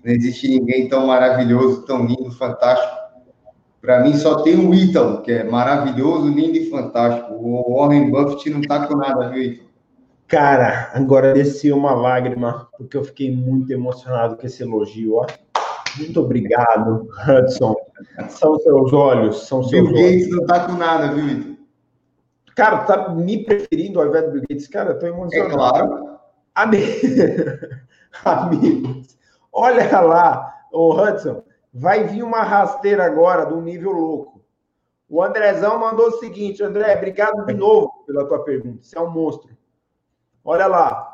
[0.05, 3.05] não existe ninguém tão maravilhoso, tão lindo, fantástico.
[3.81, 7.35] Para mim só tem o Ítalo, que é maravilhoso, lindo e fantástico.
[7.35, 9.69] O Warren Buffett não tá com nada, viu, Ítalo?
[10.27, 15.27] Cara, agora desci uma lágrima, porque eu fiquei muito emocionado com esse elogio, ó.
[15.99, 17.75] Muito obrigado, Hudson.
[18.29, 21.54] São seus olhos, são seus Bill Gates não tá com nada, viu, Vitor?
[22.55, 24.69] Cara, tá me preferindo ao invés do Bill Gates?
[24.69, 25.51] Cara, eu tô emocionado.
[25.51, 26.15] É claro.
[28.25, 29.19] Amigos,
[29.53, 34.41] olha lá, o Hudson, vai vir uma rasteira agora do nível louco.
[35.09, 38.79] O Andrezão mandou o seguinte, André, obrigado de novo pela tua pergunta.
[38.83, 39.51] Você é um monstro.
[40.45, 41.11] Olha lá.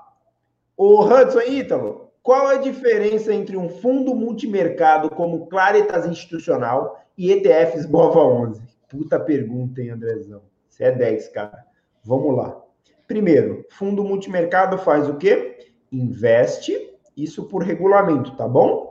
[0.77, 7.33] O Hudson Ítalo, qual é a diferença entre um fundo multimercado como Claritas Institucional e
[7.33, 8.63] ETFs Bova 11?
[8.89, 10.50] Puta pergunta, hein, Andrezão?
[10.81, 11.63] Você é 10, cara.
[12.03, 12.59] Vamos lá.
[13.07, 15.59] Primeiro, fundo multimercado faz o quê?
[15.93, 18.91] Investe, isso por regulamento, tá bom?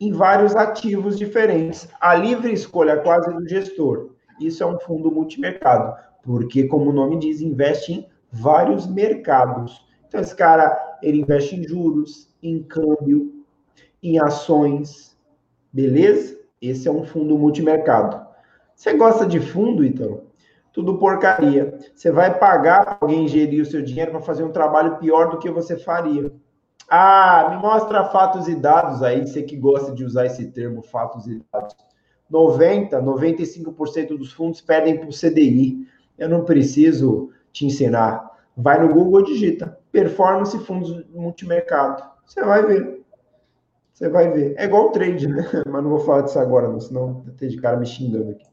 [0.00, 1.90] Em vários ativos diferentes.
[2.00, 4.14] A livre escolha quase do gestor.
[4.40, 9.86] Isso é um fundo multimercado, porque, como o nome diz, investe em vários mercados.
[10.08, 13.44] Então, esse cara, ele investe em juros, em câmbio,
[14.02, 15.14] em ações,
[15.70, 16.40] beleza?
[16.62, 18.26] Esse é um fundo multimercado.
[18.74, 20.25] Você gosta de fundo, então?
[20.76, 21.78] Tudo porcaria.
[21.94, 25.50] Você vai pagar alguém gerir o seu dinheiro para fazer um trabalho pior do que
[25.50, 26.30] você faria.
[26.86, 31.26] Ah, me mostra fatos e dados aí, você que gosta de usar esse termo, fatos
[31.26, 31.74] e dados.
[32.28, 35.88] 90, 95% dos fundos perdem para o CDI.
[36.18, 38.30] Eu não preciso te ensinar.
[38.54, 42.02] Vai no Google digita performance fundos multimercado.
[42.26, 43.02] Você vai ver.
[43.94, 44.54] Você vai ver.
[44.58, 45.42] É igual o trade, né?
[45.66, 48.44] Mas não vou falar disso agora, não, senão tem de cara me xingando aqui.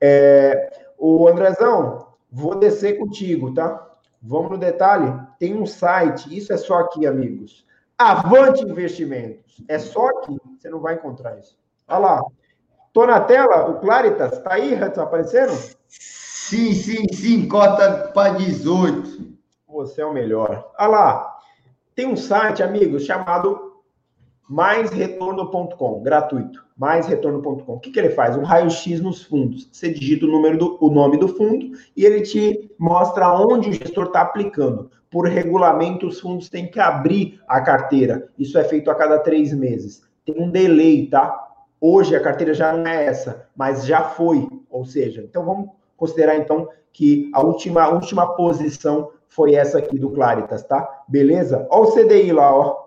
[0.00, 3.90] É, o Andrezão, vou descer contigo, tá?
[4.22, 5.12] Vamos no detalhe.
[5.36, 7.66] Tem um site, isso é só aqui, amigos.
[7.98, 9.64] Avante Investimentos.
[9.66, 10.38] É só aqui.
[10.56, 11.58] Você não vai encontrar isso.
[11.88, 12.24] Olha lá.
[12.92, 14.38] Tô na tela, o Claritas.
[14.42, 15.52] Tá aí, Hudson, aparecendo?
[15.88, 17.48] Sim, sim, sim.
[17.48, 19.32] Cota para 18.
[19.66, 20.70] Você é o melhor.
[20.78, 21.38] Olha lá.
[21.96, 23.61] Tem um site, amigos, chamado
[24.48, 26.64] maisretorno.com, gratuito.
[26.76, 27.74] Maisretorno.com.
[27.74, 28.36] O que, que ele faz?
[28.36, 29.68] Um raio-x nos fundos.
[29.70, 33.72] Você digita o, número do, o nome do fundo e ele te mostra onde o
[33.72, 34.90] gestor está aplicando.
[35.10, 38.28] Por regulamento, os fundos têm que abrir a carteira.
[38.38, 40.02] Isso é feito a cada três meses.
[40.24, 41.50] Tem um delay, tá?
[41.80, 44.48] Hoje a carteira já não é essa, mas já foi.
[44.70, 49.98] Ou seja, então vamos considerar então que a última, a última posição foi essa aqui
[49.98, 51.04] do Claritas, tá?
[51.08, 51.66] Beleza?
[51.70, 52.81] Ó o CDI lá, ó.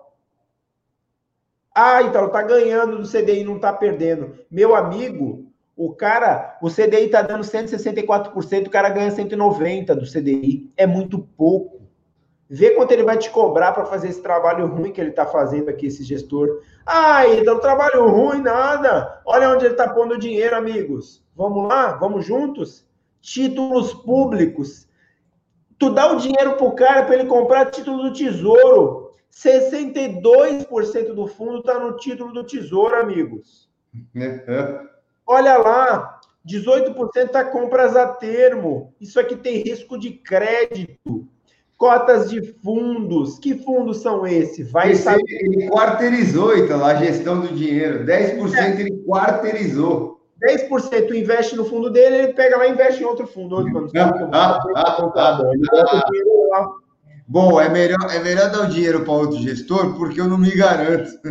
[1.78, 4.38] Ah, então tá ganhando do CDI, não tá perdendo.
[4.50, 10.72] Meu amigo, o cara, o CDI tá dando 164%, o cara ganha 190 do CDI.
[10.74, 11.82] É muito pouco.
[12.48, 15.68] Vê quanto ele vai te cobrar para fazer esse trabalho ruim que ele tá fazendo
[15.68, 16.62] aqui, esse gestor.
[16.86, 19.20] Ah, então trabalho ruim, nada.
[19.26, 21.22] Olha onde ele tá pondo dinheiro, amigos.
[21.36, 21.92] Vamos lá?
[21.96, 22.86] Vamos juntos?
[23.20, 24.86] Títulos públicos
[25.78, 29.05] Tu dá o dinheiro pro cara para ele comprar título do Tesouro.
[29.36, 33.68] 62% do fundo está no título do Tesouro, amigos.
[35.26, 36.18] Olha lá,
[36.48, 38.94] 18% tá compras a termo.
[38.98, 41.28] Isso aqui tem risco de crédito.
[41.76, 43.38] Cotas de fundos.
[43.38, 44.72] Que fundos são esses?
[44.72, 45.22] Vai Esse saber.
[45.28, 48.06] Ele quarteirizou, então, a gestão do dinheiro.
[48.06, 48.80] 10% é.
[48.80, 50.16] ele quarteirizou.
[50.42, 53.56] 10% investe no fundo dele, ele pega lá e investe em outro fundo.
[57.28, 60.54] Bom, é melhor, é melhor dar o dinheiro para outro gestor, porque eu não me
[60.54, 61.10] garanto.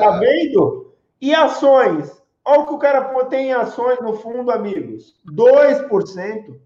[0.00, 0.94] Tá vendo?
[1.20, 2.10] E ações?
[2.44, 5.14] Olha o que o cara tem em ações no fundo, amigos.
[5.26, 6.60] 2%.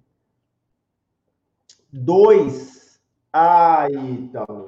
[1.93, 2.77] 2%.
[3.33, 4.67] Ai, então.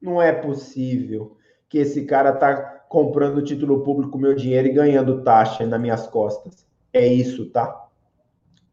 [0.00, 1.36] Não é possível
[1.68, 2.54] que esse cara tá
[2.88, 6.66] comprando título público meu dinheiro e ganhando taxa nas minhas costas.
[6.92, 7.88] É isso, tá?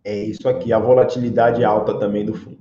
[0.03, 2.54] É isso aqui, a volatilidade alta também do fundo.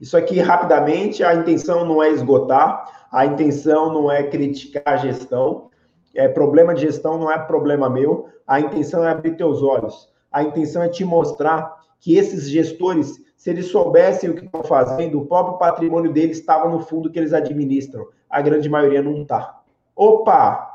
[0.00, 5.68] Isso aqui, rapidamente, a intenção não é esgotar, a intenção não é criticar a gestão,
[6.14, 10.42] é problema de gestão não é problema meu, a intenção é abrir teus olhos, a
[10.42, 15.26] intenção é te mostrar que esses gestores, se eles soubessem o que estão fazendo, o
[15.26, 19.60] próprio patrimônio deles estava no fundo que eles administram, a grande maioria não está.
[19.94, 20.70] Opa,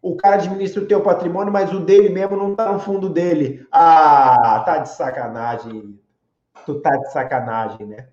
[0.00, 3.66] o cara administra o teu patrimônio, mas o dele mesmo não tá no fundo dele.
[3.72, 5.98] Ah, tá de sacanagem.
[6.64, 8.08] Tu tá de sacanagem, né?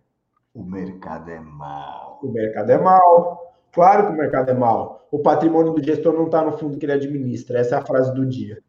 [0.56, 2.20] O mercado é mau.
[2.24, 3.54] O mercado é mal.
[3.74, 5.06] Claro que o mercado é mal.
[5.12, 7.60] O patrimônio do gestor não está no fundo que ele administra.
[7.60, 8.64] Essa é a frase do dia.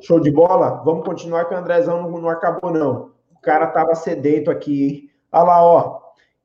[0.00, 0.80] Show de bola?
[0.84, 3.10] Vamos continuar que o Andrezão não, não acabou, não.
[3.36, 5.10] O cara tava sedento aqui, hein?
[5.32, 6.00] Olha lá, ó.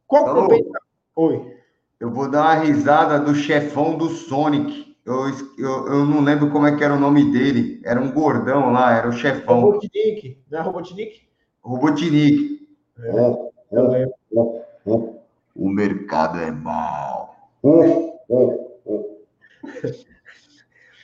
[0.07, 0.79] Qual compensa...
[1.15, 1.55] Oi.
[1.99, 4.95] Eu vou dar uma risada do chefão do Sonic.
[5.05, 7.79] Eu, eu, eu não lembro como é que era o nome dele.
[7.85, 9.59] Era um gordão lá, era o chefão.
[9.61, 11.29] Robotnik, não é Robotnik?
[11.61, 12.67] Robotnik.
[12.97, 15.15] É, oh, oh, oh, oh,
[15.55, 17.35] O mercado é mau.
[17.61, 19.19] Oh, oh, oh.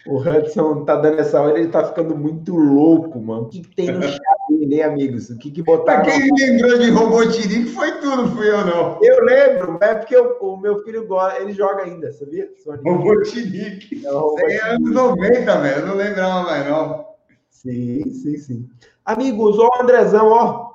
[0.07, 3.43] O Hudson tá dando essa hora, ele tá ficando muito louco, mano.
[3.43, 4.19] O que, que tem no chat
[4.51, 5.31] dele, amigos?
[5.31, 6.03] O que que botaram?
[6.03, 8.99] Quem me lembrou de Robotnik foi tudo, fui eu não.
[9.01, 12.47] Eu lembro, é porque eu, o meu filho gosta, ele joga ainda, sabia?
[12.85, 14.05] Robotnik.
[14.05, 14.53] É Robotnik.
[14.53, 17.05] é anos 90, velho, eu não lembrava mais não.
[17.49, 18.69] Sim, sim, sim.
[19.03, 20.73] Amigos, o Andrezão, ó,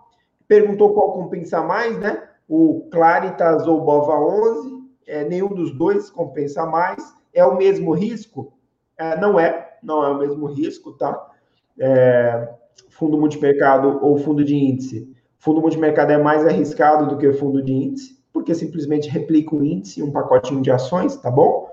[0.49, 2.20] perguntou qual compensa mais, né?
[2.53, 7.01] O Claritas ou Bova 11, é, nenhum dos dois compensa mais.
[7.33, 8.53] É o mesmo risco?
[8.99, 11.31] É, não é, não é o mesmo risco, tá?
[11.79, 12.49] É,
[12.89, 15.09] fundo multimercado ou fundo de índice.
[15.39, 20.03] Fundo multimercado é mais arriscado do que fundo de índice, porque simplesmente replica o índice,
[20.03, 21.71] um pacotinho de ações, tá bom?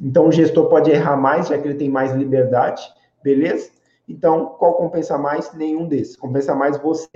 [0.00, 2.82] Então o gestor pode errar mais, já que ele tem mais liberdade,
[3.22, 3.70] beleza?
[4.08, 5.54] Então, qual compensa mais?
[5.54, 6.16] Nenhum desses.
[6.16, 7.08] Compensa mais você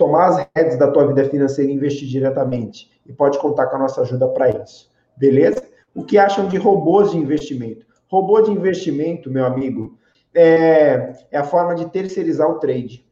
[0.00, 2.90] tomar as redes da tua vida financeira e investir diretamente.
[3.04, 4.90] E pode contar com a nossa ajuda para isso.
[5.14, 5.62] Beleza?
[5.94, 7.84] O que acham de robôs de investimento?
[8.08, 9.98] Robô de investimento, meu amigo,
[10.34, 13.06] é, é a forma de terceirizar o trade.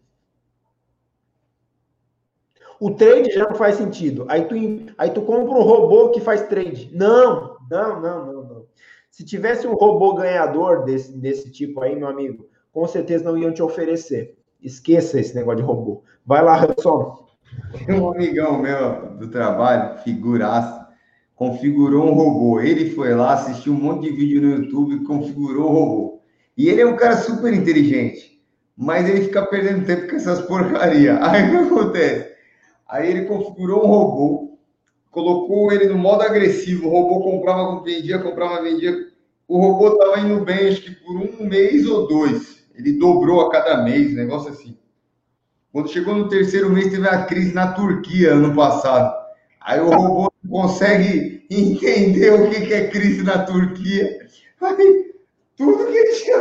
[2.81, 4.25] O trade já não faz sentido.
[4.27, 4.55] Aí tu,
[4.97, 6.91] aí tu compra um robô que faz trade.
[6.95, 8.67] Não, não, não, não, não.
[9.11, 13.53] Se tivesse um robô ganhador desse, desse tipo aí, meu amigo, com certeza não iam
[13.53, 14.38] te oferecer.
[14.63, 16.03] Esqueça esse negócio de robô.
[16.27, 17.29] Vai lá, Hudson.
[17.87, 20.89] Tem um amigão meu do trabalho, figuraça,
[21.35, 22.61] configurou um robô.
[22.61, 26.23] Ele foi lá, assistiu um monte de vídeo no YouTube e configurou o robô.
[26.57, 28.43] E ele é um cara super inteligente,
[28.77, 31.19] mas ele fica perdendo tempo com essas porcarias.
[31.23, 32.33] Aí o que acontece?
[32.89, 34.59] Aí ele configurou um robô,
[35.11, 38.93] colocou ele no modo agressivo, o robô comprava, vendia, comprava, vendia.
[39.47, 42.58] O robô estava indo bem, acho que por um mês ou dois.
[42.79, 44.79] Ele dobrou a cada mês, negócio assim.
[45.73, 49.13] Quando chegou no terceiro mês, teve a crise na Turquia ano passado.
[49.61, 54.27] Aí o robô consegue entender o que é crise na Turquia.
[54.61, 55.13] Aí,
[55.57, 56.39] tudo que ele tinha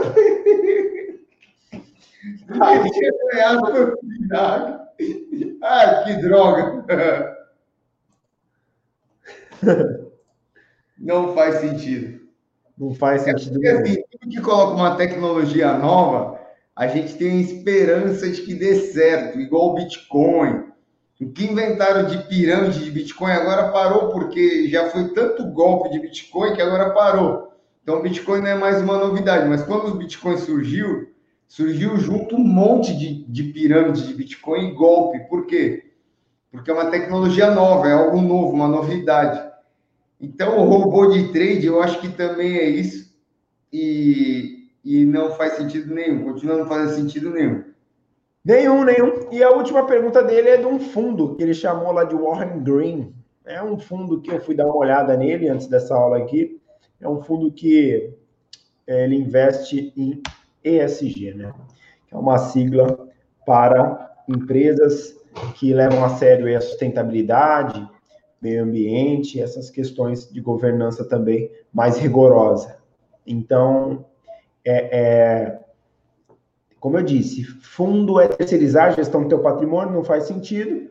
[2.62, 3.96] Aí tinha ganhado foi
[5.64, 7.38] Ai, que droga!
[10.98, 12.17] Não faz sentido.
[12.78, 13.66] Não faz sentido.
[13.66, 16.40] É porque, assim, tudo que coloca uma tecnologia nova,
[16.76, 20.68] a gente tem esperança de que dê certo, igual o Bitcoin
[21.20, 26.00] o que inventaram de pirâmide de Bitcoin agora parou, porque já foi tanto golpe de
[26.00, 27.54] Bitcoin que agora parou.
[27.82, 31.10] Então, o Bitcoin não é mais uma novidade, mas quando o Bitcoin surgiu,
[31.48, 35.20] surgiu junto um monte de, de pirâmide de Bitcoin e golpe.
[35.28, 35.92] Por quê?
[36.52, 39.42] Porque é uma tecnologia nova, é algo novo, uma novidade.
[40.20, 43.16] Então, o robô de trade, eu acho que também é isso.
[43.72, 47.64] E, e não faz sentido nenhum, continua não fazendo sentido nenhum.
[48.44, 49.30] Nenhum, nenhum.
[49.32, 52.64] E a última pergunta dele é de um fundo que ele chamou lá de Warren
[52.64, 53.14] Green.
[53.46, 56.60] É um fundo que eu fui dar uma olhada nele antes dessa aula aqui.
[57.00, 58.14] É um fundo que
[58.88, 60.22] é, ele investe em
[60.64, 61.54] ESG, né?
[62.08, 63.10] Que é uma sigla
[63.46, 65.16] para empresas
[65.56, 67.88] que levam a sério a sustentabilidade,
[68.42, 72.78] meio ambiente, essas questões de governança também mais rigorosa.
[73.26, 74.06] Então,
[74.64, 75.60] é, é
[76.80, 80.90] como eu disse, fundo é terceirizar a gestão do teu patrimônio, não faz sentido.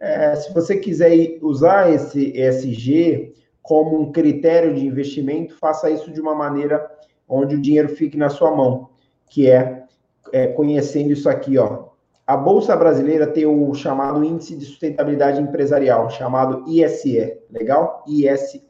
[0.00, 6.20] É, se você quiser usar esse ESG como um critério de investimento, faça isso de
[6.20, 6.90] uma maneira
[7.28, 8.90] onde o dinheiro fique na sua mão,
[9.28, 9.84] que é,
[10.32, 11.87] é conhecendo isso aqui, ó.
[12.28, 18.04] A Bolsa Brasileira tem o chamado Índice de Sustentabilidade Empresarial, chamado ISE, legal?
[18.06, 18.62] ISE.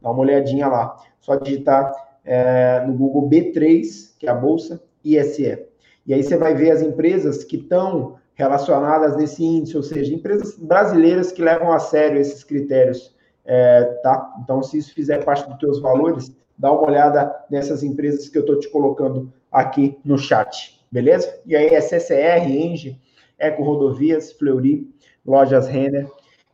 [0.00, 0.96] Dá uma olhadinha lá.
[1.20, 1.92] Só digitar
[2.24, 5.62] é, no Google B3, que é a Bolsa, ISE.
[6.06, 10.56] E aí você vai ver as empresas que estão relacionadas nesse índice, ou seja, empresas
[10.56, 13.14] brasileiras que levam a sério esses critérios,
[13.44, 14.36] é, tá?
[14.42, 18.42] Então, se isso fizer parte dos teus valores, dá uma olhada nessas empresas que eu
[18.42, 21.40] estou te colocando aqui no chat, beleza?
[21.44, 23.01] E aí CCR, Enge,
[23.42, 24.90] Eco Rodovias, Fleury,
[25.26, 26.08] Lojas Renner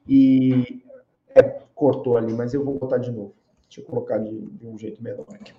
[0.06, 0.82] e
[1.34, 1.42] é,
[1.74, 3.34] cortou ali, mas eu vou botar de novo.
[3.68, 5.52] Deixa eu colocar de, de um jeito melhor aqui.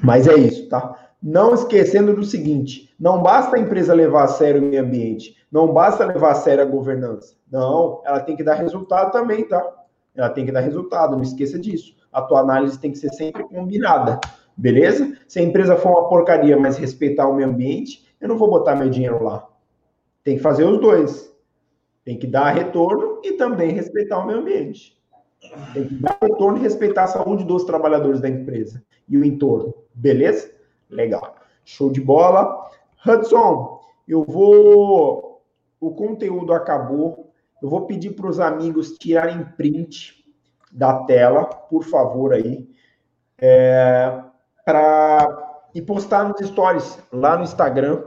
[0.00, 1.12] Mas é isso, tá?
[1.22, 5.72] Não esquecendo do seguinte: não basta a empresa levar a sério o meio ambiente, não
[5.72, 7.34] basta levar a sério a governança.
[7.50, 9.84] Não, ela tem que dar resultado também, tá?
[10.14, 11.94] ela tem que dar resultado, não esqueça disso.
[12.12, 14.20] A tua análise tem que ser sempre combinada,
[14.56, 15.16] beleza?
[15.26, 18.76] Se a empresa for uma porcaria, mas respeitar o meio ambiente, eu não vou botar
[18.76, 19.46] meu dinheiro lá.
[20.24, 21.32] Tem que fazer os dois.
[22.04, 24.98] Tem que dar retorno e também respeitar o meio ambiente.
[25.74, 29.74] Tem que dar retorno e respeitar a saúde dos trabalhadores da empresa e o entorno.
[29.94, 30.50] Beleza?
[30.88, 31.36] Legal.
[31.64, 32.70] Show de bola.
[33.06, 35.42] Hudson, eu vou.
[35.78, 37.30] O conteúdo acabou.
[37.62, 40.24] Eu vou pedir para os amigos tirarem print
[40.72, 42.68] da tela, por favor, aí.
[43.38, 44.22] É,
[44.64, 45.44] para
[45.74, 48.04] e postar nos stories lá no Instagram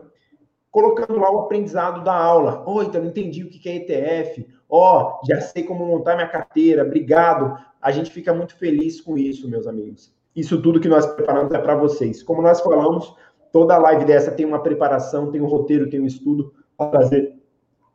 [0.77, 2.61] colocando lá o aprendizado da aula.
[2.67, 4.47] Oi, então não entendi o que é ETF.
[4.69, 6.83] Ó, oh, já sei como montar minha carteira.
[6.83, 7.57] Obrigado.
[7.81, 10.13] A gente fica muito feliz com isso, meus amigos.
[10.35, 12.21] Isso tudo que nós preparamos é para vocês.
[12.21, 13.11] Como nós falamos,
[13.51, 17.33] toda live dessa tem uma preparação, tem um roteiro, tem um estudo para trazer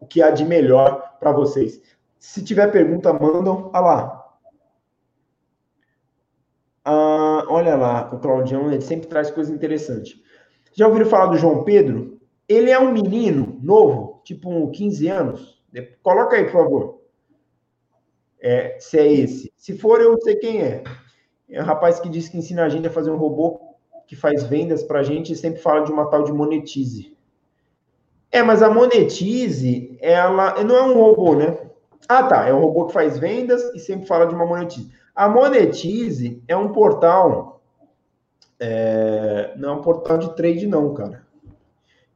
[0.01, 1.81] o que há de melhor para vocês.
[2.19, 3.71] Se tiver pergunta, mandam.
[3.73, 4.37] Olha lá.
[6.85, 10.21] Ah, olha lá, o Claudião, ele sempre traz coisa interessante.
[10.73, 12.21] Já ouviram falar do João Pedro?
[12.53, 15.63] Ele é um menino novo, tipo um 15 anos.
[16.03, 17.01] Coloca aí, por favor.
[18.41, 19.53] É, se é esse.
[19.57, 20.83] Se for, eu sei quem é.
[21.49, 23.61] É um rapaz que diz que ensina a gente a fazer um robô
[24.07, 27.17] que faz vendas para a gente e sempre fala de uma tal de Monetize.
[28.31, 31.57] É, mas a Monetize, ela não é um robô, né?
[32.09, 32.47] Ah, tá.
[32.47, 34.91] É um robô que faz vendas e sempre fala de uma Monetize.
[35.15, 37.63] A Monetize é um portal.
[38.61, 41.22] É, não é um portal de trade, não, cara.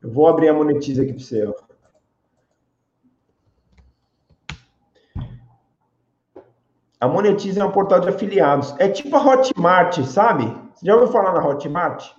[0.06, 1.52] Eu vou abrir a monetiza aqui para você.
[7.00, 8.72] A Monetize é um portal de afiliados.
[8.78, 10.44] É tipo a Hotmart, sabe?
[10.72, 12.12] Você já ouviu falar na Hotmart?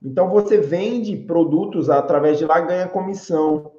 [0.00, 3.72] Então você vende produtos através de lá ganha comissão.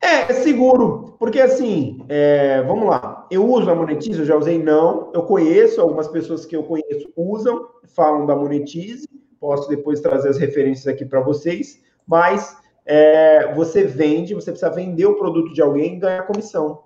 [0.00, 3.26] É, é seguro, porque assim, é, vamos lá.
[3.28, 5.10] Eu uso a Monetize, eu já usei não.
[5.12, 9.08] Eu conheço algumas pessoas que eu conheço usam, falam da Monetize
[9.40, 15.06] posso depois trazer as referências aqui para vocês, mas é, você vende, você precisa vender
[15.06, 16.84] o produto de alguém e ganhar comissão.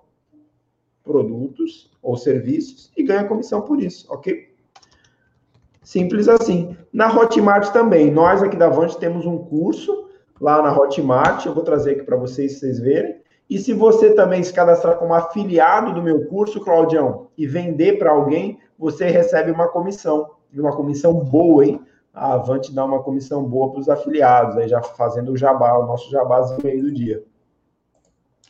[1.03, 4.53] Produtos ou serviços e ganha comissão por isso, ok?
[5.83, 6.77] Simples assim.
[6.91, 10.09] Na Hotmart também, nós aqui da Avante temos um curso
[10.39, 13.21] lá na Hotmart, eu vou trazer aqui para vocês, vocês verem.
[13.49, 18.11] E se você também se cadastrar como afiliado do meu curso, Claudião, e vender para
[18.11, 20.31] alguém, você recebe uma comissão.
[20.51, 21.81] E uma comissão boa, hein?
[22.13, 25.87] A Avante dá uma comissão boa para os afiliados, aí já fazendo o jabá, o
[25.87, 27.23] nosso jabazinho aí do dia.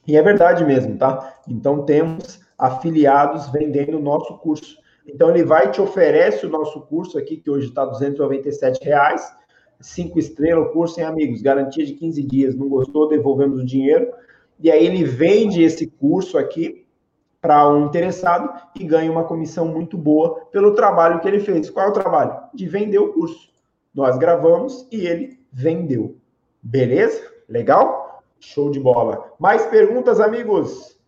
[0.06, 1.34] E é verdade mesmo, tá?
[1.48, 4.78] Então temos afiliados vendendo o nosso curso.
[5.08, 9.34] Então ele vai te oferece o nosso curso aqui, que hoje está R$ reais,
[9.80, 12.56] cinco estrelas, curso em amigos, garantia de 15 dias.
[12.56, 14.12] Não gostou, devolvemos o dinheiro.
[14.60, 16.86] E aí ele vende esse curso aqui
[17.42, 18.50] para um interessado
[18.80, 21.70] e ganha uma comissão muito boa pelo trabalho que ele fez.
[21.70, 22.42] Qual é o trabalho?
[22.54, 23.53] De vender o curso.
[23.94, 26.18] Nós gravamos e ele vendeu.
[26.62, 27.32] Beleza?
[27.48, 28.24] Legal?
[28.40, 29.32] Show de bola.
[29.40, 31.00] Mais perguntas, amigos?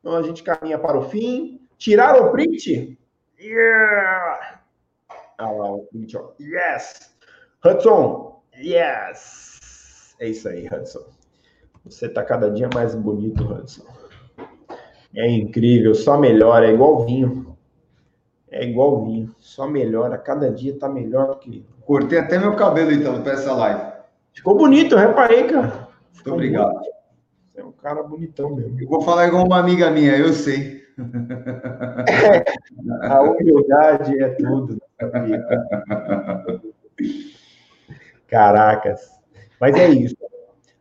[0.00, 1.60] Então a gente caminha para o fim.
[1.76, 2.98] Tiraram o print?
[3.38, 4.60] Yeah!
[5.38, 6.30] Ah lá, o print, ó.
[6.40, 7.14] Yes!
[7.64, 10.14] Hudson, yes!
[10.18, 11.04] É isso aí, Hudson.
[11.84, 13.84] Você tá cada dia mais bonito, Hudson.
[15.14, 17.49] É incrível, só melhora, é igual vinho.
[18.60, 22.92] É igual vinho, só melhora, cada dia tá melhor do que Cortei até meu cabelo,
[22.92, 23.80] então, para essa live.
[24.34, 25.88] Ficou bonito, eu reparei, cara.
[26.12, 26.74] Ficou Muito obrigado.
[26.74, 26.90] Bonito.
[27.54, 28.78] Você é um cara bonitão mesmo.
[28.78, 30.82] Eu vou falar igual uma amiga minha, eu sei.
[32.22, 32.44] É,
[33.06, 34.78] a humildade é tudo.
[38.28, 39.10] Caracas.
[39.58, 40.16] Mas é isso.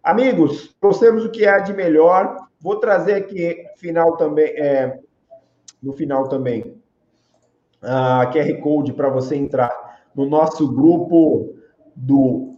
[0.03, 2.49] Amigos, trouxemos o que há de melhor.
[2.59, 4.99] Vou trazer aqui final também, é,
[5.81, 6.78] no final também,
[7.81, 9.71] a QR Code para você entrar
[10.15, 11.55] no nosso grupo
[11.95, 12.57] do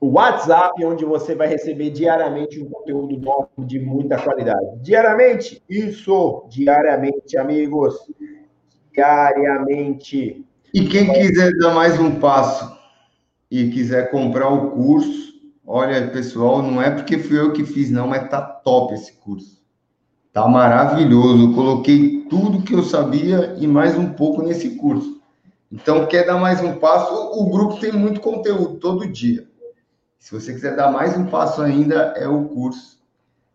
[0.00, 4.78] WhatsApp, onde você vai receber diariamente um conteúdo novo de muita qualidade.
[4.80, 5.62] Diariamente?
[5.68, 7.94] Isso, diariamente, amigos.
[8.92, 10.44] Diariamente.
[10.72, 12.78] E quem quiser dar mais um passo
[13.50, 15.34] e quiser comprar o curso,
[15.66, 19.59] olha, pessoal, não é porque fui eu que fiz, não, mas tá top esse curso.
[20.32, 21.50] Tá maravilhoso.
[21.50, 25.20] Eu coloquei tudo que eu sabia e mais um pouco nesse curso.
[25.72, 27.12] Então, quer dar mais um passo?
[27.32, 29.46] O grupo tem muito conteúdo todo dia.
[30.18, 33.00] Se você quiser dar mais um passo ainda, é o curso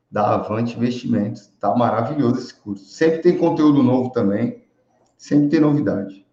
[0.09, 1.51] da Avante Investimentos.
[1.59, 2.85] Tá maravilhoso esse curso.
[2.85, 4.63] Sempre tem conteúdo novo também,
[5.17, 6.25] sempre tem novidade.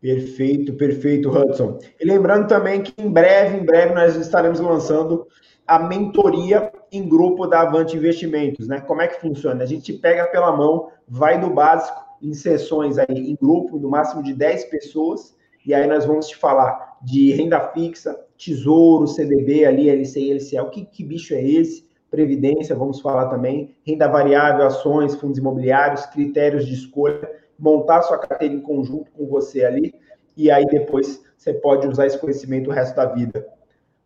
[0.00, 1.78] Perfeito, perfeito, Hudson.
[1.98, 5.26] E lembrando também que em breve, em breve, nós estaremos lançando
[5.66, 8.80] a mentoria em grupo da Avante Investimentos, né?
[8.80, 9.62] Como é que funciona?
[9.62, 14.22] A gente pega pela mão, vai do básico em sessões aí em grupo, no máximo
[14.22, 15.34] de 10 pessoas,
[15.64, 20.84] e aí nós vamos te falar de renda fixa, tesouro, CDB ali, LCI, LCL, que,
[20.84, 21.88] que bicho é esse?
[22.10, 27.28] Previdência, vamos falar também, renda variável, ações, fundos imobiliários, critérios de escolha,
[27.58, 29.94] montar sua carteira em conjunto com você ali,
[30.36, 33.46] e aí depois você pode usar esse conhecimento o resto da vida.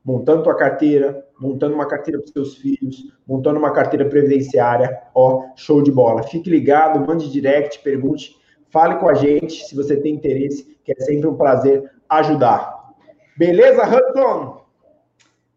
[0.04, 5.82] Montando tua carteira, montando uma carteira para seus filhos, montando uma carteira previdenciária, ó, show
[5.82, 6.22] de bola.
[6.22, 8.36] Fique ligado, mande direct, pergunte,
[8.70, 12.94] fale com a gente se você tem interesse, que é sempre um prazer ajudar.
[13.36, 14.64] Beleza, Hudson?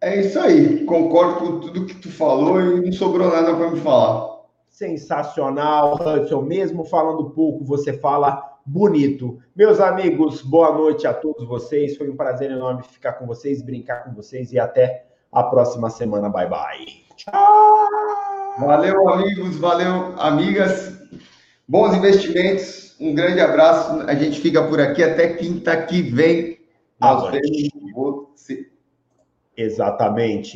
[0.02, 3.80] É isso aí, concordo com tudo que tu falou e não sobrou nada para me
[3.80, 4.32] falar.
[4.68, 6.42] Sensacional, Hudson.
[6.42, 9.40] Mesmo falando pouco, você fala bonito.
[9.56, 11.98] Meus amigos, boa noite a todos vocês.
[11.98, 16.30] Foi um prazer enorme ficar com vocês, brincar com vocês e até a próxima semana.
[16.30, 16.86] Bye bye.
[17.16, 17.88] Tchau.
[18.60, 21.00] Valeu, amigos, valeu, amigas.
[21.68, 22.96] Bons investimentos.
[23.00, 24.02] Um grande abraço.
[24.02, 26.60] A gente fica por aqui até quinta que vem.
[27.00, 28.70] Nós vemos você.
[29.58, 30.50] Exatamente.